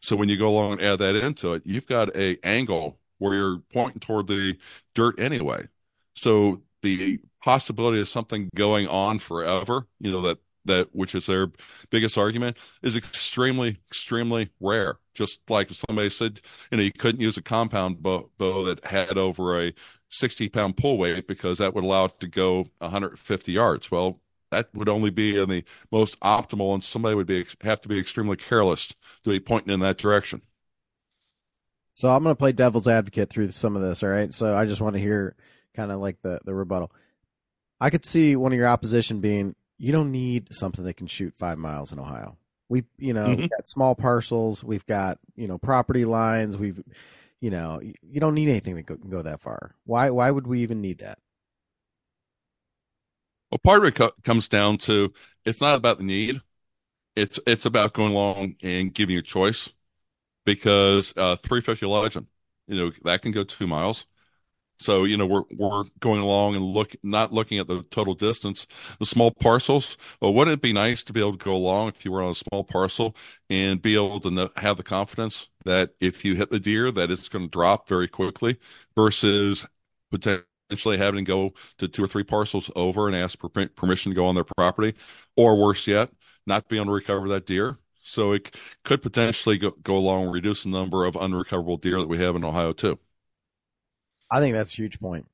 so 0.00 0.16
when 0.16 0.28
you 0.28 0.36
go 0.36 0.48
along 0.48 0.72
and 0.72 0.82
add 0.82 0.98
that 0.98 1.16
into 1.16 1.54
it 1.54 1.62
you've 1.64 1.86
got 1.86 2.14
a 2.16 2.38
angle 2.44 2.98
where 3.18 3.34
you're 3.34 3.58
pointing 3.72 4.00
toward 4.00 4.26
the 4.28 4.56
dirt 4.94 5.18
anyway. 5.18 5.66
So 6.14 6.62
the 6.82 7.20
possibility 7.42 8.00
of 8.00 8.08
something 8.08 8.50
going 8.54 8.86
on 8.88 9.18
forever 9.18 9.86
you 10.00 10.10
know 10.10 10.22
that 10.22 10.38
that 10.64 10.88
which 10.94 11.14
is 11.14 11.26
their 11.26 11.50
biggest 11.90 12.18
argument 12.18 12.56
is 12.82 12.96
extremely 12.96 13.78
extremely 13.88 14.50
rare. 14.60 14.98
Just 15.14 15.40
like 15.48 15.70
somebody 15.70 16.10
said 16.10 16.40
you 16.70 16.76
know 16.76 16.82
you 16.82 16.92
couldn't 16.92 17.20
use 17.20 17.36
a 17.36 17.42
compound 17.42 18.02
bow, 18.02 18.30
bow 18.38 18.64
that 18.64 18.84
had 18.84 19.18
over 19.18 19.60
a 19.60 19.72
60 20.10 20.48
pound 20.48 20.76
pull 20.76 20.98
weight 20.98 21.26
because 21.26 21.58
that 21.58 21.74
would 21.74 21.84
allow 21.84 22.06
it 22.06 22.20
to 22.20 22.26
go 22.26 22.66
150 22.78 23.52
yards. 23.52 23.90
Well 23.90 24.20
that 24.50 24.68
would 24.74 24.88
only 24.88 25.10
be 25.10 25.38
in 25.38 25.48
the 25.48 25.64
most 25.90 26.18
optimal 26.20 26.74
and 26.74 26.82
somebody 26.82 27.14
would 27.14 27.26
be 27.26 27.46
have 27.62 27.80
to 27.80 27.88
be 27.88 27.98
extremely 27.98 28.36
careless 28.36 28.94
to 29.24 29.30
be 29.30 29.40
pointing 29.40 29.72
in 29.72 29.80
that 29.80 29.98
direction 29.98 30.42
so 31.94 32.10
i'm 32.10 32.22
going 32.22 32.34
to 32.34 32.38
play 32.38 32.52
devil's 32.52 32.88
advocate 32.88 33.30
through 33.30 33.50
some 33.50 33.76
of 33.76 33.82
this 33.82 34.02
all 34.02 34.08
right 34.08 34.32
so 34.34 34.56
i 34.56 34.64
just 34.64 34.80
want 34.80 34.94
to 34.94 35.00
hear 35.00 35.36
kind 35.74 35.92
of 35.92 36.00
like 36.00 36.20
the 36.22 36.40
the 36.44 36.54
rebuttal 36.54 36.92
i 37.80 37.90
could 37.90 38.04
see 38.04 38.36
one 38.36 38.52
of 38.52 38.58
your 38.58 38.68
opposition 38.68 39.20
being 39.20 39.54
you 39.78 39.92
don't 39.92 40.10
need 40.10 40.54
something 40.54 40.84
that 40.84 40.96
can 40.96 41.06
shoot 41.06 41.34
five 41.34 41.56
miles 41.56 41.92
in 41.92 41.98
Ohio. 41.98 42.36
We, 42.68 42.84
you 42.98 43.14
know, 43.14 43.28
mm-hmm. 43.28 43.42
we've 43.42 43.50
got 43.50 43.66
small 43.66 43.94
parcels. 43.94 44.62
We've 44.62 44.84
got, 44.84 45.18
you 45.36 45.48
know, 45.48 45.56
property 45.56 46.04
lines. 46.04 46.56
We've, 46.56 46.82
you 47.40 47.50
know, 47.50 47.80
you 47.80 48.20
don't 48.20 48.34
need 48.34 48.48
anything 48.48 48.74
that 48.74 48.86
can 48.86 49.08
go 49.08 49.22
that 49.22 49.40
far. 49.40 49.74
Why, 49.84 50.10
why 50.10 50.30
would 50.30 50.46
we 50.46 50.60
even 50.60 50.82
need 50.82 50.98
that? 50.98 51.18
Well, 53.50 53.58
part 53.64 53.78
of 53.78 53.84
it 53.88 53.94
co- 53.94 54.12
comes 54.24 54.48
down 54.48 54.78
to 54.78 55.12
it's 55.44 55.60
not 55.60 55.74
about 55.76 55.98
the 55.98 56.04
need. 56.04 56.40
It's 57.16 57.40
it's 57.46 57.66
about 57.66 57.94
going 57.94 58.12
along 58.14 58.56
and 58.62 58.94
giving 58.94 59.14
you 59.14 59.20
a 59.20 59.22
choice, 59.22 59.70
because 60.46 61.14
uh, 61.16 61.36
350 61.36 61.86
Legend, 61.86 62.28
you 62.68 62.76
know, 62.78 62.92
that 63.04 63.22
can 63.22 63.32
go 63.32 63.44
two 63.44 63.66
miles. 63.68 64.06
So 64.80 65.04
you 65.04 65.16
know 65.18 65.26
we're 65.26 65.44
we're 65.56 65.84
going 66.00 66.20
along 66.22 66.56
and 66.56 66.64
look 66.64 66.96
not 67.02 67.32
looking 67.32 67.58
at 67.60 67.68
the 67.68 67.84
total 67.90 68.14
distance, 68.14 68.66
the 69.00 69.06
small 69.06 69.30
parcels. 69.32 69.98
Well, 70.20 70.34
wouldn't 70.34 70.54
it 70.54 70.62
be 70.62 70.72
nice 70.74 71.02
to 71.04 71.14
be 71.14 71.20
able 71.20 71.32
to 71.38 71.44
go 71.44 71.54
along 71.56 71.88
if 71.90 72.04
you 72.04 72.12
were 72.12 72.22
on 72.22 72.32
a 72.32 72.36
small 72.36 72.64
parcel 72.64 73.16
and 73.50 73.82
be 73.82 73.94
able 73.96 74.20
to 74.20 74.30
know, 74.30 74.50
have 74.56 74.78
the 74.78 74.84
confidence 74.84 75.50
that 75.64 75.92
if 76.00 76.24
you 76.24 76.36
hit 76.36 76.50
the 76.50 76.60
deer, 76.60 76.92
that 76.92 77.10
it's 77.10 77.28
going 77.30 77.46
to 77.46 77.50
drop 77.50 77.88
very 77.88 78.08
quickly, 78.08 78.58
versus 78.96 79.66
potentially 80.10 80.46
having 80.70 81.24
to 81.24 81.28
go 81.28 81.54
to 81.78 81.88
two 81.88 82.04
or 82.04 82.08
three 82.08 82.24
parcels 82.24 82.70
over 82.76 83.06
and 83.06 83.16
ask 83.16 83.38
for 83.38 83.48
permission 83.48 84.10
to 84.10 84.16
go 84.16 84.26
on 84.26 84.34
their 84.34 84.44
property, 84.44 84.94
or 85.36 85.56
worse 85.56 85.86
yet, 85.86 86.10
not 86.46 86.68
be 86.68 86.76
able 86.76 86.86
to 86.86 86.92
recover 86.92 87.28
that 87.28 87.46
deer. 87.46 87.78
So 88.02 88.32
it 88.32 88.54
could 88.84 89.02
potentially 89.02 89.58
go, 89.58 89.72
go 89.82 89.96
along 89.96 90.28
reduce 90.28 90.62
the 90.62 90.70
number 90.70 91.04
of 91.04 91.16
unrecoverable 91.16 91.76
deer 91.76 92.00
that 92.00 92.08
we 92.08 92.18
have 92.18 92.36
in 92.36 92.44
Ohio 92.44 92.72
too. 92.72 92.98
I 94.30 94.40
think 94.40 94.54
that's 94.54 94.72
a 94.72 94.76
huge 94.76 94.98
point. 94.98 95.26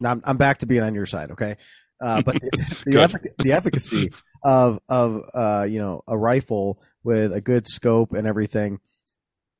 Now 0.00 0.12
I'm, 0.12 0.22
I'm 0.24 0.36
back 0.36 0.58
to 0.58 0.66
being 0.66 0.82
on 0.82 0.94
your 0.94 1.06
side, 1.06 1.32
okay? 1.32 1.56
Uh, 2.00 2.22
but 2.22 2.34
the, 2.40 2.82
the, 2.86 2.92
effic- 2.92 3.34
the, 3.38 3.52
efficacy 3.52 4.12
of 4.44 4.80
of 4.88 5.22
uh, 5.34 5.66
you 5.68 5.78
know 5.78 6.02
a 6.06 6.16
rifle 6.16 6.80
with 7.02 7.32
a 7.32 7.40
good 7.40 7.66
scope 7.66 8.12
and 8.12 8.26
everything 8.26 8.80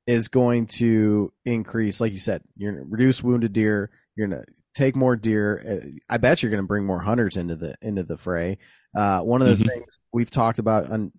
is 0.07 0.29
going 0.29 0.67
to 0.67 1.33
increase. 1.45 2.01
Like 2.01 2.13
you 2.13 2.19
said, 2.19 2.43
you're 2.57 2.73
going 2.73 2.85
to 2.85 2.91
reduce 2.91 3.23
wounded 3.23 3.53
deer. 3.53 3.91
You're 4.17 4.29
to 4.29 4.45
take 4.75 4.97
more 4.97 5.17
deer. 5.17 5.83
Uh, 5.83 5.89
I 6.09 6.19
bet 6.19 6.43
you're 6.43 6.51
going 6.51 6.63
to 6.63 6.69
bring 6.69 6.85
more 6.85 7.01
hunters 7.01 7.37
into 7.37 7.57
the 7.57 7.77
into 7.83 8.03
the 8.03 8.17
fray. 8.17 8.59
Uh, 8.95 9.21
one 9.21 9.43
of 9.43 9.49
the 9.49 9.55
mm-hmm. 9.55 9.69
things 9.69 9.87
we've 10.13 10.31
talked 10.31 10.59
about 10.59 10.91
on, 10.91 11.13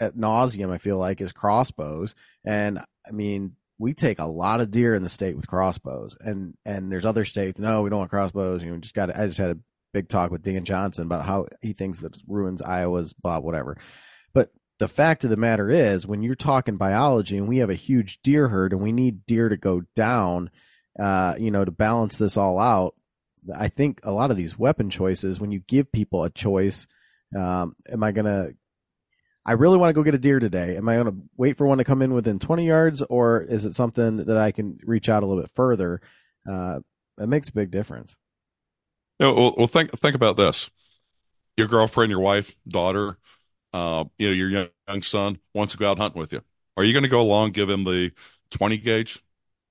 at 0.00 0.16
nauseum, 0.16 0.72
I 0.72 0.78
feel 0.78 0.98
like, 0.98 1.20
is 1.20 1.32
crossbows. 1.32 2.14
And 2.44 2.78
I 2.78 3.10
mean, 3.12 3.56
we 3.78 3.94
take 3.94 4.18
a 4.18 4.26
lot 4.26 4.60
of 4.60 4.70
deer 4.70 4.94
in 4.94 5.02
the 5.02 5.08
state 5.08 5.36
with 5.36 5.46
crossbows, 5.46 6.16
and 6.20 6.54
and 6.64 6.90
there's 6.90 7.06
other 7.06 7.24
states. 7.24 7.58
No, 7.58 7.82
we 7.82 7.90
don't 7.90 8.00
want 8.00 8.10
crossbows. 8.10 8.62
You 8.62 8.70
know, 8.70 8.78
just 8.78 8.94
got. 8.94 9.16
I 9.16 9.26
just 9.26 9.38
had 9.38 9.50
a 9.50 9.58
big 9.92 10.08
talk 10.08 10.30
with 10.30 10.42
Dan 10.42 10.64
Johnson 10.64 11.06
about 11.06 11.24
how 11.24 11.46
he 11.60 11.72
thinks 11.72 12.00
that 12.00 12.16
it 12.16 12.22
ruins 12.26 12.62
Iowa's 12.62 13.12
blah 13.12 13.38
whatever. 13.38 13.76
But 14.34 14.50
the 14.78 14.88
fact 14.88 15.24
of 15.24 15.30
the 15.30 15.36
matter 15.36 15.70
is, 15.70 16.06
when 16.06 16.22
you're 16.22 16.34
talking 16.34 16.76
biology, 16.76 17.36
and 17.36 17.48
we 17.48 17.58
have 17.58 17.70
a 17.70 17.74
huge 17.74 18.20
deer 18.22 18.48
herd, 18.48 18.72
and 18.72 18.82
we 18.82 18.92
need 18.92 19.26
deer 19.26 19.48
to 19.48 19.56
go 19.56 19.82
down, 19.94 20.50
uh, 20.98 21.34
you 21.38 21.50
know, 21.50 21.64
to 21.64 21.70
balance 21.70 22.18
this 22.18 22.36
all 22.36 22.58
out. 22.58 22.94
I 23.54 23.68
think 23.68 24.00
a 24.02 24.12
lot 24.12 24.30
of 24.30 24.36
these 24.36 24.58
weapon 24.58 24.90
choices, 24.90 25.40
when 25.40 25.50
you 25.50 25.60
give 25.60 25.92
people 25.92 26.24
a 26.24 26.30
choice, 26.30 26.86
um, 27.36 27.76
am 27.90 28.02
I 28.02 28.12
going 28.12 28.26
to 28.26 28.54
I 29.48 29.52
really 29.52 29.78
want 29.78 29.88
to 29.88 29.94
go 29.94 30.02
get 30.02 30.14
a 30.14 30.18
deer 30.18 30.40
today. 30.40 30.76
Am 30.76 30.86
I 30.90 30.96
going 30.96 31.06
to 31.06 31.16
wait 31.38 31.56
for 31.56 31.66
one 31.66 31.78
to 31.78 31.84
come 31.84 32.02
in 32.02 32.12
within 32.12 32.38
20 32.38 32.66
yards, 32.66 33.00
or 33.00 33.40
is 33.40 33.64
it 33.64 33.74
something 33.74 34.18
that 34.18 34.36
I 34.36 34.52
can 34.52 34.78
reach 34.84 35.08
out 35.08 35.22
a 35.22 35.26
little 35.26 35.42
bit 35.42 35.50
further? 35.54 36.02
Uh, 36.46 36.80
it 37.18 37.30
makes 37.30 37.48
a 37.48 37.54
big 37.54 37.70
difference. 37.70 38.14
Know, 39.18 39.32
well, 39.32 39.54
well, 39.56 39.66
think 39.66 39.98
think 39.98 40.14
about 40.14 40.36
this: 40.36 40.68
your 41.56 41.66
girlfriend, 41.66 42.10
your 42.10 42.20
wife, 42.20 42.54
daughter, 42.68 43.16
uh, 43.72 44.04
you 44.18 44.28
know, 44.28 44.34
your 44.34 44.50
young, 44.50 44.68
young 44.86 45.00
son 45.00 45.38
wants 45.54 45.72
to 45.72 45.78
go 45.78 45.90
out 45.90 45.98
hunting 45.98 46.20
with 46.20 46.34
you. 46.34 46.42
Are 46.76 46.84
you 46.84 46.92
going 46.92 47.04
to 47.04 47.08
go 47.08 47.22
along, 47.22 47.52
give 47.52 47.70
him 47.70 47.84
the 47.84 48.12
20 48.50 48.76
gauge, 48.76 49.22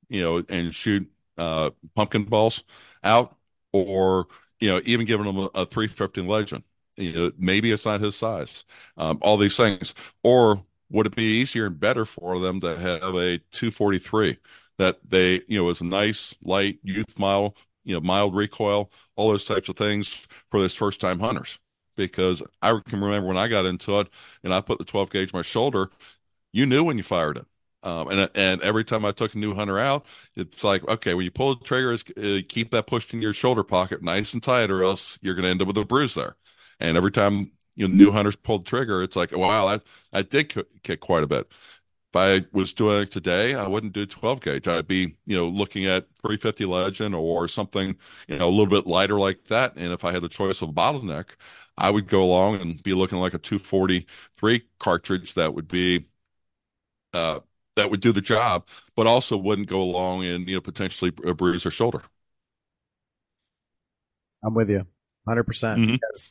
you 0.10 0.24
know, 0.24 0.44
and 0.50 0.74
shoot 0.74 1.08
uh, 1.38 1.70
pumpkin 1.96 2.24
balls 2.24 2.64
out, 3.04 3.37
or 3.82 4.28
you 4.60 4.70
know, 4.70 4.82
even 4.86 5.06
giving 5.06 5.26
him 5.28 5.38
a, 5.38 5.46
a 5.56 5.66
350 5.66 6.22
legend? 6.22 6.64
you 6.98 7.14
know, 7.14 7.32
maybe 7.38 7.72
it's 7.72 7.86
not 7.86 8.02
his 8.02 8.16
size, 8.16 8.66
um, 8.98 9.20
all 9.22 9.38
these 9.38 9.56
things. 9.56 9.94
Or 10.24 10.64
would 10.90 11.06
it 11.06 11.16
be 11.16 11.40
easier 11.40 11.68
and 11.68 11.80
better 11.80 12.06
for 12.06 12.40
them 12.40 12.60
to 12.62 12.78
have 12.78 13.16
a 13.16 13.38
243 13.52 14.38
that 14.78 15.00
they, 15.08 15.42
you 15.48 15.60
know, 15.60 15.70
is 15.70 15.82
a 15.82 15.86
nice, 15.86 16.36
light, 16.42 16.80
youth 16.84 17.18
model, 17.20 17.56
you 17.84 17.94
know, 17.94 18.02
mild 18.02 18.36
recoil, 18.36 18.92
all 19.16 19.30
those 19.30 19.46
types 19.46 19.70
of 19.70 19.78
things 19.78 20.28
for 20.50 20.62
this 20.62 20.76
first 20.76 21.00
time 21.00 21.20
hunters? 21.20 21.60
Because 21.96 22.44
I 22.62 22.80
can 22.88 23.00
remember 23.02 23.28
when 23.28 23.38
I 23.38 23.48
got 23.48 23.66
into 23.66 24.00
it 24.00 24.08
and 24.44 24.54
I 24.54 24.62
put 24.62 24.78
the 24.80 24.86
12 24.86 25.10
gauge 25.12 25.34
on 25.34 25.40
my 25.40 25.42
shoulder, 25.44 25.90
you 26.54 26.66
knew 26.66 26.84
when 26.84 26.98
you 26.98 27.04
fired 27.04 27.38
it. 27.38 27.46
Um, 27.88 28.10
and 28.10 28.30
and 28.36 28.62
every 28.62 28.84
time 28.84 29.06
I 29.06 29.12
took 29.12 29.34
a 29.36 29.38
new 29.38 29.54
hunter 29.56 29.80
out, 29.80 30.06
it's 30.36 30.64
like, 30.64 30.86
okay, 30.88 31.14
when 31.14 31.24
you 31.24 31.32
pull 31.32 31.56
the 31.56 31.64
trigger, 31.64 31.94
uh, 31.94 32.42
keep 32.50 32.72
that 32.72 32.88
pushed 32.88 33.14
in 33.14 33.22
your 33.22 33.34
shoulder 33.34 33.64
pocket 33.64 34.02
nice 34.04 34.34
and 34.34 34.44
tight, 34.44 34.72
or 34.72 34.84
else 34.84 35.18
you're 35.22 35.36
going 35.36 35.44
to 35.46 35.50
end 35.52 35.62
up 35.62 35.68
with 35.68 35.78
a 35.78 35.86
bruise 35.86 36.16
there. 36.16 36.36
And 36.80 36.98
every 36.98 37.12
time 37.12 37.52
you 37.76 37.88
know, 37.88 37.94
new 37.94 38.12
hunters 38.12 38.36
pulled 38.36 38.66
trigger, 38.66 39.04
it's 39.04 39.16
like, 39.16 39.32
wow, 39.36 39.68
that, 39.70 39.84
I 40.12 40.22
did 40.24 40.54
kick 40.84 41.00
quite 41.00 41.24
a 41.24 41.28
bit. 41.28 41.48
If 42.14 42.16
I 42.16 42.46
was 42.54 42.74
doing 42.74 43.04
it 43.04 43.12
today, 43.12 43.54
I 43.56 43.68
wouldn't 43.68 43.94
do 43.94 44.06
12 44.06 44.42
gauge. 44.42 44.68
I'd 44.68 44.88
be, 44.88 45.18
you 45.26 45.36
know, 45.38 45.48
looking 45.48 45.86
at 45.86 46.08
350 46.22 46.66
legend 46.66 47.14
or 47.16 47.48
something, 47.48 47.96
you 48.28 48.38
know, 48.38 48.48
a 48.48 48.50
little 48.50 48.66
bit 48.68 48.88
lighter 48.88 49.20
like 49.20 49.46
that. 49.46 49.76
And 49.76 49.92
if 49.94 50.06
I 50.06 50.12
had 50.14 50.24
the 50.24 50.30
choice 50.30 50.62
of 50.62 50.70
a 50.70 50.74
bottleneck, 50.74 51.32
I 51.78 51.90
would 51.90 52.08
go 52.08 52.24
along 52.24 52.62
and 52.62 52.82
be 52.82 52.94
looking 52.94 53.20
like 53.20 53.34
a 53.34 53.38
243 53.40 54.64
cartridge 54.80 55.34
that 55.36 55.54
would 55.54 55.68
be, 55.68 56.08
uh, 57.14 57.40
that 57.78 57.90
would 57.90 58.02
do 58.02 58.12
the 58.12 58.22
job, 58.22 58.68
but 58.96 59.08
also 59.08 59.38
wouldn't 59.38 59.70
go 59.70 59.82
along 59.82 60.26
and, 60.26 60.48
you 60.48 60.56
know, 60.56 60.62
potentially 60.62 61.12
bruise 61.12 61.64
her 61.64 61.72
shoulder. 61.72 62.02
I'm 64.44 64.54
with 64.54 64.70
you 64.70 64.86
100% 65.28 65.46
mm-hmm. 65.46 65.94
because 65.94 66.26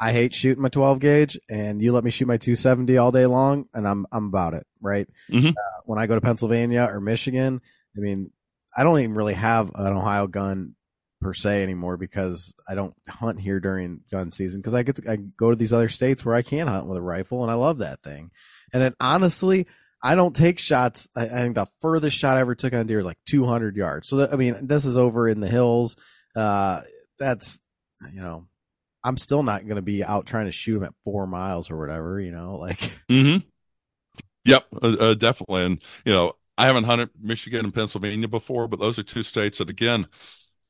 I 0.00 0.12
hate 0.12 0.34
shooting 0.34 0.62
my 0.62 0.68
12 0.68 0.98
gauge, 1.00 1.38
and 1.48 1.80
you 1.80 1.92
let 1.92 2.04
me 2.04 2.10
shoot 2.10 2.26
my 2.26 2.36
270 2.36 2.98
all 2.98 3.12
day 3.12 3.26
long, 3.26 3.66
and 3.72 3.88
I'm 3.88 4.06
I'm 4.12 4.26
about 4.26 4.54
it, 4.54 4.66
right? 4.80 5.08
Mm-hmm. 5.30 5.48
Uh, 5.48 5.80
when 5.84 5.98
I 5.98 6.06
go 6.06 6.14
to 6.14 6.20
Pennsylvania 6.20 6.86
or 6.90 7.00
Michigan, 7.00 7.62
I 7.96 8.00
mean, 8.00 8.30
I 8.76 8.84
don't 8.84 9.00
even 9.00 9.14
really 9.14 9.34
have 9.34 9.70
an 9.74 9.92
Ohio 9.92 10.26
gun 10.26 10.74
per 11.22 11.32
se 11.32 11.62
anymore 11.62 11.96
because 11.96 12.54
I 12.68 12.74
don't 12.74 12.94
hunt 13.08 13.40
here 13.40 13.58
during 13.58 14.00
gun 14.10 14.30
season 14.30 14.60
because 14.60 14.74
I 14.74 14.82
get 14.82 14.96
to, 14.96 15.10
I 15.10 15.16
go 15.16 15.50
to 15.50 15.56
these 15.56 15.72
other 15.72 15.88
states 15.88 16.24
where 16.24 16.34
I 16.34 16.42
can 16.42 16.66
hunt 16.66 16.86
with 16.86 16.98
a 16.98 17.02
rifle 17.02 17.42
and 17.42 17.50
I 17.50 17.54
love 17.54 17.78
that 17.78 18.02
thing. 18.02 18.30
And 18.74 18.82
then 18.82 18.94
honestly, 19.00 19.66
I 20.06 20.14
don't 20.14 20.36
take 20.36 20.60
shots. 20.60 21.08
I, 21.16 21.24
I 21.24 21.28
think 21.28 21.56
the 21.56 21.66
furthest 21.80 22.16
shot 22.16 22.36
I 22.36 22.40
ever 22.40 22.54
took 22.54 22.72
on 22.72 22.86
deer 22.86 23.00
is 23.00 23.04
like 23.04 23.18
200 23.26 23.74
yards. 23.74 24.08
So 24.08 24.18
that, 24.18 24.32
I 24.32 24.36
mean, 24.36 24.68
this 24.68 24.84
is 24.84 24.96
over 24.96 25.28
in 25.28 25.40
the 25.40 25.48
hills. 25.48 25.96
Uh, 26.36 26.82
that's 27.18 27.58
you 28.12 28.20
know, 28.20 28.46
I'm 29.02 29.16
still 29.16 29.42
not 29.42 29.64
going 29.64 29.76
to 29.76 29.82
be 29.82 30.04
out 30.04 30.26
trying 30.26 30.46
to 30.46 30.52
shoot 30.52 30.74
them 30.74 30.84
at 30.84 30.94
four 31.02 31.26
miles 31.26 31.72
or 31.72 31.76
whatever. 31.76 32.20
You 32.20 32.30
know, 32.30 32.54
like. 32.60 32.78
Mm-hmm. 33.10 33.46
Yep, 34.44 34.66
uh, 34.80 34.86
uh, 34.86 35.14
definitely. 35.14 35.64
And 35.64 35.82
you 36.04 36.12
know, 36.12 36.34
I 36.56 36.66
haven't 36.66 36.84
hunted 36.84 37.10
Michigan 37.20 37.64
and 37.64 37.74
Pennsylvania 37.74 38.28
before, 38.28 38.68
but 38.68 38.78
those 38.78 39.00
are 39.00 39.02
two 39.02 39.24
states 39.24 39.58
that 39.58 39.68
again, 39.68 40.06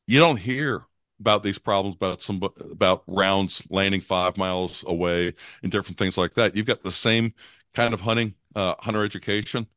you 0.06 0.18
don't 0.18 0.38
hear 0.38 0.86
about 1.20 1.42
these 1.42 1.58
problems 1.58 1.94
about 1.94 2.22
some 2.22 2.40
about 2.42 3.02
rounds 3.06 3.62
landing 3.68 4.00
five 4.00 4.38
miles 4.38 4.82
away 4.86 5.34
and 5.62 5.70
different 5.70 5.98
things 5.98 6.16
like 6.16 6.34
that. 6.34 6.56
You've 6.56 6.64
got 6.64 6.82
the 6.82 6.90
same 6.90 7.34
kind 7.74 7.92
of 7.92 8.00
hunting 8.00 8.34
uh, 8.56 8.74
hunter 8.80 9.04
education 9.04 9.68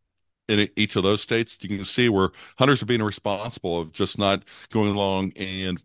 in 0.48 0.70
each 0.76 0.96
of 0.96 1.04
those 1.04 1.22
states. 1.22 1.58
You 1.62 1.70
can 1.70 1.86
see 1.86 2.10
where 2.10 2.32
hunters 2.58 2.82
are 2.84 2.88
being 2.88 3.04
responsible 3.04 3.80
of 3.80 3.92
just 3.94 4.18
not 4.18 4.44
going 4.72 4.90
along 4.96 5.34
and 5.38 5.82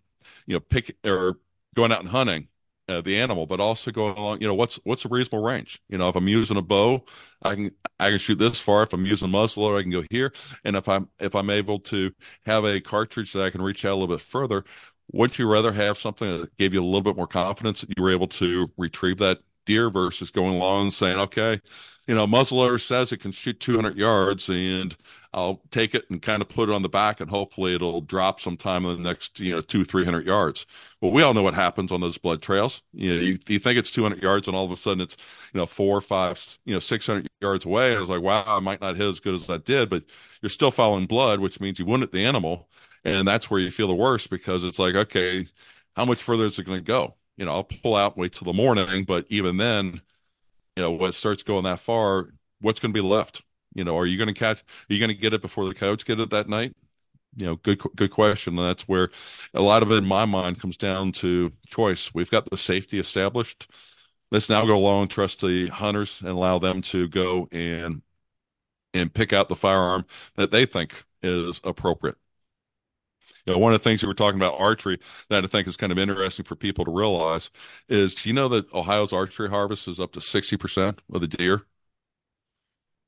you 0.47 0.55
know 0.55 0.61
pick 0.61 0.97
or 1.05 1.39
going 1.75 1.93
out 1.93 2.01
and 2.01 2.09
hunting 2.09 2.49
uh, 2.89 3.01
the 3.01 3.19
animal, 3.19 3.47
but 3.47 3.61
also 3.61 3.91
going 3.91 4.17
along. 4.17 4.41
You 4.41 4.49
know, 4.49 4.55
what's 4.55 4.77
what's 4.85 5.05
a 5.05 5.09
reasonable 5.09 5.43
range? 5.45 5.81
You 5.89 5.99
know, 5.99 6.09
if 6.09 6.17
I'm 6.17 6.29
using 6.29 6.57
a 6.57 6.63
bow, 6.63 7.05
I 7.43 7.55
can 7.55 7.71
I 7.99 8.11
can 8.11 8.19
shoot 8.19 8.39
this 8.39 8.61
far. 8.61 8.83
If 8.83 8.93
I'm 8.93 9.07
using 9.07 9.29
a 9.29 9.33
muzzleloader, 9.33 9.79
I 9.79 9.83
can 9.83 9.91
go 9.91 10.05
here. 10.11 10.33
And 10.65 10.77
if 10.77 10.89
I'm 10.89 11.09
if 11.19 11.35
I'm 11.35 11.51
able 11.51 11.81
to 11.81 12.13
have 12.47 12.65
a 12.65 12.81
cartridge 12.81 13.33
that 13.33 13.43
I 13.43 13.51
can 13.51 13.63
reach 13.63 13.85
out 13.85 13.93
a 13.93 13.97
little 13.97 14.15
bit 14.17 14.21
further, 14.21 14.65
wouldn't 15.13 15.39
you 15.39 15.49
rather 15.49 15.73
have 15.73 15.99
something 15.99 16.41
that 16.41 16.57
gave 16.57 16.75
you 16.75 16.83
a 16.83 16.85
little 16.85 17.03
bit 17.03 17.17
more 17.17 17.27
confidence 17.27 17.81
that 17.83 17.91
you 17.97 18.03
were 18.03 18.13
able 18.13 18.29
to 18.29 18.71
retrieve 18.77 19.19
that 19.19 19.39
deer 19.67 19.91
versus 19.91 20.31
going 20.31 20.55
along 20.55 20.83
and 20.83 20.93
saying, 20.95 21.19
okay, 21.19 21.61
you 22.07 22.15
know, 22.15 22.27
muzzleloader 22.27 22.81
says 22.81 23.13
it 23.13 23.19
can 23.19 23.33
shoot 23.33 23.61
200 23.61 23.97
yards 23.97 24.49
and 24.49 24.97
I'll 25.33 25.63
take 25.71 25.95
it 25.95 26.05
and 26.11 26.23
kind 26.23 26.43
of 26.43 26.49
put 26.49 26.69
it 26.69 26.75
on 26.75 26.83
the 26.83 26.89
back 26.89 27.21
and 27.21 27.29
hopefully 27.31 27.75
it'll 27.75 28.01
drop 28.03 28.41
sometime 28.41 28.85
in 28.85 29.03
the 29.03 29.09
next, 29.09 29.41
you 29.41 29.53
know, 29.53 29.61
two, 29.61 29.85
300 29.85 30.27
yards. 30.27 30.67
Well, 31.01 31.11
we 31.11 31.23
all 31.23 31.35
know 31.35 31.43
what 31.43 31.55
happens 31.55 31.91
on 31.91 32.01
those 32.01 32.19
blood 32.19 32.41
trails. 32.43 32.83
You 32.93 33.15
know, 33.15 33.21
you, 33.23 33.39
you 33.49 33.59
think 33.59 33.79
it's 33.79 33.91
200 33.91 34.23
yards 34.23 34.47
and 34.47 34.57
all 34.57 34.65
of 34.65 34.71
a 34.71 34.77
sudden 34.77 35.01
it's, 35.01 35.17
you 35.53 35.59
know, 35.59 35.67
four, 35.67 36.01
five, 36.01 36.59
you 36.65 36.75
know, 36.75 36.81
600 36.81 37.27
yards 37.41 37.65
away. 37.65 37.93
And 37.93 38.01
was 38.01 38.11
like, 38.11 38.23
wow, 38.23 38.45
I 38.47 38.61
might 38.61 38.81
not 38.81 38.97
hit 38.97 39.09
as 39.09 39.21
good 39.21 39.35
as 39.35 39.51
I 39.51 39.59
did, 39.59 39.91
but 39.91 40.05
you're 40.43 40.51
still 40.51 40.71
following 40.71 41.07
blood, 41.07 41.41
which 41.41 41.61
means 41.61 41.79
you 41.79 41.87
wounded 41.87 42.13
the 42.13 42.25
animal. 42.25 42.69
And 43.05 43.27
that's 43.27 43.51
where 43.51 43.61
you 43.61 43.71
feel 43.71 43.89
the 43.89 43.95
worst 43.95 44.31
because 44.31 44.63
it's 44.65 44.79
like, 44.79 44.95
okay, 44.95 45.47
how 45.97 46.05
much 46.05 46.23
further 46.23 46.45
is 46.45 46.59
it 46.59 46.65
going 46.65 46.79
to 46.81 46.85
go? 46.85 47.15
You 47.37 47.45
know, 47.47 47.53
I'll 47.53 47.65
pull 47.65 47.97
out, 47.97 48.17
wait 48.17 48.33
till 48.33 48.47
the 48.47 48.53
morning, 48.53 49.05
but 49.05 49.27
even 49.29 49.57
then, 49.57 50.01
you 50.77 50.83
know, 50.83 50.93
when 50.93 51.11
it 51.11 51.15
starts 51.15 51.43
going 51.43 51.65
that 51.65 51.81
far, 51.81 52.31
what's 52.61 52.81
going 52.81 52.93
to 52.93 53.03
be 53.03 53.07
left? 53.07 53.43
You 53.75 53.85
know, 53.85 53.99
are 53.99 54.07
you 54.07 54.17
going 54.17 54.33
to 54.33 54.39
catch? 54.39 54.59
Are 54.59 54.93
you 54.93 54.99
going 54.99 55.09
to 55.09 55.15
get 55.15 55.35
it 55.35 55.43
before 55.43 55.67
the 55.67 55.75
coyotes 55.75 56.05
get 56.05 56.21
it 56.21 56.31
that 56.31 56.49
night? 56.49 56.75
You 57.37 57.47
know, 57.47 57.57
good 57.57 57.81
good 57.97 58.11
question. 58.11 58.59
And 58.59 58.67
that's 58.67 58.87
where 58.87 59.11
a 59.53 59.61
lot 59.61 59.83
of 59.83 59.91
it, 59.91 59.97
in 59.97 60.05
my 60.05 60.25
mind, 60.25 60.61
comes 60.61 60.77
down 60.77 61.13
to 61.13 61.53
choice. 61.67 62.15
We've 62.15 62.31
got 62.31 62.49
the 62.49 62.57
safety 62.57 62.99
established. 62.99 63.69
Let's 64.31 64.49
now 64.49 64.65
go 64.67 64.77
along, 64.77 65.09
trust 65.09 65.41
the 65.41 65.69
hunters, 65.69 66.21
and 66.21 66.31
allow 66.31 66.59
them 66.59 66.83
to 66.83 67.09
go 67.09 67.49
and 67.51 68.03
and 68.93 69.13
pick 69.13 69.33
out 69.33 69.49
the 69.49 69.57
firearm 69.57 70.07
that 70.37 70.53
they 70.53 70.67
think 70.67 71.05
is 71.23 71.61
appropriate. 71.65 72.17
You 73.47 73.53
know, 73.53 73.59
one 73.59 73.75
of 73.75 73.81
the 73.81 73.85
things 73.85 74.03
we 74.03 74.09
were 74.09 74.15
talking 74.15 74.41
about 74.41 74.59
archery 74.59 74.99
that 75.29 75.45
I 75.45 75.47
think 75.47 75.69
is 75.69 75.77
kind 75.77 75.93
of 75.93 75.99
interesting 75.99 76.45
for 76.45 76.57
people 76.57 76.85
to 76.85 76.91
realize 76.91 77.51
is, 77.89 78.15
do 78.15 78.29
you 78.29 78.35
know 78.35 78.49
that 78.49 78.73
Ohio's 78.73 79.13
archery 79.13 79.51
harvest 79.51 79.87
is 79.87 80.01
up 80.01 80.13
to 80.13 80.21
60% 80.21 80.99
of 81.13 81.21
the 81.21 81.29
deer? 81.29 81.63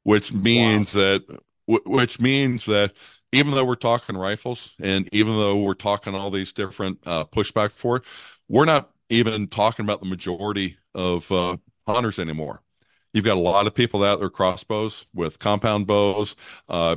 Which 0.02 0.32
means 0.32 0.94
wow. 0.94 1.02
that, 1.02 1.40
which 1.66 2.20
means 2.20 2.66
that 2.66 2.92
even 3.32 3.54
though 3.54 3.64
we're 3.64 3.74
talking 3.74 4.16
rifles 4.16 4.74
and 4.80 5.08
even 5.12 5.32
though 5.36 5.56
we're 5.56 5.74
talking 5.74 6.14
all 6.14 6.30
these 6.30 6.52
different 6.52 6.98
uh, 7.06 7.24
pushback 7.24 7.72
for 7.72 7.96
it, 7.96 8.02
we're 8.48 8.64
not 8.64 8.90
even 9.08 9.48
talking 9.48 9.84
about 9.84 10.00
the 10.00 10.06
majority 10.06 10.78
of 10.94 11.30
uh, 11.32 11.56
hunters 11.86 12.18
anymore. 12.18 12.62
You've 13.12 13.24
got 13.24 13.36
a 13.36 13.40
lot 13.40 13.66
of 13.66 13.74
people 13.74 14.04
out 14.04 14.20
there 14.20 14.30
crossbows 14.30 15.06
with 15.14 15.38
compound 15.38 15.86
bows, 15.86 16.36
uh, 16.68 16.96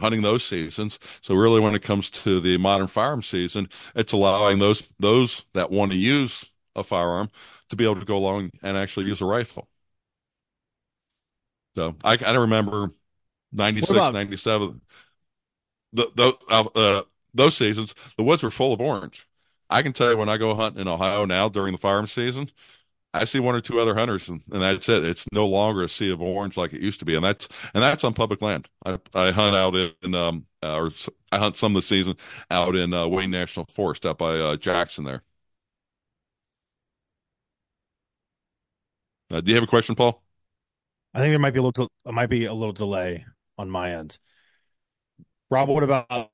hunting 0.00 0.22
those 0.22 0.44
seasons. 0.44 0.98
So 1.20 1.34
really, 1.34 1.60
when 1.60 1.74
it 1.74 1.82
comes 1.82 2.10
to 2.10 2.40
the 2.40 2.56
modern 2.58 2.86
firearm 2.86 3.22
season, 3.22 3.68
it's 3.94 4.12
allowing 4.12 4.58
those 4.58 4.88
those 4.98 5.44
that 5.54 5.70
want 5.70 5.92
to 5.92 5.98
use 5.98 6.46
a 6.76 6.82
firearm 6.82 7.30
to 7.70 7.76
be 7.76 7.84
able 7.84 7.98
to 8.00 8.04
go 8.04 8.16
along 8.16 8.50
and 8.62 8.76
actually 8.76 9.06
use 9.06 9.20
a 9.20 9.26
rifle. 9.26 9.68
So 11.76 11.94
I, 12.02 12.18
I 12.24 12.32
remember 12.32 12.90
96, 13.52 14.12
97, 14.12 14.80
the, 15.92 16.10
the, 16.14 16.32
uh, 16.50 16.64
uh, 16.74 17.02
those 17.34 17.56
seasons, 17.56 17.94
the 18.16 18.22
woods 18.22 18.42
were 18.42 18.50
full 18.50 18.72
of 18.72 18.80
orange. 18.80 19.26
I 19.70 19.82
can 19.82 19.92
tell 19.92 20.10
you 20.10 20.16
when 20.16 20.28
I 20.28 20.38
go 20.38 20.54
hunting 20.54 20.80
in 20.80 20.88
Ohio 20.88 21.24
now 21.24 21.48
during 21.48 21.72
the 21.72 21.78
firearm 21.78 22.06
season, 22.06 22.50
I 23.18 23.24
see 23.24 23.40
one 23.40 23.54
or 23.54 23.60
two 23.60 23.80
other 23.80 23.94
hunters, 23.94 24.28
and, 24.28 24.42
and, 24.50 24.62
that's 24.62 24.88
it. 24.88 25.04
It's 25.04 25.26
no 25.32 25.46
longer 25.46 25.82
a 25.82 25.88
sea 25.88 26.10
of 26.10 26.22
orange 26.22 26.56
like 26.56 26.72
it 26.72 26.80
used 26.80 27.00
to 27.00 27.04
be, 27.04 27.14
and 27.14 27.24
that's 27.24 27.48
and 27.74 27.82
that's 27.82 28.04
on 28.04 28.14
public 28.14 28.40
land. 28.40 28.68
I, 28.86 28.98
I 29.14 29.30
hunt 29.32 29.56
out 29.56 29.74
in 29.74 30.14
um 30.14 30.46
uh, 30.62 30.76
or 30.76 30.90
I 31.32 31.38
hunt 31.38 31.56
some 31.56 31.72
of 31.72 31.76
the 31.76 31.82
season 31.82 32.16
out 32.50 32.76
in 32.76 32.94
uh, 32.94 33.06
Wayne 33.06 33.30
National 33.30 33.66
Forest 33.66 34.06
out 34.06 34.18
by 34.18 34.38
uh, 34.38 34.56
Jackson 34.56 35.04
there. 35.04 35.22
Uh, 39.30 39.40
do 39.40 39.50
you 39.50 39.56
have 39.56 39.64
a 39.64 39.68
question, 39.68 39.94
Paul? 39.94 40.22
I 41.14 41.18
think 41.18 41.32
there 41.32 41.38
might 41.38 41.54
be 41.54 41.60
a 41.60 41.62
little 41.62 41.90
it 42.06 42.14
might 42.14 42.30
be 42.30 42.44
a 42.44 42.54
little 42.54 42.72
delay 42.72 43.24
on 43.56 43.68
my 43.68 43.94
end. 43.94 44.18
Rob, 45.50 45.68
what 45.68 45.82
about 45.82 46.30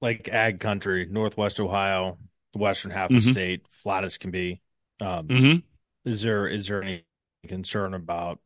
like 0.00 0.28
ag 0.28 0.60
country, 0.60 1.06
Northwest 1.10 1.60
Ohio, 1.60 2.18
the 2.52 2.58
western 2.58 2.90
half 2.90 3.08
mm-hmm. 3.08 3.16
of 3.16 3.22
the 3.22 3.28
mm-hmm. 3.28 3.32
state, 3.32 3.66
flat 3.70 4.04
as 4.04 4.18
can 4.18 4.30
be? 4.30 4.60
Um, 5.02 5.28
mm-hmm. 5.28 6.08
Is 6.08 6.22
there 6.22 6.46
is 6.46 6.68
there 6.68 6.82
any 6.82 7.04
concern 7.48 7.94
about 7.94 8.38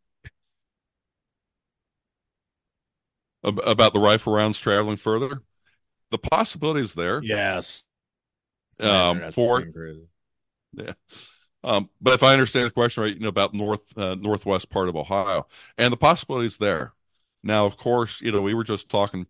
about 3.42 3.92
the 3.92 4.00
rifle 4.00 4.32
rounds 4.32 4.58
traveling 4.58 4.96
further? 4.96 5.42
The 6.10 6.18
possibility 6.18 6.80
is 6.80 6.94
there. 6.94 7.22
Yes. 7.22 7.84
Um, 8.80 9.30
for 9.32 9.64
yeah. 10.72 10.92
Um, 11.62 11.90
but 12.00 12.14
if 12.14 12.22
I 12.22 12.32
understand 12.32 12.66
the 12.66 12.70
question 12.70 13.02
right, 13.02 13.14
you 13.14 13.20
know 13.20 13.28
about 13.28 13.54
north 13.54 13.96
uh, 13.98 14.14
northwest 14.14 14.70
part 14.70 14.88
of 14.88 14.96
Ohio, 14.96 15.46
and 15.76 15.92
the 15.92 15.96
possibility 15.96 16.46
is 16.46 16.58
there. 16.58 16.92
Now, 17.42 17.66
of 17.66 17.76
course, 17.76 18.20
you 18.20 18.32
know 18.32 18.40
we 18.40 18.54
were 18.54 18.64
just 18.64 18.88
talking. 18.88 19.26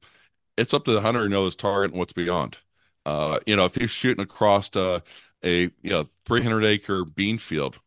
It's 0.56 0.74
up 0.74 0.84
to 0.84 0.92
the 0.92 1.00
hunter 1.00 1.24
to 1.24 1.28
know 1.28 1.44
his 1.44 1.56
target 1.56 1.90
and 1.90 1.98
what's 1.98 2.12
beyond. 2.12 2.58
Uh, 3.04 3.38
you 3.46 3.56
know, 3.56 3.66
if 3.66 3.74
he's 3.74 3.90
shooting 3.90 4.22
across 4.22 4.74
uh, 4.74 5.00
a 5.46 5.62
you 5.82 5.90
know 5.90 6.08
300 6.26 6.64
acre 6.66 7.06
bean 7.06 7.38
field. 7.38 7.78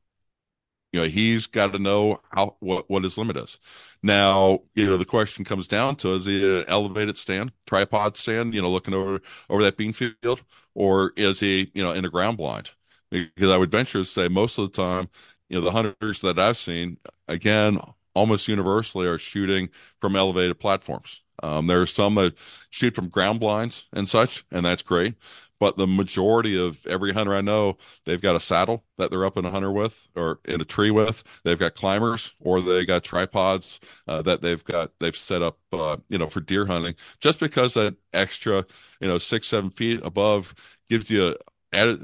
You 0.92 1.02
know 1.02 1.08
he's 1.08 1.46
got 1.46 1.72
to 1.74 1.80
know 1.80 2.20
how 2.32 2.56
what 2.60 2.90
what 2.90 3.04
his 3.04 3.18
limit 3.18 3.38
is. 3.38 3.60
Now 4.02 4.62
you 4.74 4.88
know 4.88 4.98
the 4.98 5.06
question 5.06 5.46
comes 5.46 5.68
down 5.68 5.96
to 5.98 6.16
is 6.16 6.26
he 6.26 6.44
an 6.44 6.66
elevated 6.68 7.16
stand 7.16 7.52
tripod 7.68 8.18
stand 8.18 8.56
you 8.56 8.62
know 8.62 8.72
looking 8.72 8.96
over 8.96 9.22
over 9.50 9.64
that 9.64 9.78
bean 9.78 9.94
field? 9.94 10.42
Or 10.74 11.14
is 11.16 11.40
he 11.42 11.70
you 11.76 11.84
know 11.84 11.92
in 11.92 12.06
a 12.06 12.10
ground 12.10 12.38
blind? 12.38 12.72
Because 13.12 13.50
i 13.52 13.58
would 13.58 13.72
venture 13.72 14.00
to 14.00 14.06
say 14.06 14.28
most 14.28 14.58
of 14.58 14.72
the 14.72 14.82
time 14.82 15.10
you 15.48 15.58
know 15.60 15.66
the 15.66 15.72
hunters 15.72 16.22
that 16.22 16.38
i've 16.40 16.58
seen 16.58 16.98
again 17.28 17.80
almost 18.16 18.48
universally 18.48 19.08
are 19.08 19.18
shooting 19.18 19.70
from 20.02 20.16
elevated 20.16 20.60
platforms. 20.60 21.22
Um, 21.42 21.68
there 21.68 21.82
are 21.82 21.86
some 21.86 22.16
that 22.16 22.34
shoot 22.70 22.94
from 22.96 23.08
ground 23.10 23.40
blinds 23.40 23.86
and 23.94 24.10
such 24.10 24.44
and 24.52 24.66
that's 24.66 24.82
great 24.82 25.16
but 25.60 25.78
the 25.78 25.88
majority 25.88 26.58
of 26.58 26.86
every 26.88 27.14
hunter 27.14 27.36
I 27.36 27.42
know, 27.42 27.78
they've 28.06 28.22
got 28.22 28.36
a 28.36 28.40
saddle 28.40 28.84
that 28.98 29.12
they're 29.12 29.26
up 29.26 29.38
in 29.38 29.46
a 29.46 29.52
hunter 29.52 29.72
with 29.72 30.08
or 30.16 30.40
in 30.46 30.62
a 30.62 30.66
tree 30.66 30.92
with. 30.92 31.24
They've 31.44 31.60
got 31.60 31.76
climbers 31.76 32.34
or 32.40 32.62
they 32.62 32.86
got 32.86 33.04
tripods 33.04 33.80
uh, 34.08 34.22
that 34.24 34.42
they've 34.42 34.64
got 34.64 34.92
they've 35.00 35.16
set 35.16 35.42
up, 35.42 35.60
uh, 35.74 35.98
you 36.10 36.18
know, 36.18 36.28
for 36.30 36.40
deer 36.42 36.66
hunting. 36.66 36.96
Just 37.20 37.40
because 37.40 37.74
that 37.74 37.96
extra, 38.14 38.66
you 39.00 39.08
know, 39.08 39.18
six 39.18 39.48
seven 39.48 39.70
feet 39.70 40.00
above 40.04 40.54
gives 40.90 41.10
you 41.10 41.36
added 41.72 42.04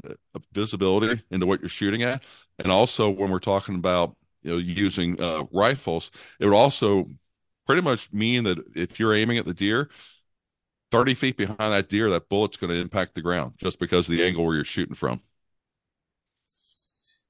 visibility 0.54 1.24
into 1.32 1.46
what 1.46 1.60
you're 1.62 1.70
shooting 1.70 2.04
at, 2.04 2.24
and 2.60 2.72
also 2.72 3.10
when 3.10 3.32
we're 3.32 3.40
talking 3.40 3.76
about 3.76 4.16
you 4.44 4.52
know 4.52 4.58
using 4.58 5.20
uh, 5.22 5.44
rifles, 5.52 6.12
it 6.40 6.46
would 6.46 6.56
also 6.56 7.10
pretty 7.66 7.82
much 7.82 8.12
mean 8.14 8.44
that 8.44 8.60
if 8.76 9.00
you're 9.00 9.14
aiming 9.16 9.38
at 9.38 9.46
the 9.46 9.54
deer 9.54 9.90
30 10.92 11.14
feet 11.14 11.38
behind 11.38 11.60
that 11.60 11.90
deer, 11.90 12.10
that 12.10 12.30
bullet's 12.30 12.58
going 12.58 12.72
to 12.72 12.80
impact 12.80 13.16
the 13.16 13.22
ground 13.22 13.54
just 13.58 13.80
because 13.80 14.08
of 14.08 14.16
the 14.16 14.24
angle 14.24 14.46
where 14.46 14.56
you're 14.56 14.64
shooting 14.64 14.96
from. 14.96 15.22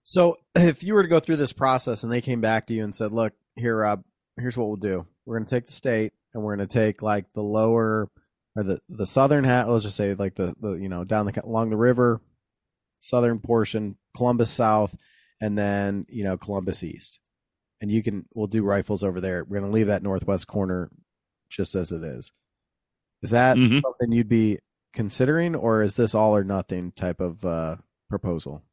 So, 0.04 0.38
if 0.56 0.84
you 0.84 0.94
were 0.94 1.02
to 1.02 1.10
go 1.10 1.20
through 1.20 1.38
this 1.38 1.54
process 1.54 2.04
and 2.04 2.12
they 2.12 2.22
came 2.22 2.42
back 2.42 2.68
to 2.68 2.74
you 2.74 2.84
and 2.84 2.94
said, 2.94 3.12
"Look, 3.12 3.34
here, 3.56 3.78
Rob, 3.78 4.04
here's 4.38 4.56
what 4.56 4.68
we'll 4.68 4.76
do. 4.76 5.08
We're 5.26 5.38
going 5.38 5.48
to 5.48 5.56
take 5.56 5.66
the 5.66 5.72
state 5.72 6.14
and 6.34 6.44
we're 6.44 6.56
going 6.56 6.68
to 6.68 6.74
take 6.74 7.02
like 7.02 7.26
the 7.34 7.42
lower 7.42 8.10
or 8.56 8.64
the 8.64 8.80
the 8.90 9.08
southern 9.08 9.44
half. 9.44 9.68
Let's 9.68 9.84
just 9.84 9.98
say 9.98 10.14
like 10.14 10.36
the 10.36 10.56
the 10.60 10.74
you 10.74 10.90
know 10.90 11.04
down 11.04 11.26
the 11.26 11.42
along 11.44 11.70
the 11.70 11.78
river, 11.78 12.22
southern 13.00 13.40
portion, 13.40 13.98
Columbus 14.16 14.52
South, 14.52 14.96
and 15.42 15.58
then 15.58 16.06
you 16.10 16.24
know 16.24 16.38
Columbus 16.38 16.84
East. 16.84 17.20
And 17.82 17.92
you 17.92 18.02
can 18.02 18.26
we'll 18.34 18.48
do 18.48 18.64
rifles 18.64 19.04
over 19.04 19.20
there. 19.20 19.44
We're 19.44 19.60
gonna 19.60 19.72
leave 19.72 19.88
that 19.88 20.04
northwest 20.04 20.48
corner 20.48 20.90
just 21.50 21.76
as 21.76 21.92
it 21.92 22.04
is. 22.04 22.32
Is 23.22 23.32
that 23.32 23.58
Mhm. 23.58 23.82
something 23.82 24.12
you'd 24.12 24.30
be 24.30 24.60
considering, 24.94 25.56
or 25.56 25.82
is 25.82 25.96
this 25.96 26.16
all 26.16 26.36
or 26.36 26.44
nothing 26.44 26.92
type 26.92 27.20
of 27.20 27.44
uh, 27.44 27.78
proposal? 28.10 28.64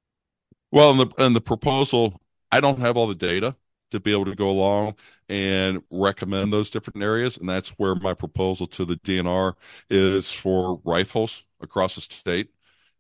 Well, 0.71 0.91
in 0.93 0.97
the 0.99 1.07
in 1.19 1.33
the 1.33 1.41
proposal, 1.41 2.21
I 2.51 2.61
don't 2.61 2.79
have 2.79 2.97
all 2.97 3.07
the 3.07 3.15
data 3.15 3.57
to 3.91 4.01
be 4.01 4.13
able 4.13 4.25
to 4.25 4.35
go 4.35 4.49
along 4.51 4.95
and 5.29 5.83
recommend 5.91 6.53
those 6.53 6.71
different 6.71 7.03
areas, 7.03 7.37
and 7.37 7.49
that's 7.49 7.71
where 7.71 7.95
my 7.95 8.15
proposal 8.15 8.67
to 8.69 8.85
the 8.85 8.97
DNR 8.97 9.55
is 9.91 10.33
for 10.33 10.81
rifles 10.85 11.45
across 11.61 11.95
the 11.95 12.01
state, 12.01 12.51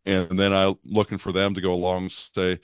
and 0.04 0.38
then 0.38 0.52
I'm 0.52 0.74
looking 0.84 1.18
for 1.18 1.32
them 1.32 1.54
to 1.54 1.60
go 1.60 1.72
along 1.72 2.02
and 2.04 2.12
say, 2.12 2.60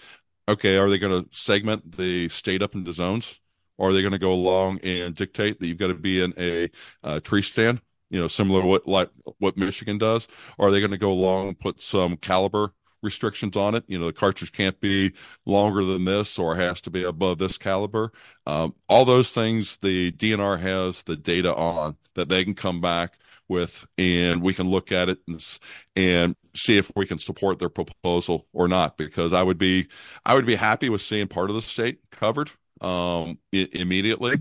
okay, 0.48 0.76
are 0.76 0.88
they 0.90 0.98
going 0.98 1.24
to 1.24 1.28
segment 1.36 1.96
the 1.96 2.28
state 2.28 2.62
up 2.62 2.74
into 2.74 2.92
zones? 2.92 3.40
Or 3.76 3.90
are 3.90 3.92
they 3.92 4.00
going 4.00 4.12
to 4.12 4.18
go 4.18 4.32
along 4.32 4.80
and 4.80 5.14
dictate 5.14 5.60
that 5.60 5.66
you've 5.66 5.78
got 5.78 5.86
to 5.86 5.94
be 5.94 6.20
in 6.20 6.34
a 6.36 6.68
uh, 7.04 7.20
tree 7.20 7.42
stand, 7.42 7.80
you 8.10 8.20
know, 8.20 8.28
similar 8.28 8.62
to 8.62 8.66
what 8.66 8.86
like 8.86 9.10
what 9.38 9.56
Michigan 9.56 9.98
does? 9.98 10.28
Or 10.58 10.68
are 10.68 10.70
they 10.70 10.80
going 10.80 10.90
to 10.92 10.98
go 10.98 11.12
along 11.12 11.48
and 11.48 11.58
put 11.58 11.82
some 11.82 12.16
caliber 12.16 12.72
restrictions 13.02 13.56
on 13.56 13.74
it? 13.74 13.84
You 13.86 13.98
know, 13.98 14.06
the 14.06 14.12
cartridge 14.12 14.52
can't 14.52 14.80
be 14.80 15.12
longer 15.46 15.84
than 15.84 16.04
this 16.04 16.38
or 16.38 16.56
has 16.56 16.80
to 16.82 16.90
be 16.90 17.02
above 17.04 17.38
this 17.38 17.58
caliber. 17.58 18.12
Um, 18.46 18.74
all 18.88 19.04
those 19.04 19.32
things 19.32 19.76
the 19.78 20.12
DNR 20.12 20.56
has 20.56 21.02
the 21.02 21.16
data 21.16 21.54
on 21.54 21.96
that 22.14 22.28
they 22.28 22.44
can 22.44 22.54
come 22.54 22.80
back 22.80 23.18
with, 23.48 23.86
and 23.96 24.42
we 24.42 24.52
can 24.52 24.68
look 24.68 24.92
at 24.92 25.08
it 25.08 25.18
and, 25.26 25.58
and 25.96 26.36
see 26.54 26.76
if 26.76 26.90
we 26.94 27.06
can 27.06 27.18
support 27.18 27.58
their 27.58 27.68
proposal 27.70 28.46
or 28.52 28.68
not. 28.68 28.96
Because 28.96 29.32
I 29.32 29.42
would 29.42 29.58
be, 29.58 29.88
I 30.24 30.34
would 30.34 30.46
be 30.46 30.54
happy 30.54 30.88
with 30.88 31.02
seeing 31.02 31.28
part 31.28 31.50
of 31.50 31.56
the 31.56 31.62
state 31.62 32.00
covered 32.10 32.50
um, 32.80 33.38
i- 33.54 33.68
immediately, 33.72 34.40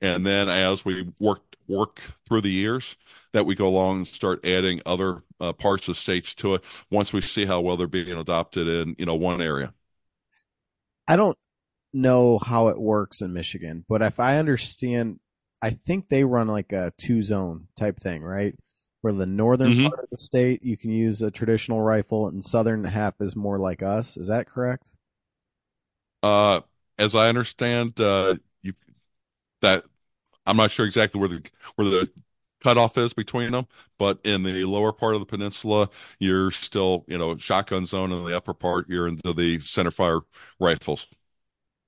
and 0.00 0.26
then 0.26 0.48
as 0.48 0.84
we 0.84 1.10
work 1.18 1.42
work 1.68 2.00
through 2.26 2.42
the 2.42 2.50
years, 2.50 2.96
that 3.32 3.46
we 3.46 3.54
go 3.54 3.68
along 3.68 3.98
and 3.98 4.08
start 4.08 4.44
adding 4.44 4.80
other 4.86 5.22
uh, 5.40 5.52
parts 5.52 5.88
of 5.88 5.96
states 5.98 6.34
to 6.36 6.54
it 6.54 6.62
once 6.90 7.12
we 7.12 7.20
see 7.20 7.46
how 7.46 7.60
well 7.60 7.76
they're 7.76 7.86
being 7.86 8.16
adopted 8.18 8.68
in 8.68 8.96
you 8.98 9.06
know 9.06 9.14
one 9.14 9.40
area. 9.42 9.72
I 11.06 11.16
don't 11.16 11.38
know 11.92 12.38
how 12.38 12.68
it 12.68 12.80
works 12.80 13.22
in 13.22 13.32
Michigan, 13.32 13.84
but 13.88 14.02
if 14.02 14.20
I 14.20 14.38
understand, 14.38 15.20
I 15.62 15.70
think 15.70 16.08
they 16.08 16.24
run 16.24 16.48
like 16.48 16.72
a 16.72 16.92
two 16.98 17.22
zone 17.22 17.68
type 17.76 17.98
thing, 18.00 18.22
right? 18.22 18.56
Where 19.02 19.12
the 19.12 19.26
northern 19.26 19.76
Mhm. 19.76 19.90
part 19.90 20.00
of 20.04 20.10
the 20.10 20.16
state 20.16 20.62
you 20.64 20.76
can 20.76 20.90
use 20.90 21.22
a 21.22 21.30
traditional 21.30 21.80
rifle, 21.82 22.28
and 22.28 22.44
southern 22.44 22.84
half 22.84 23.14
is 23.20 23.36
more 23.36 23.58
like 23.58 23.82
us. 23.82 24.16
Is 24.16 24.28
that 24.28 24.48
correct? 24.48 24.92
Uh, 26.22 26.60
as 26.98 27.14
I 27.14 27.28
understand, 27.28 28.00
uh, 28.00 28.36
you 28.62 28.74
that 29.62 29.84
I'm 30.48 30.56
not 30.56 30.70
sure 30.70 30.86
exactly 30.86 31.20
where 31.20 31.28
the 31.28 31.42
where 31.76 31.88
the 31.88 32.10
cutoff 32.62 32.98
is 32.98 33.12
between 33.12 33.52
them, 33.52 33.66
but 33.98 34.18
in 34.24 34.42
the 34.42 34.64
lower 34.64 34.92
part 34.92 35.14
of 35.14 35.20
the 35.20 35.26
peninsula, 35.26 35.90
you're 36.18 36.50
still 36.50 37.04
you 37.06 37.18
know 37.18 37.36
shotgun 37.36 37.86
zone, 37.86 38.10
and 38.10 38.22
in 38.22 38.26
the 38.26 38.36
upper 38.36 38.54
part, 38.54 38.88
you're 38.88 39.06
into 39.06 39.32
the 39.32 39.60
center 39.60 39.90
fire 39.90 40.20
rifles. 40.58 41.06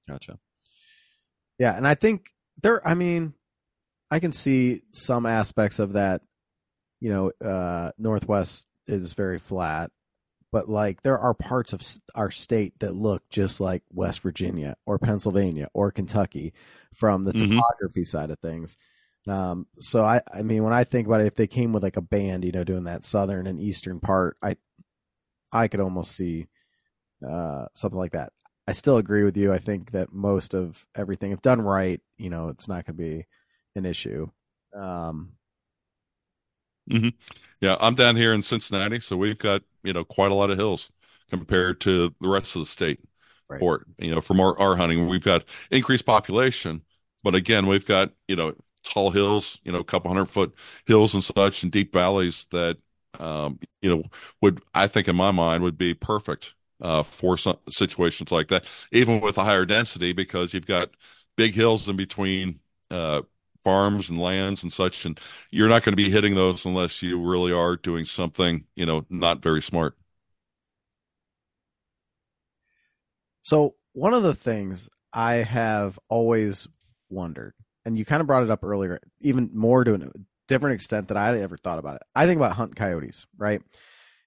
Gotcha. 0.08 0.38
Yeah, 1.58 1.76
and 1.76 1.86
I 1.86 1.94
think 1.94 2.30
there. 2.62 2.86
I 2.86 2.94
mean, 2.94 3.34
I 4.10 4.20
can 4.20 4.32
see 4.32 4.82
some 4.90 5.26
aspects 5.26 5.78
of 5.78 5.94
that. 5.94 6.22
You 7.00 7.10
know, 7.10 7.32
uh, 7.42 7.92
Northwest 7.98 8.66
is 8.86 9.14
very 9.14 9.38
flat, 9.38 9.90
but 10.52 10.68
like 10.68 11.02
there 11.02 11.18
are 11.18 11.34
parts 11.34 11.72
of 11.72 11.82
our 12.14 12.30
state 12.30 12.78
that 12.80 12.94
look 12.94 13.22
just 13.30 13.60
like 13.60 13.82
West 13.92 14.20
Virginia 14.20 14.76
or 14.86 14.98
Pennsylvania 14.98 15.68
or 15.74 15.90
Kentucky 15.92 16.52
from 16.94 17.24
the 17.24 17.32
Mhm. 17.32 17.38
topography 17.38 18.04
side 18.04 18.30
of 18.30 18.38
things. 18.40 18.76
Um, 19.28 19.66
so 19.78 20.04
I, 20.04 20.22
I 20.32 20.42
mean, 20.42 20.62
when 20.64 20.72
I 20.72 20.84
think 20.84 21.06
about 21.06 21.20
it, 21.20 21.26
if 21.26 21.34
they 21.36 21.46
came 21.46 21.72
with 21.72 21.82
like 21.82 21.96
a 21.96 22.02
band, 22.02 22.44
you 22.44 22.52
know, 22.52 22.64
doing 22.64 22.84
that 22.84 23.04
southern 23.04 23.46
and 23.46 23.60
eastern 23.60 24.00
part, 24.00 24.36
I, 24.42 24.56
I 25.52 25.68
could 25.68 25.80
almost 25.80 26.12
see, 26.12 26.48
uh, 27.26 27.66
something 27.74 27.98
like 27.98 28.12
that. 28.12 28.32
I 28.68 28.72
still 28.72 28.98
agree 28.98 29.24
with 29.24 29.36
you. 29.36 29.52
I 29.52 29.58
think 29.58 29.92
that 29.92 30.12
most 30.12 30.54
of 30.54 30.86
everything, 30.94 31.32
if 31.32 31.42
done 31.42 31.62
right, 31.62 32.00
you 32.18 32.30
know, 32.30 32.48
it's 32.48 32.68
not 32.68 32.84
going 32.86 32.96
to 32.96 33.02
be 33.02 33.26
an 33.76 33.86
issue. 33.86 34.28
Um, 34.74 35.32
Yeah, 37.60 37.76
I'm 37.80 37.94
down 37.94 38.16
here 38.16 38.32
in 38.32 38.42
Cincinnati, 38.42 39.00
so 39.00 39.16
we've 39.16 39.38
got 39.38 39.62
you 39.82 39.92
know 39.92 40.04
quite 40.04 40.30
a 40.30 40.34
lot 40.34 40.50
of 40.50 40.58
hills 40.58 40.90
compared 41.28 41.80
to 41.82 42.14
the 42.20 42.28
rest 42.28 42.56
of 42.56 42.62
the 42.62 42.66
state. 42.66 43.00
Right. 43.48 43.58
For 43.58 43.84
you 43.98 44.14
know, 44.14 44.20
from 44.20 44.40
our, 44.40 44.58
our 44.58 44.76
hunting, 44.76 45.08
we've 45.08 45.24
got 45.24 45.44
increased 45.70 46.06
population, 46.06 46.82
but 47.22 47.34
again, 47.34 47.66
we've 47.66 47.86
got 47.86 48.12
you 48.28 48.36
know 48.36 48.54
tall 48.84 49.10
hills, 49.10 49.58
you 49.64 49.72
know, 49.72 49.80
a 49.80 49.84
couple 49.84 50.08
hundred 50.10 50.26
foot 50.26 50.54
hills 50.86 51.14
and 51.14 51.22
such, 51.22 51.62
and 51.62 51.72
deep 51.72 51.92
valleys 51.92 52.46
that 52.52 52.78
um, 53.18 53.58
you 53.82 53.94
know 53.94 54.04
would 54.40 54.62
I 54.74 54.86
think 54.86 55.08
in 55.08 55.16
my 55.16 55.30
mind 55.32 55.62
would 55.64 55.76
be 55.76 55.94
perfect 55.94 56.54
uh, 56.80 57.02
for 57.02 57.36
some 57.36 57.58
situations 57.68 58.30
like 58.32 58.48
that, 58.48 58.64
even 58.92 59.20
with 59.20 59.36
a 59.36 59.44
higher 59.44 59.66
density, 59.66 60.12
because 60.12 60.54
you've 60.54 60.66
got 60.66 60.90
big 61.36 61.54
hills 61.54 61.88
in 61.88 61.96
between 61.96 62.60
uh, 62.90 63.22
farms 63.64 64.10
and 64.10 64.20
lands 64.20 64.62
and 64.62 64.72
such, 64.72 65.04
and 65.04 65.18
you're 65.50 65.68
not 65.68 65.82
going 65.82 65.92
to 65.92 65.96
be 65.96 66.10
hitting 66.10 66.34
those 66.34 66.64
unless 66.64 67.02
you 67.02 67.20
really 67.20 67.52
are 67.52 67.76
doing 67.76 68.04
something, 68.04 68.64
you 68.74 68.86
know, 68.86 69.04
not 69.10 69.42
very 69.42 69.62
smart. 69.62 69.96
So 73.42 73.74
one 73.92 74.14
of 74.14 74.22
the 74.22 74.34
things 74.34 74.88
I 75.12 75.34
have 75.34 75.98
always 76.08 76.68
wondered, 77.08 77.54
and 77.84 77.96
you 77.96 78.04
kind 78.04 78.20
of 78.20 78.26
brought 78.26 78.42
it 78.42 78.50
up 78.50 78.62
earlier, 78.62 79.00
even 79.20 79.50
more 79.54 79.82
to 79.84 79.94
a 79.94 80.10
different 80.46 80.74
extent 80.74 81.08
that 81.08 81.16
I 81.16 81.38
ever 81.40 81.56
thought 81.56 81.78
about 81.78 81.96
it. 81.96 82.02
I 82.14 82.26
think 82.26 82.38
about 82.38 82.52
hunting 82.52 82.74
coyotes, 82.74 83.26
right? 83.36 83.62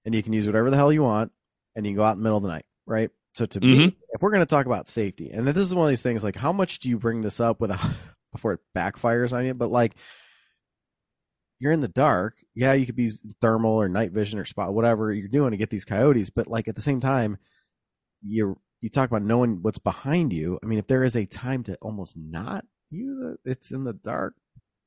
And 0.06 0.14
you 0.14 0.24
can 0.24 0.34
use 0.34 0.48
whatever 0.48 0.70
the 0.70 0.78
hell 0.78 0.92
you 0.92 1.04
want, 1.04 1.32
and 1.76 1.86
you 1.86 1.92
can 1.92 1.98
go 1.98 2.04
out 2.04 2.14
in 2.14 2.20
the 2.20 2.24
middle 2.24 2.38
of 2.38 2.44
the 2.44 2.50
night, 2.50 2.66
right? 2.86 3.10
So 3.36 3.46
to 3.46 3.62
me, 3.62 3.80
Mhm. 3.80 3.96
if 4.10 4.22
we're 4.22 4.32
going 4.32 4.42
to 4.42 4.46
talk 4.46 4.66
about 4.66 4.88
safety, 4.88 5.32
and 5.32 5.48
this 5.48 5.58
is 5.58 5.74
one 5.74 5.88
of 5.88 5.90
these 5.90 6.02
things, 6.04 6.24
like 6.24 6.36
how 6.36 6.52
much 6.52 6.80
do 6.80 6.90
you 6.90 7.00
bring 7.00 7.22
this 7.22 7.40
up 7.40 7.60
with 7.60 7.72
a, 7.72 7.96
before 8.34 8.54
it 8.54 8.60
backfires 8.78 9.32
on 9.32 9.46
you? 9.46 9.54
But 9.54 9.70
like, 9.70 9.96
you're 11.60 11.72
in 11.72 11.82
the 11.82 11.88
dark. 11.88 12.36
Yeah, 12.56 12.74
you 12.74 12.86
could 12.86 12.96
be 12.96 13.12
thermal 13.42 13.72
or 13.72 13.88
night 13.88 14.12
vision 14.12 14.40
or 14.40 14.46
spot 14.46 14.74
whatever 14.74 15.14
you're 15.14 15.28
doing 15.30 15.52
to 15.52 15.58
get 15.58 15.70
these 15.70 15.86
coyotes, 15.86 16.30
but 16.30 16.48
like 16.48 16.68
at 16.68 16.76
the 16.76 16.82
same 16.82 17.00
time, 17.00 17.38
you're 18.22 18.58
you 18.82 18.90
talk 18.90 19.10
about 19.10 19.24
knowing 19.24 19.60
what's 19.62 19.80
behind 19.80 20.34
you. 20.34 20.60
I 20.62 20.66
mean, 20.66 20.78
if 20.80 20.88
there 20.88 21.06
is 21.06 21.16
a 21.16 21.26
time 21.26 21.64
to 21.64 21.78
almost 21.82 22.18
not 22.18 22.66
use 22.90 23.34
it, 23.34 23.40
it's 23.50 23.72
in 23.72 23.86
the 23.86 23.94
dark. 23.94 24.36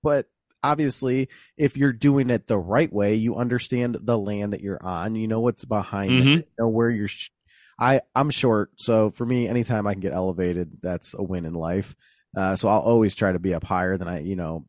But 0.02 0.26
obviously, 0.62 1.28
if 1.56 1.78
you're 1.78 1.94
doing 1.94 2.28
it 2.28 2.46
the 2.46 2.58
right 2.58 2.92
way, 2.92 3.14
you 3.14 3.36
understand 3.36 3.96
the 4.02 4.18
land 4.18 4.52
that 4.52 4.60
you're 4.60 4.82
on. 4.84 5.14
You 5.14 5.28
know 5.28 5.40
what's 5.40 5.64
behind 5.64 6.12
it. 6.12 6.24
Mhm. 6.24 6.36
You 6.36 6.44
know 6.58 6.68
where 6.68 6.90
you're. 6.90 7.08
Sh- 7.08 7.30
I 7.78 8.00
I'm 8.14 8.30
short, 8.30 8.72
so 8.80 9.10
for 9.10 9.24
me, 9.24 9.48
anytime 9.48 9.86
I 9.86 9.92
can 9.94 10.00
get 10.00 10.12
elevated, 10.12 10.78
that's 10.82 11.14
a 11.14 11.22
win 11.22 11.46
in 11.46 11.54
life. 11.54 11.94
Uh, 12.36 12.54
so 12.54 12.68
I'll 12.68 12.80
always 12.80 13.14
try 13.14 13.32
to 13.32 13.38
be 13.38 13.54
up 13.54 13.64
higher 13.64 13.96
than 13.96 14.08
I, 14.08 14.20
you 14.20 14.36
know. 14.36 14.66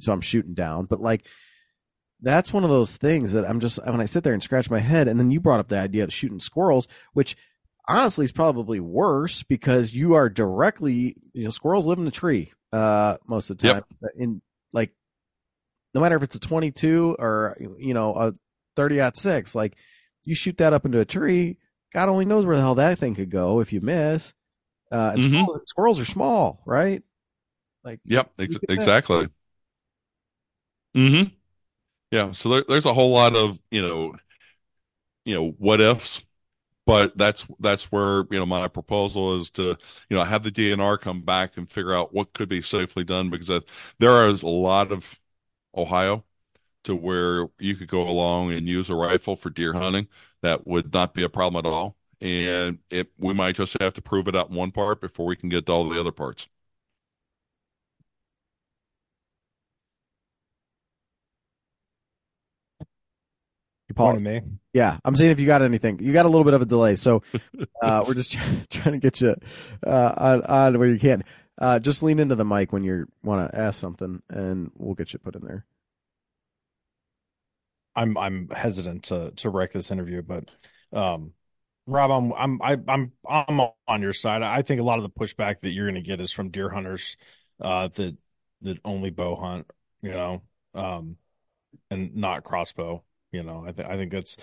So 0.00 0.12
I'm 0.12 0.20
shooting 0.20 0.54
down, 0.54 0.86
but 0.86 1.00
like 1.00 1.26
that's 2.20 2.52
one 2.52 2.64
of 2.64 2.70
those 2.70 2.96
things 2.96 3.32
that 3.32 3.44
I'm 3.44 3.60
just 3.60 3.84
when 3.84 4.00
I 4.00 4.06
sit 4.06 4.24
there 4.24 4.32
and 4.32 4.42
scratch 4.42 4.70
my 4.70 4.78
head, 4.80 5.08
and 5.08 5.18
then 5.18 5.30
you 5.30 5.40
brought 5.40 5.60
up 5.60 5.68
the 5.68 5.78
idea 5.78 6.04
of 6.04 6.12
shooting 6.12 6.40
squirrels, 6.40 6.88
which 7.12 7.36
honestly 7.88 8.24
is 8.24 8.32
probably 8.32 8.80
worse 8.80 9.42
because 9.42 9.92
you 9.92 10.14
are 10.14 10.28
directly 10.30 11.16
you 11.32 11.44
know 11.44 11.50
squirrels 11.50 11.84
live 11.86 11.98
in 11.98 12.06
the 12.06 12.10
tree 12.10 12.50
uh 12.72 13.18
most 13.26 13.50
of 13.50 13.58
the 13.58 13.68
time 13.68 13.82
Yep. 14.00 14.12
in 14.16 14.42
like 14.72 14.90
no 15.94 16.00
matter 16.00 16.16
if 16.16 16.22
it's 16.22 16.34
a 16.34 16.40
22 16.40 17.16
or 17.18 17.56
you 17.78 17.92
know 17.92 18.14
a 18.14 18.34
30 18.76 19.02
aught 19.02 19.16
6 19.18 19.54
like 19.54 19.76
you 20.24 20.34
shoot 20.34 20.56
that 20.56 20.72
up 20.72 20.86
into 20.86 20.98
a 20.98 21.04
tree 21.04 21.58
god 21.92 22.08
only 22.08 22.24
knows 22.24 22.46
where 22.46 22.56
the 22.56 22.62
hell 22.62 22.74
that 22.76 22.98
thing 22.98 23.14
could 23.14 23.30
go 23.30 23.60
if 23.60 23.70
you 23.70 23.82
miss 23.82 24.32
uh 24.94 25.10
and 25.14 25.22
Mhm. 25.22 25.22
squirrels, 25.22 25.62
squirrels 25.66 26.00
are 26.00 26.06
small 26.06 26.62
right 26.66 27.02
like 27.84 28.00
Yep, 28.04 28.32
ex- 28.38 28.54
Look 28.54 28.64
at 28.64 28.70
that. 28.76 28.94
exactly. 29.12 29.28
Mm-hmm. 30.94 31.34
Yeah, 32.10 32.32
so 32.32 32.48
there, 32.48 32.64
there's 32.68 32.86
a 32.86 32.94
whole 32.94 33.12
lot 33.12 33.36
of 33.36 33.60
you 33.70 33.82
know, 33.82 34.14
you 35.24 35.34
know, 35.34 35.50
what 35.58 35.80
ifs, 35.80 36.22
but 36.86 37.16
that's 37.18 37.46
that's 37.60 37.84
where 37.92 38.24
you 38.30 38.38
know 38.40 38.46
my 38.46 38.68
proposal 38.68 39.36
is 39.40 39.50
to 39.52 39.76
you 40.10 40.16
know 40.18 40.24
have 40.24 40.42
the 40.44 40.52
DNR 40.52 40.98
come 40.98 41.22
back 41.22 41.56
and 41.56 41.70
figure 41.70 41.94
out 41.94 42.14
what 42.14 42.34
could 42.34 42.48
be 42.48 42.62
safely 42.62 43.04
done 43.04 43.30
because 43.30 43.50
there 44.00 44.28
is 44.28 44.42
a 44.42 44.48
lot 44.48 44.92
of 44.92 45.20
Ohio 45.76 46.24
to 46.84 46.96
where 46.96 47.48
you 47.58 47.76
could 47.76 47.88
go 47.88 48.08
along 48.08 48.52
and 48.52 48.68
use 48.68 48.90
a 48.90 48.94
rifle 48.96 49.36
for 49.36 49.50
deer 49.50 49.74
hunting 49.74 50.08
that 50.42 50.66
would 50.66 50.92
not 50.94 51.14
be 51.14 51.22
a 51.24 51.28
problem 51.30 51.64
at 51.66 51.70
all, 51.70 51.96
and 52.24 52.78
it 52.90 53.08
we 53.18 53.34
might 53.34 53.56
just 53.56 53.76
have 53.80 53.94
to 53.94 54.02
prove 54.02 54.28
it 54.28 54.36
out 54.36 54.48
in 54.50 54.56
one 54.56 54.70
part 54.72 55.00
before 55.00 55.26
we 55.26 55.36
can 55.36 55.48
get 55.48 55.66
to 55.66 55.72
all 55.72 55.88
the 55.88 56.00
other 56.00 56.12
parts. 56.12 56.48
Paul, 63.94 64.12
Point 64.12 64.24
to 64.24 64.30
me. 64.30 64.40
yeah, 64.72 64.98
I'm 65.04 65.14
saying 65.14 65.30
if 65.30 65.38
you 65.38 65.46
got 65.46 65.62
anything, 65.62 66.00
you 66.00 66.12
got 66.12 66.26
a 66.26 66.28
little 66.28 66.42
bit 66.44 66.54
of 66.54 66.62
a 66.62 66.64
delay, 66.64 66.96
so 66.96 67.22
uh, 67.80 68.04
we're 68.08 68.14
just 68.14 68.32
trying, 68.32 68.66
trying 68.70 68.92
to 68.94 68.98
get 68.98 69.20
you 69.20 69.36
uh, 69.86 70.14
on 70.16 70.42
on 70.42 70.78
where 70.78 70.88
you 70.88 70.98
can. 70.98 71.22
Uh, 71.58 71.78
just 71.78 72.02
lean 72.02 72.18
into 72.18 72.34
the 72.34 72.44
mic 72.44 72.72
when 72.72 72.82
you 72.82 73.06
want 73.22 73.48
to 73.48 73.56
ask 73.56 73.78
something, 73.78 74.20
and 74.28 74.72
we'll 74.76 74.94
get 74.94 75.12
you 75.12 75.20
put 75.20 75.36
in 75.36 75.42
there. 75.42 75.64
I'm 77.94 78.16
I'm 78.18 78.48
hesitant 78.48 79.04
to 79.04 79.30
to 79.36 79.50
wreck 79.50 79.72
this 79.72 79.92
interview, 79.92 80.22
but 80.22 80.50
um, 80.92 81.32
Rob, 81.86 82.10
I'm 82.10 82.32
I'm 82.32 82.62
I, 82.62 82.76
I'm 82.88 83.12
I'm 83.28 83.60
on 83.86 84.02
your 84.02 84.12
side. 84.12 84.42
I 84.42 84.62
think 84.62 84.80
a 84.80 84.84
lot 84.84 84.98
of 84.98 85.02
the 85.02 85.10
pushback 85.10 85.60
that 85.60 85.72
you're 85.72 85.84
going 85.84 86.02
to 86.02 86.08
get 86.08 86.20
is 86.20 86.32
from 86.32 86.50
deer 86.50 86.70
hunters 86.70 87.16
uh, 87.60 87.88
that 87.88 88.16
that 88.62 88.78
only 88.84 89.10
bow 89.10 89.36
hunt, 89.36 89.70
you 90.02 90.10
know, 90.10 90.42
um, 90.74 91.16
and 91.90 92.16
not 92.16 92.44
crossbow. 92.44 93.04
You 93.32 93.42
know, 93.42 93.64
I 93.66 93.72
think 93.72 93.88
I 93.88 93.96
think 93.96 94.12
that's 94.12 94.36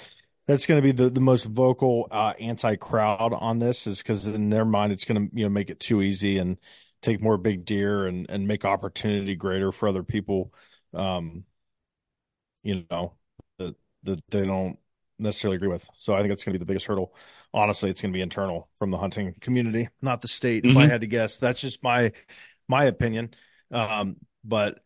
that's 0.48 0.68
going 0.68 0.80
to 0.80 0.84
be 0.84 0.92
the 0.92 1.10
the 1.10 1.20
most 1.20 1.46
vocal 1.46 2.08
uh, 2.12 2.34
anti 2.40 2.76
crowd 2.76 3.34
on 3.34 3.58
this, 3.60 3.88
is 3.88 4.00
because 4.00 4.28
in 4.28 4.50
their 4.50 4.66
mind 4.66 4.94
it's 4.94 5.06
going 5.06 5.30
to 5.30 5.36
you 5.36 5.46
know 5.46 5.50
make 5.50 5.72
it 5.72 5.80
too 5.80 6.02
easy 6.02 6.38
and 6.38 6.58
take 7.02 7.22
more 7.22 7.38
big 7.38 7.66
deer 7.66 8.06
and 8.06 8.30
and 8.30 8.48
make 8.48 8.66
opportunity 8.66 9.36
greater 9.36 9.72
for 9.72 9.88
other 9.88 10.04
people. 10.04 10.54
Um, 10.94 11.46
you 12.64 12.86
know 12.92 13.14
that 13.58 13.76
that 14.04 14.22
they 14.30 14.46
don't 14.46 14.78
necessarily 15.22 15.58
agree 15.58 15.68
with. 15.70 15.88
So 15.98 16.14
I 16.14 16.20
think 16.20 16.30
that's 16.30 16.44
going 16.44 16.54
to 16.54 16.60
be 16.60 16.64
the 16.64 16.66
biggest 16.68 16.86
hurdle. 16.88 17.14
Honestly, 17.54 17.90
it's 17.90 18.02
going 18.02 18.12
to 18.14 18.18
be 18.18 18.22
internal 18.22 18.70
from 18.80 18.92
the 18.92 18.98
hunting 18.98 19.36
community, 19.42 19.90
not 20.02 20.22
the 20.22 20.28
state. 20.28 20.66
If 20.66 20.76
I 20.78 20.86
Mhm. 20.86 20.90
had 20.90 21.02
to 21.02 21.08
guess, 21.08 21.38
that's 21.38 21.62
just 21.62 21.84
my 21.84 22.12
my 22.68 22.86
opinion. 22.86 23.34
Um, 23.72 24.18
but 24.44 24.80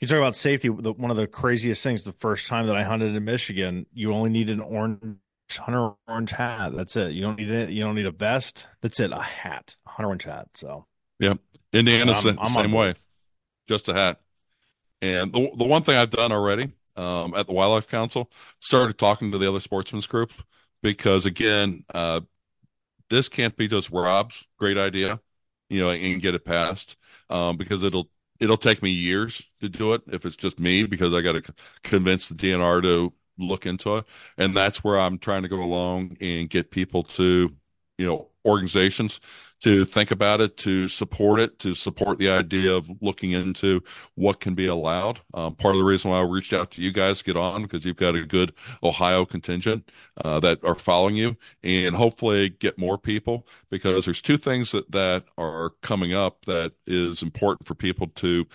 you 0.00 0.08
talk 0.08 0.16
about 0.18 0.34
safety. 0.36 0.68
The, 0.68 0.92
one 0.92 1.10
of 1.10 1.16
the 1.18 1.26
craziest 1.26 1.82
things. 1.82 2.04
The 2.04 2.12
first 2.14 2.48
time 2.48 2.66
that 2.68 2.76
I 2.76 2.84
hunted 2.84 3.14
in 3.14 3.24
Michigan, 3.24 3.86
you 3.92 4.12
only 4.14 4.30
need 4.30 4.48
an 4.48 4.60
orange 4.60 5.16
hunter 5.50 5.92
orange 6.08 6.30
hat. 6.30 6.72
That's 6.74 6.96
it. 6.96 7.12
You 7.12 7.22
don't 7.22 7.38
need 7.38 7.50
it. 7.50 7.70
You 7.70 7.82
don't 7.84 7.94
need 7.94 8.06
a 8.06 8.10
vest. 8.12 8.66
That's 8.80 8.98
it. 9.00 9.12
A 9.12 9.20
hat, 9.20 9.76
hunter 9.86 10.06
orange 10.08 10.24
hat. 10.24 10.48
So 10.54 10.86
Indiana's 11.72 12.26
I'm- 12.26 12.38
I'm 12.40 12.50
same 12.50 12.72
way, 12.72 12.94
just 13.68 13.88
a 13.88 13.94
hat. 13.94 14.20
And 15.02 15.32
the 15.32 15.50
the 15.56 15.64
one 15.64 15.82
thing 15.82 15.96
I've 15.96 16.10
done 16.10 16.32
already 16.32 16.72
um, 17.00 17.34
at 17.34 17.46
the 17.46 17.52
Wildlife 17.52 17.88
Council 17.88 18.30
started 18.60 18.98
talking 18.98 19.32
to 19.32 19.38
the 19.38 19.48
other 19.48 19.60
sportsmen's 19.60 20.06
group 20.06 20.32
because 20.82 21.26
again, 21.26 21.84
uh, 21.94 22.20
this 23.08 23.28
can't 23.28 23.56
be 23.56 23.68
just 23.68 23.90
Rob's 23.90 24.46
great 24.58 24.78
idea, 24.78 25.20
you 25.68 25.80
know, 25.80 25.90
and 25.90 26.22
get 26.22 26.34
it 26.34 26.44
passed 26.44 26.96
um, 27.30 27.56
because 27.56 27.82
it'll 27.82 28.10
it'll 28.38 28.56
take 28.56 28.82
me 28.82 28.90
years 28.90 29.50
to 29.60 29.68
do 29.68 29.94
it 29.94 30.02
if 30.12 30.24
it's 30.26 30.36
just 30.36 30.58
me 30.58 30.84
because 30.84 31.12
I 31.12 31.20
got 31.22 31.32
to 31.32 31.54
convince 31.82 32.28
the 32.28 32.34
DNR 32.34 32.82
to 32.82 33.12
look 33.38 33.66
into 33.66 33.96
it, 33.98 34.04
and 34.36 34.56
that's 34.56 34.84
where 34.84 34.98
I'm 34.98 35.18
trying 35.18 35.42
to 35.42 35.48
go 35.48 35.62
along 35.62 36.16
and 36.20 36.50
get 36.50 36.70
people 36.70 37.02
to, 37.04 37.54
you 37.98 38.06
know, 38.06 38.29
organizations 38.44 39.20
to 39.60 39.84
think 39.84 40.10
about 40.10 40.40
it, 40.40 40.56
to 40.56 40.88
support 40.88 41.38
it, 41.38 41.58
to 41.58 41.74
support 41.74 42.18
the 42.18 42.30
idea 42.30 42.72
of 42.72 42.90
looking 43.02 43.32
into 43.32 43.82
what 44.14 44.40
can 44.40 44.54
be 44.54 44.66
allowed. 44.66 45.20
Um, 45.34 45.54
part 45.54 45.74
of 45.74 45.78
the 45.78 45.84
reason 45.84 46.10
why 46.10 46.18
I 46.18 46.22
reached 46.22 46.52
out 46.52 46.70
to 46.72 46.82
you 46.82 46.92
guys 46.92 47.22
get 47.22 47.36
on 47.36 47.62
because 47.62 47.84
you've 47.84 47.96
got 47.96 48.14
a 48.14 48.24
good 48.24 48.54
Ohio 48.82 49.26
contingent 49.26 49.90
uh, 50.24 50.40
that 50.40 50.64
are 50.64 50.74
following 50.74 51.16
you, 51.16 51.36
and 51.62 51.94
hopefully 51.94 52.48
get 52.48 52.78
more 52.78 52.96
people 52.96 53.46
because 53.70 54.06
there's 54.06 54.22
two 54.22 54.38
things 54.38 54.72
that 54.72 54.90
that 54.92 55.24
are 55.36 55.70
coming 55.82 56.14
up 56.14 56.46
that 56.46 56.72
is 56.86 57.22
important 57.22 57.66
for 57.66 57.74
people 57.74 58.06
to 58.06 58.46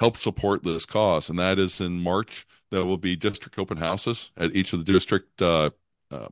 help 0.00 0.16
support 0.16 0.64
this 0.64 0.86
cause, 0.86 1.28
and 1.28 1.38
that 1.38 1.58
is 1.58 1.80
in 1.80 2.00
March 2.00 2.46
there 2.70 2.84
will 2.84 2.98
be 2.98 3.14
district 3.14 3.58
open 3.58 3.76
houses 3.76 4.32
at 4.36 4.54
each 4.56 4.72
of 4.72 4.84
the 4.84 4.92
district 4.92 5.40
uh, 5.40 5.70
uh, 6.10 6.28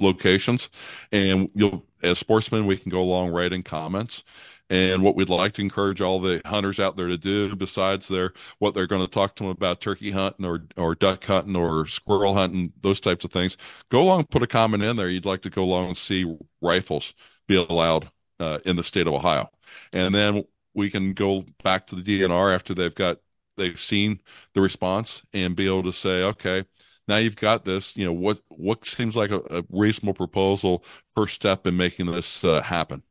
locations, 0.00 0.70
and 1.12 1.50
you'll 1.54 1.84
as 2.02 2.18
sportsmen 2.18 2.66
we 2.66 2.76
can 2.76 2.90
go 2.90 3.00
along 3.02 3.30
writing 3.30 3.62
comments. 3.62 4.22
And 4.68 5.00
what 5.02 5.14
we'd 5.14 5.28
like 5.28 5.52
to 5.54 5.62
encourage 5.62 6.00
all 6.00 6.18
the 6.20 6.42
hunters 6.44 6.80
out 6.80 6.96
there 6.96 7.06
to 7.06 7.16
do, 7.16 7.54
besides 7.54 8.08
their 8.08 8.32
what 8.58 8.74
they're 8.74 8.88
going 8.88 9.04
to 9.04 9.10
talk 9.10 9.36
to 9.36 9.44
them 9.44 9.50
about 9.52 9.80
turkey 9.80 10.10
hunting 10.10 10.44
or 10.44 10.66
or 10.76 10.94
duck 10.96 11.24
hunting 11.24 11.54
or 11.54 11.86
squirrel 11.86 12.34
hunting, 12.34 12.72
those 12.82 13.00
types 13.00 13.24
of 13.24 13.30
things, 13.32 13.56
go 13.90 14.02
along 14.02 14.24
put 14.24 14.42
a 14.42 14.46
comment 14.46 14.82
in 14.82 14.96
there. 14.96 15.08
You'd 15.08 15.24
like 15.26 15.42
to 15.42 15.50
go 15.50 15.62
along 15.62 15.88
and 15.88 15.96
see 15.96 16.36
rifles 16.60 17.14
be 17.46 17.54
allowed 17.54 18.10
uh, 18.40 18.58
in 18.64 18.74
the 18.76 18.82
state 18.82 19.06
of 19.06 19.14
Ohio, 19.14 19.50
and 19.92 20.12
then 20.14 20.44
we 20.74 20.90
can 20.90 21.12
go 21.14 21.44
back 21.62 21.86
to 21.86 21.94
the 21.96 22.02
DNR 22.02 22.52
after 22.54 22.74
they've 22.74 22.94
got 22.94 23.18
they've 23.56 23.78
seen 23.78 24.20
the 24.54 24.60
response 24.60 25.22
and 25.32 25.56
be 25.56 25.66
able 25.66 25.84
to 25.84 25.92
say, 25.92 26.22
okay, 26.22 26.64
now 27.08 27.16
you've 27.16 27.36
got 27.36 27.64
this. 27.64 27.96
You 27.96 28.06
know 28.06 28.12
what 28.12 28.40
what 28.48 28.84
seems 28.84 29.16
like 29.16 29.30
a, 29.30 29.40
a 29.50 29.64
reasonable 29.70 30.14
proposal, 30.14 30.84
first 31.14 31.34
step 31.34 31.66
in 31.66 31.76
making 31.76 32.06
this 32.06 32.44
uh, 32.44 32.62
happen. 32.62 33.02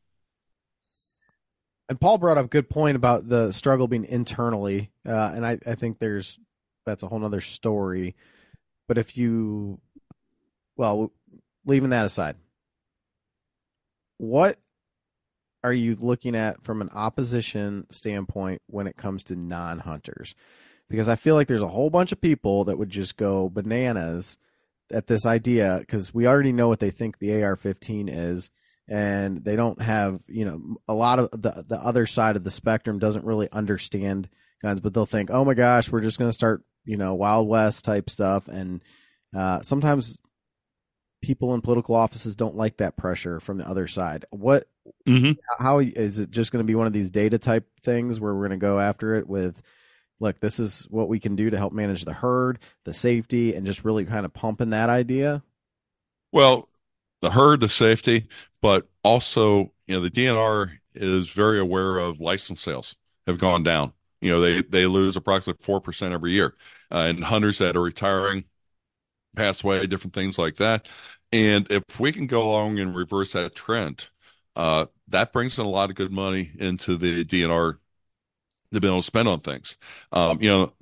And 1.87 2.01
Paul 2.01 2.17
brought 2.17 2.37
up 2.37 2.45
a 2.45 2.49
good 2.49 2.69
point 2.69 2.95
about 2.95 3.29
the 3.29 3.51
struggle 3.51 3.87
being 3.87 4.05
internally, 4.05 4.91
uh, 5.07 5.31
and 5.35 5.45
I, 5.45 5.59
I 5.67 5.75
think 5.75 5.99
there's 5.99 6.39
that's 6.85 7.03
a 7.03 7.07
whole 7.07 7.19
nother 7.19 7.41
story. 7.41 8.15
But 8.87 8.97
if 8.97 9.17
you, 9.17 9.79
well, 10.77 11.11
leaving 11.65 11.89
that 11.89 12.05
aside, 12.05 12.35
what 14.17 14.57
are 15.63 15.73
you 15.73 15.95
looking 15.95 16.35
at 16.35 16.63
from 16.63 16.81
an 16.81 16.89
opposition 16.93 17.87
standpoint 17.89 18.61
when 18.67 18.85
it 18.85 18.97
comes 18.97 19.23
to 19.25 19.35
non-hunters? 19.35 20.35
Because 20.89 21.09
I 21.09 21.15
feel 21.15 21.35
like 21.35 21.47
there's 21.47 21.61
a 21.61 21.67
whole 21.67 21.89
bunch 21.89 22.11
of 22.11 22.21
people 22.21 22.65
that 22.65 22.77
would 22.77 22.89
just 22.89 23.17
go 23.17 23.49
bananas 23.49 24.37
at 24.91 25.07
this 25.07 25.25
idea 25.25 25.77
because 25.79 26.13
we 26.13 26.27
already 26.27 26.51
know 26.51 26.67
what 26.67 26.79
they 26.79 26.91
think 26.91 27.17
the 27.17 27.43
AR-15 27.43 28.09
is 28.11 28.49
and 28.87 29.43
they 29.43 29.55
don't 29.55 29.81
have 29.81 30.19
you 30.27 30.45
know 30.45 30.77
a 30.87 30.93
lot 30.93 31.17
of 31.17 31.31
the 31.31 31.65
the 31.67 31.79
other 31.81 32.05
side 32.05 32.35
of 32.35 32.43
the 32.43 32.51
spectrum 32.51 32.99
doesn't 32.99 33.25
really 33.25 33.49
understand 33.51 34.29
guns 34.61 34.79
but 34.79 34.93
they'll 34.93 35.05
think 35.05 35.31
oh 35.31 35.43
my 35.43 35.55
gosh 35.55 35.91
we're 35.91 36.01
just 36.01 36.19
going 36.19 36.29
to 36.29 36.33
start 36.33 36.63
you 36.83 36.97
know 36.97 37.15
wild 37.15 37.47
west 37.47 37.83
type 37.83 38.09
stuff 38.09 38.47
and 38.47 38.83
uh, 39.35 39.61
sometimes 39.61 40.19
people 41.21 41.55
in 41.55 41.61
political 41.61 41.95
offices 41.95 42.35
don't 42.35 42.55
like 42.55 42.77
that 42.77 42.95
pressure 42.95 43.39
from 43.39 43.57
the 43.57 43.67
other 43.67 43.87
side 43.87 44.25
what 44.31 44.67
Mm-hmm. 45.07 45.31
how 45.57 45.79
is 45.79 46.19
it 46.19 46.29
just 46.29 46.51
going 46.51 46.63
to 46.63 46.67
be 46.67 46.75
one 46.75 46.85
of 46.85 46.93
these 46.93 47.09
data 47.09 47.39
type 47.39 47.67
things 47.81 48.19
where 48.19 48.35
we're 48.35 48.47
going 48.47 48.59
to 48.59 48.63
go 48.63 48.79
after 48.79 49.15
it 49.15 49.27
with 49.27 49.63
look 50.19 50.39
this 50.39 50.59
is 50.59 50.87
what 50.89 51.09
we 51.09 51.19
can 51.19 51.35
do 51.35 51.49
to 51.49 51.57
help 51.57 51.73
manage 51.73 52.05
the 52.05 52.13
herd 52.13 52.59
the 52.85 52.93
safety 52.93 53.55
and 53.55 53.65
just 53.65 53.83
really 53.85 54.05
kind 54.05 54.25
of 54.25 54.33
pumping 54.33 54.71
that 54.71 54.89
idea 54.89 55.43
Well, 56.31 56.69
the 57.21 57.31
herd, 57.31 57.61
the 57.61 57.69
safety, 57.69 58.27
but 58.61 58.87
also, 59.03 59.71
you 59.87 59.95
know, 59.95 60.01
the 60.01 60.09
DNR 60.09 60.79
is 60.93 61.29
very 61.29 61.59
aware 61.59 61.97
of 61.97 62.19
license 62.19 62.61
sales 62.61 62.95
have 63.27 63.37
gone 63.39 63.63
down. 63.63 63.93
You 64.21 64.31
know, 64.31 64.41
they 64.41 64.61
they 64.63 64.85
lose 64.87 65.15
approximately 65.15 65.63
four 65.63 65.81
percent 65.81 66.13
every 66.13 66.31
year, 66.33 66.55
uh, 66.91 66.99
and 67.09 67.23
hunters 67.23 67.59
that 67.59 67.75
are 67.75 67.81
retiring, 67.81 68.45
pass 69.35 69.63
away, 69.63 69.87
different 69.87 70.13
things 70.15 70.37
like 70.39 70.57
that. 70.57 70.87
And 71.33 71.67
if 71.71 71.83
we 71.99 72.11
can 72.13 72.27
go 72.27 72.43
along 72.49 72.79
and 72.79 72.95
reverse 72.95 73.33
that 73.33 73.55
trend, 73.55 74.09
uh, 74.55 74.87
that 75.09 75.33
brings 75.33 75.59
in 75.59 75.65
a 75.65 75.69
lot 75.69 75.89
of 75.91 75.97
good 75.97 76.11
money 76.11 76.51
into 76.59 76.97
the 76.97 77.25
DNR 77.25 77.79
to 78.75 78.81
be 78.81 78.87
able 78.87 79.01
to 79.01 79.05
spend 79.05 79.27
on 79.27 79.39
things. 79.39 79.77
Um, 80.11 80.41
you 80.41 80.49
know, 80.49 80.73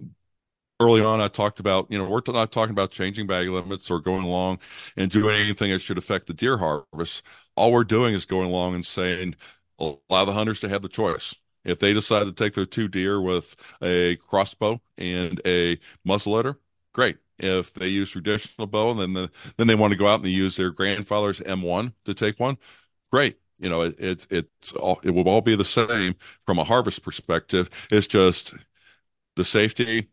early 0.79 1.01
on, 1.01 1.21
I 1.21 1.27
talked 1.27 1.59
about, 1.59 1.87
you 1.89 1.97
know, 1.97 2.05
we're 2.05 2.21
not 2.27 2.51
talking 2.51 2.71
about 2.71 2.91
changing 2.91 3.27
bag 3.27 3.47
limits 3.47 3.89
or 3.89 3.99
going 3.99 4.23
along 4.23 4.59
and 4.97 5.09
doing 5.09 5.35
anything 5.35 5.71
that 5.71 5.79
should 5.79 5.97
affect 5.97 6.27
the 6.27 6.33
deer 6.33 6.57
harvest. 6.57 7.23
All 7.55 7.71
we're 7.71 7.83
doing 7.83 8.13
is 8.13 8.25
going 8.25 8.49
along 8.49 8.75
and 8.75 8.85
saying, 8.85 9.35
allow 9.79 10.25
the 10.25 10.33
hunters 10.33 10.59
to 10.61 10.69
have 10.69 10.81
the 10.81 10.89
choice. 10.89 11.35
If 11.63 11.79
they 11.79 11.93
decide 11.93 12.25
to 12.25 12.33
take 12.33 12.55
their 12.55 12.65
two 12.65 12.87
deer 12.87 13.21
with 13.21 13.55
a 13.81 14.17
crossbow 14.17 14.81
and 14.97 15.39
a 15.45 15.79
muzzleloader, 16.05 16.57
great. 16.93 17.17
If 17.39 17.73
they 17.73 17.87
use 17.87 18.11
traditional 18.11 18.67
bow 18.67 18.91
and 18.91 18.99
then 18.99 19.13
the, 19.13 19.31
then 19.57 19.67
they 19.67 19.75
want 19.75 19.91
to 19.91 19.97
go 19.97 20.07
out 20.07 20.21
and 20.21 20.29
use 20.29 20.57
their 20.57 20.71
grandfather's 20.71 21.39
M1 21.39 21.93
to 22.05 22.13
take 22.13 22.39
one, 22.39 22.57
great. 23.11 23.37
You 23.63 23.69
know, 23.69 23.83
it, 23.83 23.95
it's 23.99 24.27
it's 24.31 24.73
all 24.73 25.01
it 25.03 25.11
will 25.11 25.29
all 25.29 25.41
be 25.41 25.55
the 25.55 25.65
same 25.65 26.15
from 26.45 26.59
a 26.59 26.65
harvest 26.65 27.03
perspective. 27.03 27.69
It's 27.91 28.07
just 28.07 28.53
the 29.35 29.43
safety, 29.43 30.09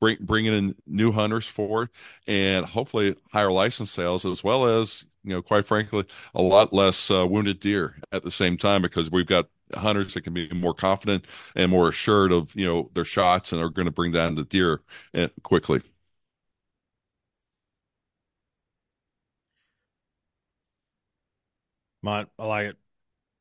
bring, 0.00 0.18
bringing 0.20 0.54
in 0.54 0.74
new 0.86 1.12
hunters 1.12 1.46
for 1.46 1.84
it, 1.84 1.90
and 2.26 2.66
hopefully 2.66 3.16
higher 3.32 3.52
license 3.52 3.90
sales 3.90 4.26
as 4.26 4.44
well 4.44 4.66
as 4.66 5.04
you 5.24 5.32
know, 5.32 5.42
quite 5.42 5.66
frankly, 5.66 6.04
a 6.34 6.42
lot 6.42 6.72
less 6.72 7.10
uh, 7.10 7.26
wounded 7.26 7.60
deer 7.60 7.96
at 8.12 8.24
the 8.24 8.30
same 8.30 8.58
time 8.58 8.82
because 8.82 9.10
we've 9.10 9.26
got 9.26 9.48
hunters 9.74 10.14
that 10.14 10.22
can 10.22 10.34
be 10.34 10.48
more 10.52 10.74
confident 10.74 11.26
and 11.56 11.70
more 11.70 11.88
assured 11.88 12.32
of 12.32 12.54
you 12.56 12.66
know 12.66 12.90
their 12.94 13.04
shots 13.06 13.52
and 13.52 13.62
are 13.62 13.70
going 13.70 13.86
to 13.86 13.92
bring 13.92 14.12
down 14.12 14.34
the 14.36 14.44
deer 14.44 14.82
uh, 15.14 15.28
quickly. 15.42 15.82
Mont, 22.04 22.28
I 22.38 22.46
like 22.46 22.66
it. 22.68 22.76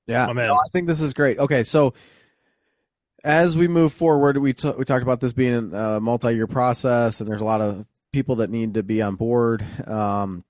Yeah, 0.07 0.25
I'm 0.25 0.37
in. 0.37 0.47
no, 0.47 0.53
I 0.53 0.67
think 0.71 0.87
this 0.87 1.01
is 1.01 1.13
great. 1.13 1.37
Okay, 1.37 1.63
so 1.63 1.93
as 3.23 3.55
we 3.55 3.67
move 3.67 3.93
forward, 3.93 4.37
we 4.37 4.53
t- 4.53 4.73
we 4.77 4.83
talked 4.85 5.03
about 5.03 5.19
this 5.19 5.33
being 5.33 5.73
a 5.73 5.99
multi-year 5.99 6.47
process, 6.47 7.19
and 7.19 7.29
there's 7.29 7.41
a 7.41 7.45
lot 7.45 7.61
of 7.61 7.85
people 8.11 8.37
that 8.37 8.49
need 8.49 8.73
to 8.75 8.83
be 8.83 9.01
on 9.01 9.15
board. 9.15 9.65
Um, 9.87 10.43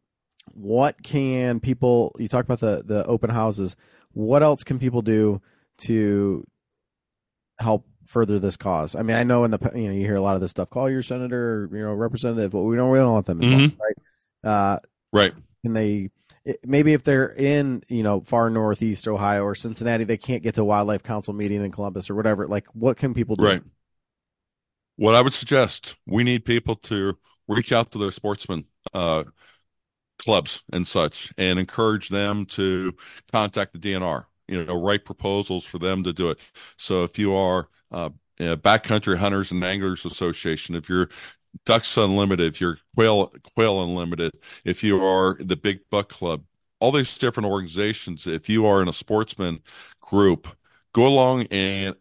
what 0.53 1.01
can 1.03 1.59
people? 1.59 2.15
You 2.19 2.27
talked 2.27 2.47
about 2.47 2.59
the 2.59 2.83
the 2.85 3.05
open 3.05 3.29
houses. 3.29 3.75
What 4.11 4.43
else 4.43 4.63
can 4.63 4.79
people 4.79 5.01
do 5.01 5.41
to 5.85 6.45
help 7.59 7.85
further 8.07 8.37
this 8.39 8.57
cause? 8.57 8.95
I 8.95 9.01
mean, 9.01 9.17
I 9.17 9.23
know 9.23 9.43
in 9.43 9.51
the 9.51 9.71
you 9.75 9.87
know 9.87 9.93
you 9.93 10.01
hear 10.01 10.15
a 10.15 10.21
lot 10.21 10.35
of 10.35 10.41
this 10.41 10.51
stuff. 10.51 10.69
Call 10.69 10.89
your 10.89 11.01
senator, 11.03 11.63
or, 11.71 11.77
you 11.77 11.83
know, 11.83 11.93
representative, 11.93 12.51
but 12.51 12.61
we 12.61 12.75
don't 12.75 12.91
we 12.91 12.97
don't 12.99 13.11
want 13.11 13.25
them 13.25 13.41
involved, 13.41 13.73
right? 14.43 14.49
Uh, 14.51 14.79
Right. 15.11 15.33
Can 15.63 15.73
they 15.73 16.09
maybe 16.65 16.93
if 16.93 17.03
they're 17.03 17.33
in 17.33 17.81
you 17.87 18.03
know 18.03 18.21
far 18.21 18.49
northeast 18.49 19.07
ohio 19.07 19.43
or 19.43 19.55
cincinnati 19.55 20.03
they 20.03 20.17
can't 20.17 20.43
get 20.43 20.55
to 20.55 20.63
wildlife 20.63 21.03
council 21.03 21.33
meeting 21.33 21.63
in 21.63 21.71
columbus 21.71 22.09
or 22.09 22.15
whatever 22.15 22.47
like 22.47 22.67
what 22.73 22.97
can 22.97 23.13
people 23.13 23.35
do 23.35 23.45
Right. 23.45 23.63
What 24.95 25.15
I 25.15 25.21
would 25.21 25.33
suggest, 25.33 25.95
we 26.05 26.23
need 26.23 26.45
people 26.45 26.75
to 26.75 27.17
reach 27.47 27.71
out 27.71 27.91
to 27.91 27.97
their 27.97 28.11
sportsmen 28.11 28.65
uh, 28.93 29.23
clubs 30.19 30.63
and 30.71 30.87
such, 30.87 31.33
and 31.37 31.59
encourage 31.59 32.09
them 32.09 32.45
to 32.47 32.93
contact 33.31 33.73
the 33.73 33.79
DNR. 33.79 34.25
You 34.47 34.65
know, 34.65 34.79
write 34.79 35.05
proposals 35.05 35.65
for 35.65 35.79
them 35.79 36.03
to 36.03 36.13
do 36.13 36.29
it. 36.29 36.39
So 36.77 37.03
if 37.03 37.17
you 37.17 37.33
are 37.33 37.69
uh, 37.91 38.09
a 38.39 38.57
Backcountry 38.57 39.17
Hunters 39.17 39.51
and 39.51 39.63
Anglers 39.63 40.05
Association, 40.05 40.75
if 40.75 40.89
you're 40.89 41.09
Ducks 41.65 41.95
Unlimited, 41.97 42.47
if 42.47 42.61
you're 42.61 42.77
Quail 42.95 43.33
Quail 43.55 43.83
Unlimited, 43.83 44.33
if 44.65 44.83
you 44.83 45.03
are 45.03 45.37
the 45.39 45.55
Big 45.55 45.81
Buck 45.89 46.09
Club, 46.09 46.43
all 46.79 46.91
these 46.91 47.17
different 47.17 47.49
organizations, 47.49 48.27
if 48.27 48.49
you 48.49 48.65
are 48.65 48.81
in 48.81 48.87
a 48.87 48.93
sportsman 48.93 49.59
group, 50.01 50.47
go 50.93 51.07
along 51.07 51.43
and 51.43 51.95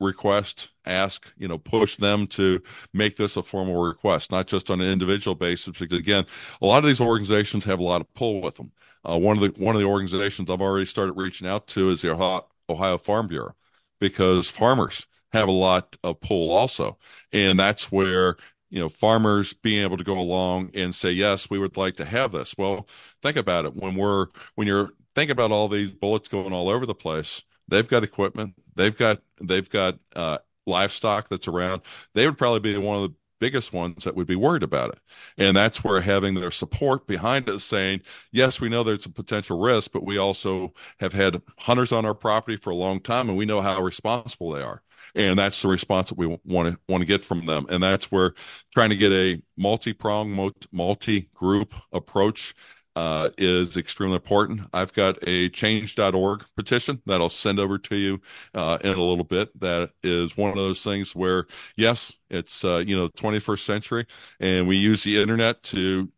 request, 0.00 0.70
ask, 0.84 1.26
you 1.36 1.48
know, 1.48 1.58
push 1.58 1.96
them 1.96 2.26
to 2.26 2.60
make 2.92 3.16
this 3.16 3.36
a 3.36 3.42
formal 3.42 3.82
request, 3.82 4.30
not 4.30 4.46
just 4.46 4.70
on 4.70 4.80
an 4.80 4.90
individual 4.90 5.34
basis. 5.34 5.78
Because 5.78 5.98
again, 5.98 6.26
a 6.60 6.66
lot 6.66 6.82
of 6.84 6.88
these 6.88 7.00
organizations 7.00 7.64
have 7.64 7.78
a 7.78 7.84
lot 7.84 8.00
of 8.00 8.12
pull 8.14 8.40
with 8.40 8.56
them. 8.56 8.72
Uh, 9.08 9.18
one 9.18 9.36
of 9.36 9.42
the 9.42 9.62
one 9.62 9.74
of 9.74 9.80
the 9.80 9.86
organizations 9.86 10.50
I've 10.50 10.60
already 10.60 10.86
started 10.86 11.12
reaching 11.12 11.46
out 11.46 11.66
to 11.68 11.90
is 11.90 12.02
the 12.02 12.12
Ohio, 12.12 12.46
Ohio 12.68 12.98
Farm 12.98 13.28
Bureau, 13.28 13.54
because 13.98 14.48
farmers 14.48 15.06
have 15.32 15.48
a 15.48 15.52
lot 15.52 15.96
of 16.02 16.20
pull 16.20 16.50
also, 16.50 16.96
and 17.32 17.58
that's 17.58 17.90
where 17.92 18.36
you 18.70 18.80
know 18.80 18.88
farmers 18.88 19.52
being 19.52 19.82
able 19.82 19.96
to 19.96 20.04
go 20.04 20.18
along 20.18 20.70
and 20.74 20.94
say 20.94 21.10
yes, 21.12 21.50
we 21.50 21.58
would 21.58 21.76
like 21.76 21.96
to 21.96 22.04
have 22.04 22.32
this. 22.32 22.54
Well, 22.58 22.88
think 23.22 23.36
about 23.36 23.64
it. 23.66 23.74
When 23.76 23.94
we're 23.96 24.26
when 24.54 24.66
you're 24.66 24.90
think 25.14 25.30
about 25.30 25.52
all 25.52 25.68
these 25.68 25.90
bullets 25.90 26.28
going 26.28 26.52
all 26.52 26.68
over 26.68 26.86
the 26.86 26.94
place 26.94 27.42
they've 27.68 27.88
got 27.88 28.02
equipment 28.04 28.52
they've 28.74 28.96
got 28.96 29.20
they've 29.40 29.70
got 29.70 29.98
uh, 30.16 30.38
livestock 30.66 31.28
that's 31.28 31.48
around. 31.48 31.82
They 32.14 32.26
would 32.26 32.38
probably 32.38 32.60
be 32.60 32.78
one 32.78 32.96
of 32.96 33.10
the 33.10 33.16
biggest 33.40 33.72
ones 33.72 34.04
that 34.04 34.14
would 34.14 34.26
be 34.26 34.36
worried 34.36 34.62
about 34.62 34.90
it. 34.90 34.98
And 35.36 35.54
that's 35.56 35.84
where 35.84 36.00
having 36.00 36.34
their 36.34 36.50
support 36.50 37.06
behind 37.06 37.48
us 37.48 37.64
saying 37.64 38.00
yes 38.32 38.60
we 38.60 38.68
know 38.68 38.82
there's 38.82 39.06
a 39.06 39.10
potential 39.10 39.58
risk 39.60 39.92
but 39.92 40.04
we 40.04 40.16
also 40.18 40.72
have 41.00 41.12
had 41.12 41.42
hunters 41.58 41.92
on 41.92 42.04
our 42.06 42.14
property 42.14 42.56
for 42.56 42.70
a 42.70 42.76
long 42.76 43.00
time 43.00 43.28
and 43.28 43.36
we 43.36 43.44
know 43.44 43.60
how 43.60 43.80
responsible 43.80 44.50
they 44.52 44.62
are 44.62 44.82
and 45.14 45.38
that's 45.38 45.62
the 45.62 45.68
response 45.68 46.08
that 46.08 46.18
we 46.18 46.26
want 46.44 46.72
to 46.72 46.78
want 46.88 47.02
to 47.02 47.06
get 47.06 47.22
from 47.22 47.46
them 47.46 47.66
and 47.68 47.82
that's 47.82 48.10
where 48.10 48.34
trying 48.72 48.90
to 48.90 48.96
get 48.96 49.12
a 49.12 49.40
multi-pronged 49.56 50.52
multi-group 50.72 51.74
approach 51.92 52.54
uh, 52.96 53.30
is 53.38 53.76
extremely 53.76 54.16
important. 54.16 54.60
I've 54.72 54.92
got 54.92 55.16
a 55.26 55.48
change.org 55.48 56.44
petition 56.56 57.02
that 57.06 57.20
I'll 57.20 57.28
send 57.28 57.58
over 57.58 57.78
to 57.78 57.96
you 57.96 58.20
uh, 58.54 58.78
in 58.82 58.96
a 58.96 59.02
little 59.02 59.24
bit. 59.24 59.58
That 59.60 59.90
is 60.02 60.36
one 60.36 60.50
of 60.50 60.56
those 60.56 60.82
things 60.82 61.14
where, 61.14 61.46
yes, 61.76 62.12
it's 62.30 62.64
uh, 62.64 62.78
you 62.86 62.96
know 62.96 63.08
21st 63.08 63.64
century, 63.64 64.06
and 64.40 64.68
we 64.68 64.76
use 64.76 65.02
the 65.02 65.20
internet 65.20 65.62
to 65.64 66.10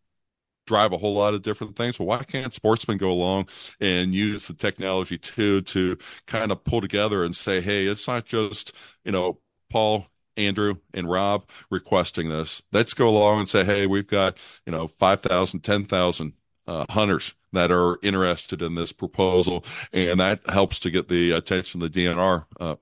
drive 0.66 0.92
a 0.92 0.98
whole 0.98 1.14
lot 1.14 1.34
of 1.34 1.42
different 1.42 1.76
things. 1.76 1.98
Well, 1.98 2.08
why 2.08 2.24
can't 2.24 2.52
sportsmen 2.52 2.98
go 2.98 3.10
along 3.10 3.48
and 3.80 4.14
use 4.14 4.48
the 4.48 4.54
technology 4.54 5.18
too 5.18 5.62
to 5.62 5.96
kind 6.26 6.52
of 6.52 6.64
pull 6.64 6.80
together 6.80 7.24
and 7.24 7.34
say, 7.34 7.60
hey, 7.60 7.86
it's 7.86 8.06
not 8.06 8.26
just 8.26 8.72
you 9.04 9.12
know 9.12 9.38
Paul 9.70 10.06
Andrew 10.36 10.76
and 10.94 11.08
Rob 11.08 11.48
requesting 11.70 12.28
this. 12.28 12.62
Let's 12.72 12.94
go 12.94 13.08
along 13.08 13.40
and 13.40 13.48
say, 13.48 13.64
hey, 13.64 13.86
we've 13.86 14.06
got, 14.06 14.36
you 14.66 14.72
know, 14.72 14.86
5,000, 14.86 15.60
10,000 15.60 16.32
uh, 16.66 16.84
hunters 16.90 17.34
that 17.52 17.70
are 17.70 17.98
interested 18.02 18.60
in 18.62 18.74
this 18.74 18.92
proposal. 18.92 19.64
And 19.92 20.20
that 20.20 20.40
helps 20.48 20.78
to 20.80 20.90
get 20.90 21.08
the 21.08 21.32
attention 21.32 21.82
of 21.82 21.92
the 21.92 22.04
DNR. 22.04 22.44
Uh, 22.60 22.76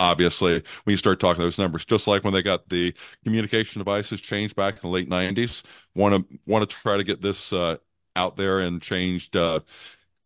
obviously, 0.00 0.54
when 0.54 0.92
you 0.92 0.96
start 0.96 1.20
talking 1.20 1.42
those 1.42 1.58
numbers, 1.58 1.84
just 1.84 2.06
like 2.06 2.24
when 2.24 2.34
they 2.34 2.42
got 2.42 2.68
the 2.68 2.94
communication 3.24 3.80
devices 3.80 4.20
changed 4.20 4.56
back 4.56 4.74
in 4.74 4.80
the 4.82 4.88
late 4.88 5.08
90s, 5.08 5.62
want 5.94 6.28
to 6.30 6.38
want 6.46 6.68
to 6.68 6.76
try 6.76 6.96
to 6.96 7.04
get 7.04 7.20
this 7.20 7.52
uh, 7.52 7.76
out 8.16 8.36
there 8.36 8.60
and 8.60 8.82
changed 8.82 9.36
uh, 9.36 9.60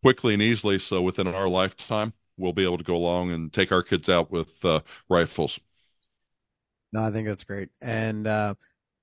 quickly 0.03 0.33
and 0.33 0.41
easily. 0.43 0.79
So 0.79 1.01
within 1.01 1.27
our 1.27 1.49
lifetime, 1.49 2.13
we'll 2.37 2.53
be 2.53 2.63
able 2.63 2.77
to 2.77 2.83
go 2.83 2.95
along 2.95 3.31
and 3.31 3.51
take 3.53 3.71
our 3.71 3.83
kids 3.83 4.09
out 4.09 4.31
with 4.31 4.63
uh, 4.65 4.81
rifles. 5.09 5.59
no 6.91 7.03
i 7.03 7.11
think 7.11 7.27
that's 7.27 7.43
great 7.43 7.69
and 7.81 8.27
uh 8.27 8.53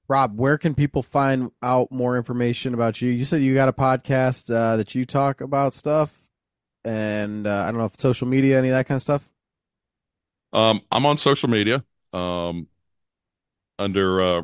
rob 0.08 0.38
where 0.38 0.58
can 0.58 0.74
people 0.74 1.02
find 1.02 1.50
out 1.62 1.90
more 1.90 2.16
information 2.16 2.74
about 2.74 3.00
you 3.00 3.10
you 3.10 3.24
said 3.24 3.42
you 3.42 3.54
got 3.54 3.68
a 3.68 3.72
podcast 3.72 4.54
uh 4.54 4.76
that 4.76 4.94
you 4.94 5.04
talk 5.04 5.40
about 5.40 5.74
stuff 5.74 6.18
and 6.84 7.46
uh, 7.46 7.64
i 7.66 7.70
don't 7.70 7.78
know 7.78 7.86
if 7.86 7.98
social 7.98 8.26
media 8.26 8.58
any 8.58 8.68
of 8.68 8.74
that 8.74 8.86
kind 8.86 8.96
of 8.96 9.02
stuff 9.02 9.31
Um, 10.53 10.82
I'm 10.90 11.07
on 11.07 11.18
social 11.18 11.48
media 11.48 11.84
um, 12.12 12.68
under 13.78 14.20
uh, 14.20 14.42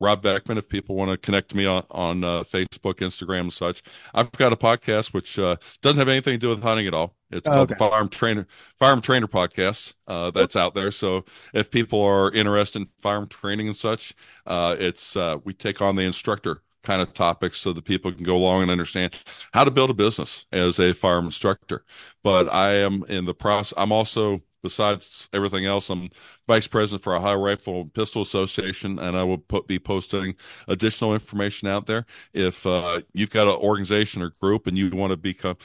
Rob 0.00 0.22
Beckman. 0.22 0.58
If 0.58 0.68
people 0.68 0.94
want 0.94 1.10
to 1.10 1.16
connect 1.16 1.50
to 1.50 1.56
me 1.56 1.66
on, 1.66 1.84
on 1.90 2.22
uh, 2.24 2.42
Facebook, 2.44 2.94
Instagram, 2.96 3.40
and 3.40 3.52
such, 3.52 3.82
I've 4.14 4.30
got 4.32 4.52
a 4.52 4.56
podcast 4.56 5.12
which 5.12 5.38
uh, 5.38 5.56
doesn't 5.82 5.98
have 5.98 6.08
anything 6.08 6.34
to 6.34 6.38
do 6.38 6.48
with 6.50 6.62
hunting 6.62 6.86
at 6.86 6.94
all. 6.94 7.16
It's 7.30 7.48
Oh, 7.48 7.52
called 7.52 7.70
okay. 7.70 7.74
the 7.74 7.78
Firearm 7.78 8.08
Trainer 8.08 8.46
Firearm 8.78 9.00
Trainer 9.00 9.26
Podcast. 9.26 9.94
Uh, 10.06 10.30
that's 10.30 10.56
out 10.56 10.74
there. 10.74 10.90
So 10.90 11.24
if 11.52 11.70
people 11.70 12.00
are 12.02 12.30
interested 12.32 12.82
in 12.82 12.88
firearm 13.00 13.28
training 13.28 13.68
and 13.68 13.76
such, 13.76 14.14
uh, 14.46 14.76
it's 14.78 15.16
uh, 15.16 15.36
we 15.44 15.52
take 15.52 15.80
on 15.82 15.96
the 15.96 16.02
instructor 16.02 16.62
kind 16.84 17.02
of 17.02 17.12
topics 17.12 17.58
so 17.58 17.72
that 17.72 17.84
people 17.84 18.12
can 18.12 18.22
go 18.22 18.36
along 18.36 18.62
and 18.62 18.70
understand 18.70 19.14
how 19.52 19.64
to 19.64 19.70
build 19.70 19.90
a 19.90 19.94
business 19.94 20.46
as 20.52 20.78
a 20.78 20.94
firearm 20.94 21.26
instructor. 21.26 21.84
But 22.22 22.50
I 22.52 22.74
am 22.76 23.04
in 23.08 23.24
the 23.26 23.34
process. 23.34 23.74
I'm 23.76 23.92
also 23.92 24.42
besides 24.62 25.28
everything 25.32 25.64
else, 25.66 25.90
I'm 25.90 26.10
vice 26.46 26.66
president 26.66 27.02
for 27.02 27.14
Ohio 27.14 27.36
Rifle 27.36 27.82
and 27.82 27.94
Pistol 27.94 28.22
Association, 28.22 28.98
and 28.98 29.16
I 29.16 29.24
will 29.24 29.38
put, 29.38 29.66
be 29.66 29.78
posting 29.78 30.34
additional 30.66 31.14
information 31.14 31.68
out 31.68 31.86
there. 31.86 32.06
If 32.32 32.66
uh, 32.66 33.00
you've 33.12 33.30
got 33.30 33.48
an 33.48 33.54
organization 33.54 34.22
or 34.22 34.30
group 34.40 34.66
and 34.66 34.76
you 34.76 34.90
want 34.90 35.10
to 35.10 35.16
become 35.16 35.56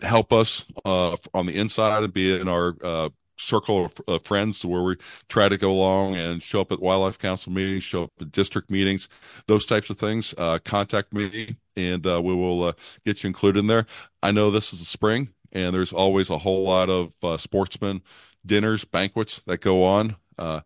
help 0.00 0.32
us 0.32 0.64
uh, 0.84 1.16
on 1.34 1.46
the 1.46 1.56
inside 1.56 2.04
and 2.04 2.12
be 2.12 2.38
in 2.38 2.48
our 2.48 2.76
uh, 2.84 3.08
circle 3.36 3.86
of, 3.86 3.92
of 4.06 4.24
friends 4.24 4.64
where 4.64 4.82
we 4.82 4.96
try 5.28 5.48
to 5.48 5.56
go 5.56 5.70
along 5.70 6.16
and 6.16 6.42
show 6.42 6.60
up 6.60 6.72
at 6.72 6.80
wildlife 6.80 7.18
council 7.18 7.52
meetings, 7.52 7.84
show 7.84 8.04
up 8.04 8.12
at 8.20 8.32
district 8.32 8.70
meetings, 8.70 9.08
those 9.46 9.66
types 9.66 9.90
of 9.90 9.98
things, 9.98 10.34
uh, 10.38 10.58
contact 10.64 11.12
me 11.12 11.56
and 11.76 12.06
uh, 12.06 12.20
we 12.22 12.34
will 12.34 12.64
uh, 12.64 12.72
get 13.04 13.22
you 13.22 13.28
included 13.28 13.60
in 13.60 13.66
there. 13.66 13.86
I 14.22 14.32
know 14.32 14.50
this 14.50 14.72
is 14.72 14.80
the 14.80 14.84
spring 14.84 15.30
and 15.52 15.74
there's 15.74 15.92
always 15.92 16.30
a 16.30 16.38
whole 16.38 16.64
lot 16.64 16.88
of 16.90 17.14
uh, 17.22 17.36
sportsmen 17.36 18.02
dinners, 18.44 18.84
banquets 18.84 19.42
that 19.46 19.58
go 19.58 19.84
on. 19.84 20.16
Uh, 20.38 20.60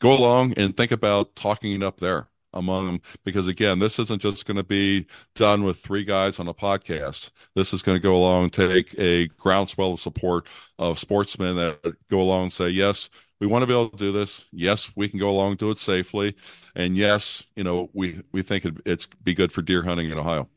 go 0.00 0.12
along 0.12 0.54
and 0.56 0.76
think 0.76 0.90
about 0.92 1.34
talking 1.34 1.72
it 1.72 1.82
up 1.82 1.98
there 1.98 2.28
among 2.52 2.86
them 2.86 3.00
because 3.24 3.46
again 3.46 3.78
this 3.78 3.98
isn't 3.98 4.22
just 4.22 4.46
going 4.46 4.56
to 4.56 4.62
be 4.62 5.06
done 5.34 5.62
with 5.62 5.78
three 5.78 6.04
guys 6.04 6.40
on 6.40 6.48
a 6.48 6.54
podcast. 6.54 7.30
This 7.54 7.74
is 7.74 7.82
going 7.82 7.96
to 7.96 8.02
go 8.02 8.14
along 8.16 8.50
take 8.50 8.94
a 8.98 9.26
groundswell 9.28 9.92
of 9.92 10.00
support 10.00 10.46
of 10.78 10.98
sportsmen 10.98 11.56
that 11.56 11.96
go 12.10 12.20
along 12.20 12.44
and 12.44 12.52
say 12.52 12.68
yes 12.68 13.10
we 13.40 13.46
want 13.46 13.62
to 13.62 13.66
be 13.66 13.74
able 13.74 13.90
to 13.90 13.96
do 13.96 14.12
this. 14.12 14.46
Yes 14.52 14.90
we 14.96 15.08
can 15.08 15.18
go 15.18 15.28
along 15.30 15.56
do 15.56 15.70
it 15.70 15.78
safely. 15.78 16.34
And 16.74 16.96
yes 16.96 17.44
you 17.56 17.64
know 17.64 17.90
we 17.92 18.22
we 18.32 18.42
think 18.42 18.64
it, 18.64 18.74
it's 18.86 19.06
be 19.22 19.34
good 19.34 19.52
for 19.52 19.62
deer 19.62 19.82
hunting 19.82 20.10
in 20.10 20.18
ohio 20.18 20.48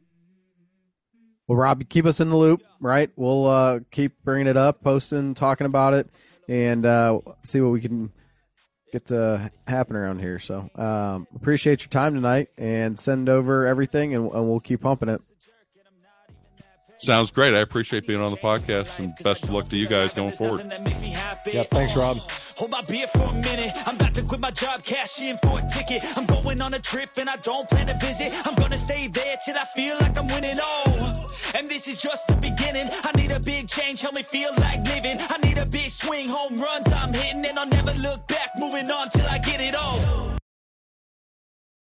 Well, 1.49 1.57
Rob, 1.57 1.83
keep 1.89 2.05
us 2.05 2.19
in 2.19 2.29
the 2.29 2.37
loop, 2.37 2.61
right? 2.79 3.09
We'll 3.15 3.47
uh, 3.47 3.79
keep 3.89 4.23
bringing 4.23 4.45
it 4.45 4.55
up, 4.55 4.83
posting, 4.83 5.33
talking 5.33 5.65
about 5.65 5.95
it, 5.95 6.07
and 6.47 6.85
uh, 6.85 7.21
see 7.43 7.59
what 7.59 7.71
we 7.71 7.81
can 7.81 8.11
get 8.93 9.07
to 9.07 9.51
happen 9.65 9.95
around 9.95 10.19
here. 10.19 10.37
So, 10.37 10.69
um, 10.75 11.25
appreciate 11.35 11.81
your 11.81 11.89
time 11.89 12.13
tonight, 12.13 12.49
and 12.55 12.99
send 12.99 13.29
over 13.29 13.65
everything, 13.65 14.13
and, 14.13 14.31
and 14.31 14.47
we'll 14.47 14.59
keep 14.59 14.81
pumping 14.81 15.09
it. 15.09 15.21
sounds 16.97 17.31
great 17.31 17.55
i 17.55 17.59
appreciate 17.59 18.05
being 18.05 18.19
on 18.19 18.29
the 18.29 18.37
podcast 18.37 18.99
and 18.99 19.13
best 19.23 19.43
of 19.45 19.51
luck 19.51 19.69
to 19.69 19.77
you 19.77 19.87
guys 19.87 20.11
going 20.13 20.33
forward 20.33 20.59
Yeah, 21.55 21.63
thanks, 21.63 21.95
Rob. 21.95 22.17
Hold 22.57 22.71
my 22.71 22.81
beer 22.81 23.07
for 23.07 23.23
a 23.23 23.33
minute. 23.33 23.71
I'm 23.87 23.95
about 23.95 24.13
to 24.15 24.21
quit 24.21 24.41
my 24.41 24.51
job, 24.51 24.83
cash 24.83 25.19
in 25.21 25.37
for 25.37 25.57
a 25.59 25.67
ticket. 25.67 26.03
I'm 26.17 26.25
going 26.27 26.61
on 26.61 26.73
a 26.73 26.79
trip 26.79 27.09
and 27.17 27.29
I 27.29 27.37
don't 27.37 27.67
plan 27.69 27.87
to 27.87 27.93
visit. 28.05 28.33
I'm 28.45 28.53
gonna 28.55 28.77
stay 28.77 29.07
there 29.07 29.37
till 29.43 29.57
I 29.57 29.63
feel 29.75 29.95
like 30.01 30.17
I'm 30.17 30.27
winning. 30.27 30.57
Oh, 30.61 31.18
and 31.55 31.69
this 31.69 31.87
is 31.87 32.01
just 32.01 32.27
the 32.27 32.35
beginning. 32.35 32.87
I 33.03 33.11
need 33.15 33.31
a 33.31 33.39
big 33.39 33.67
change, 33.67 34.01
help 34.01 34.15
me 34.15 34.23
feel 34.23 34.51
like 34.57 34.85
living. 34.87 35.17
I 35.19 35.37
need 35.37 35.57
a 35.57 35.65
big 35.65 35.89
swing, 35.89 36.27
home 36.27 36.59
runs 36.59 36.91
I'm 36.91 37.13
hitting, 37.13 37.45
and 37.45 37.57
I'll 37.57 37.67
never 37.67 37.93
look 37.93 38.27
back. 38.27 38.51
Moving 38.57 38.89
on 38.91 39.09
till 39.09 39.27
I 39.27 39.37
get 39.37 39.59
it 39.59 39.75
all. 39.75 40.28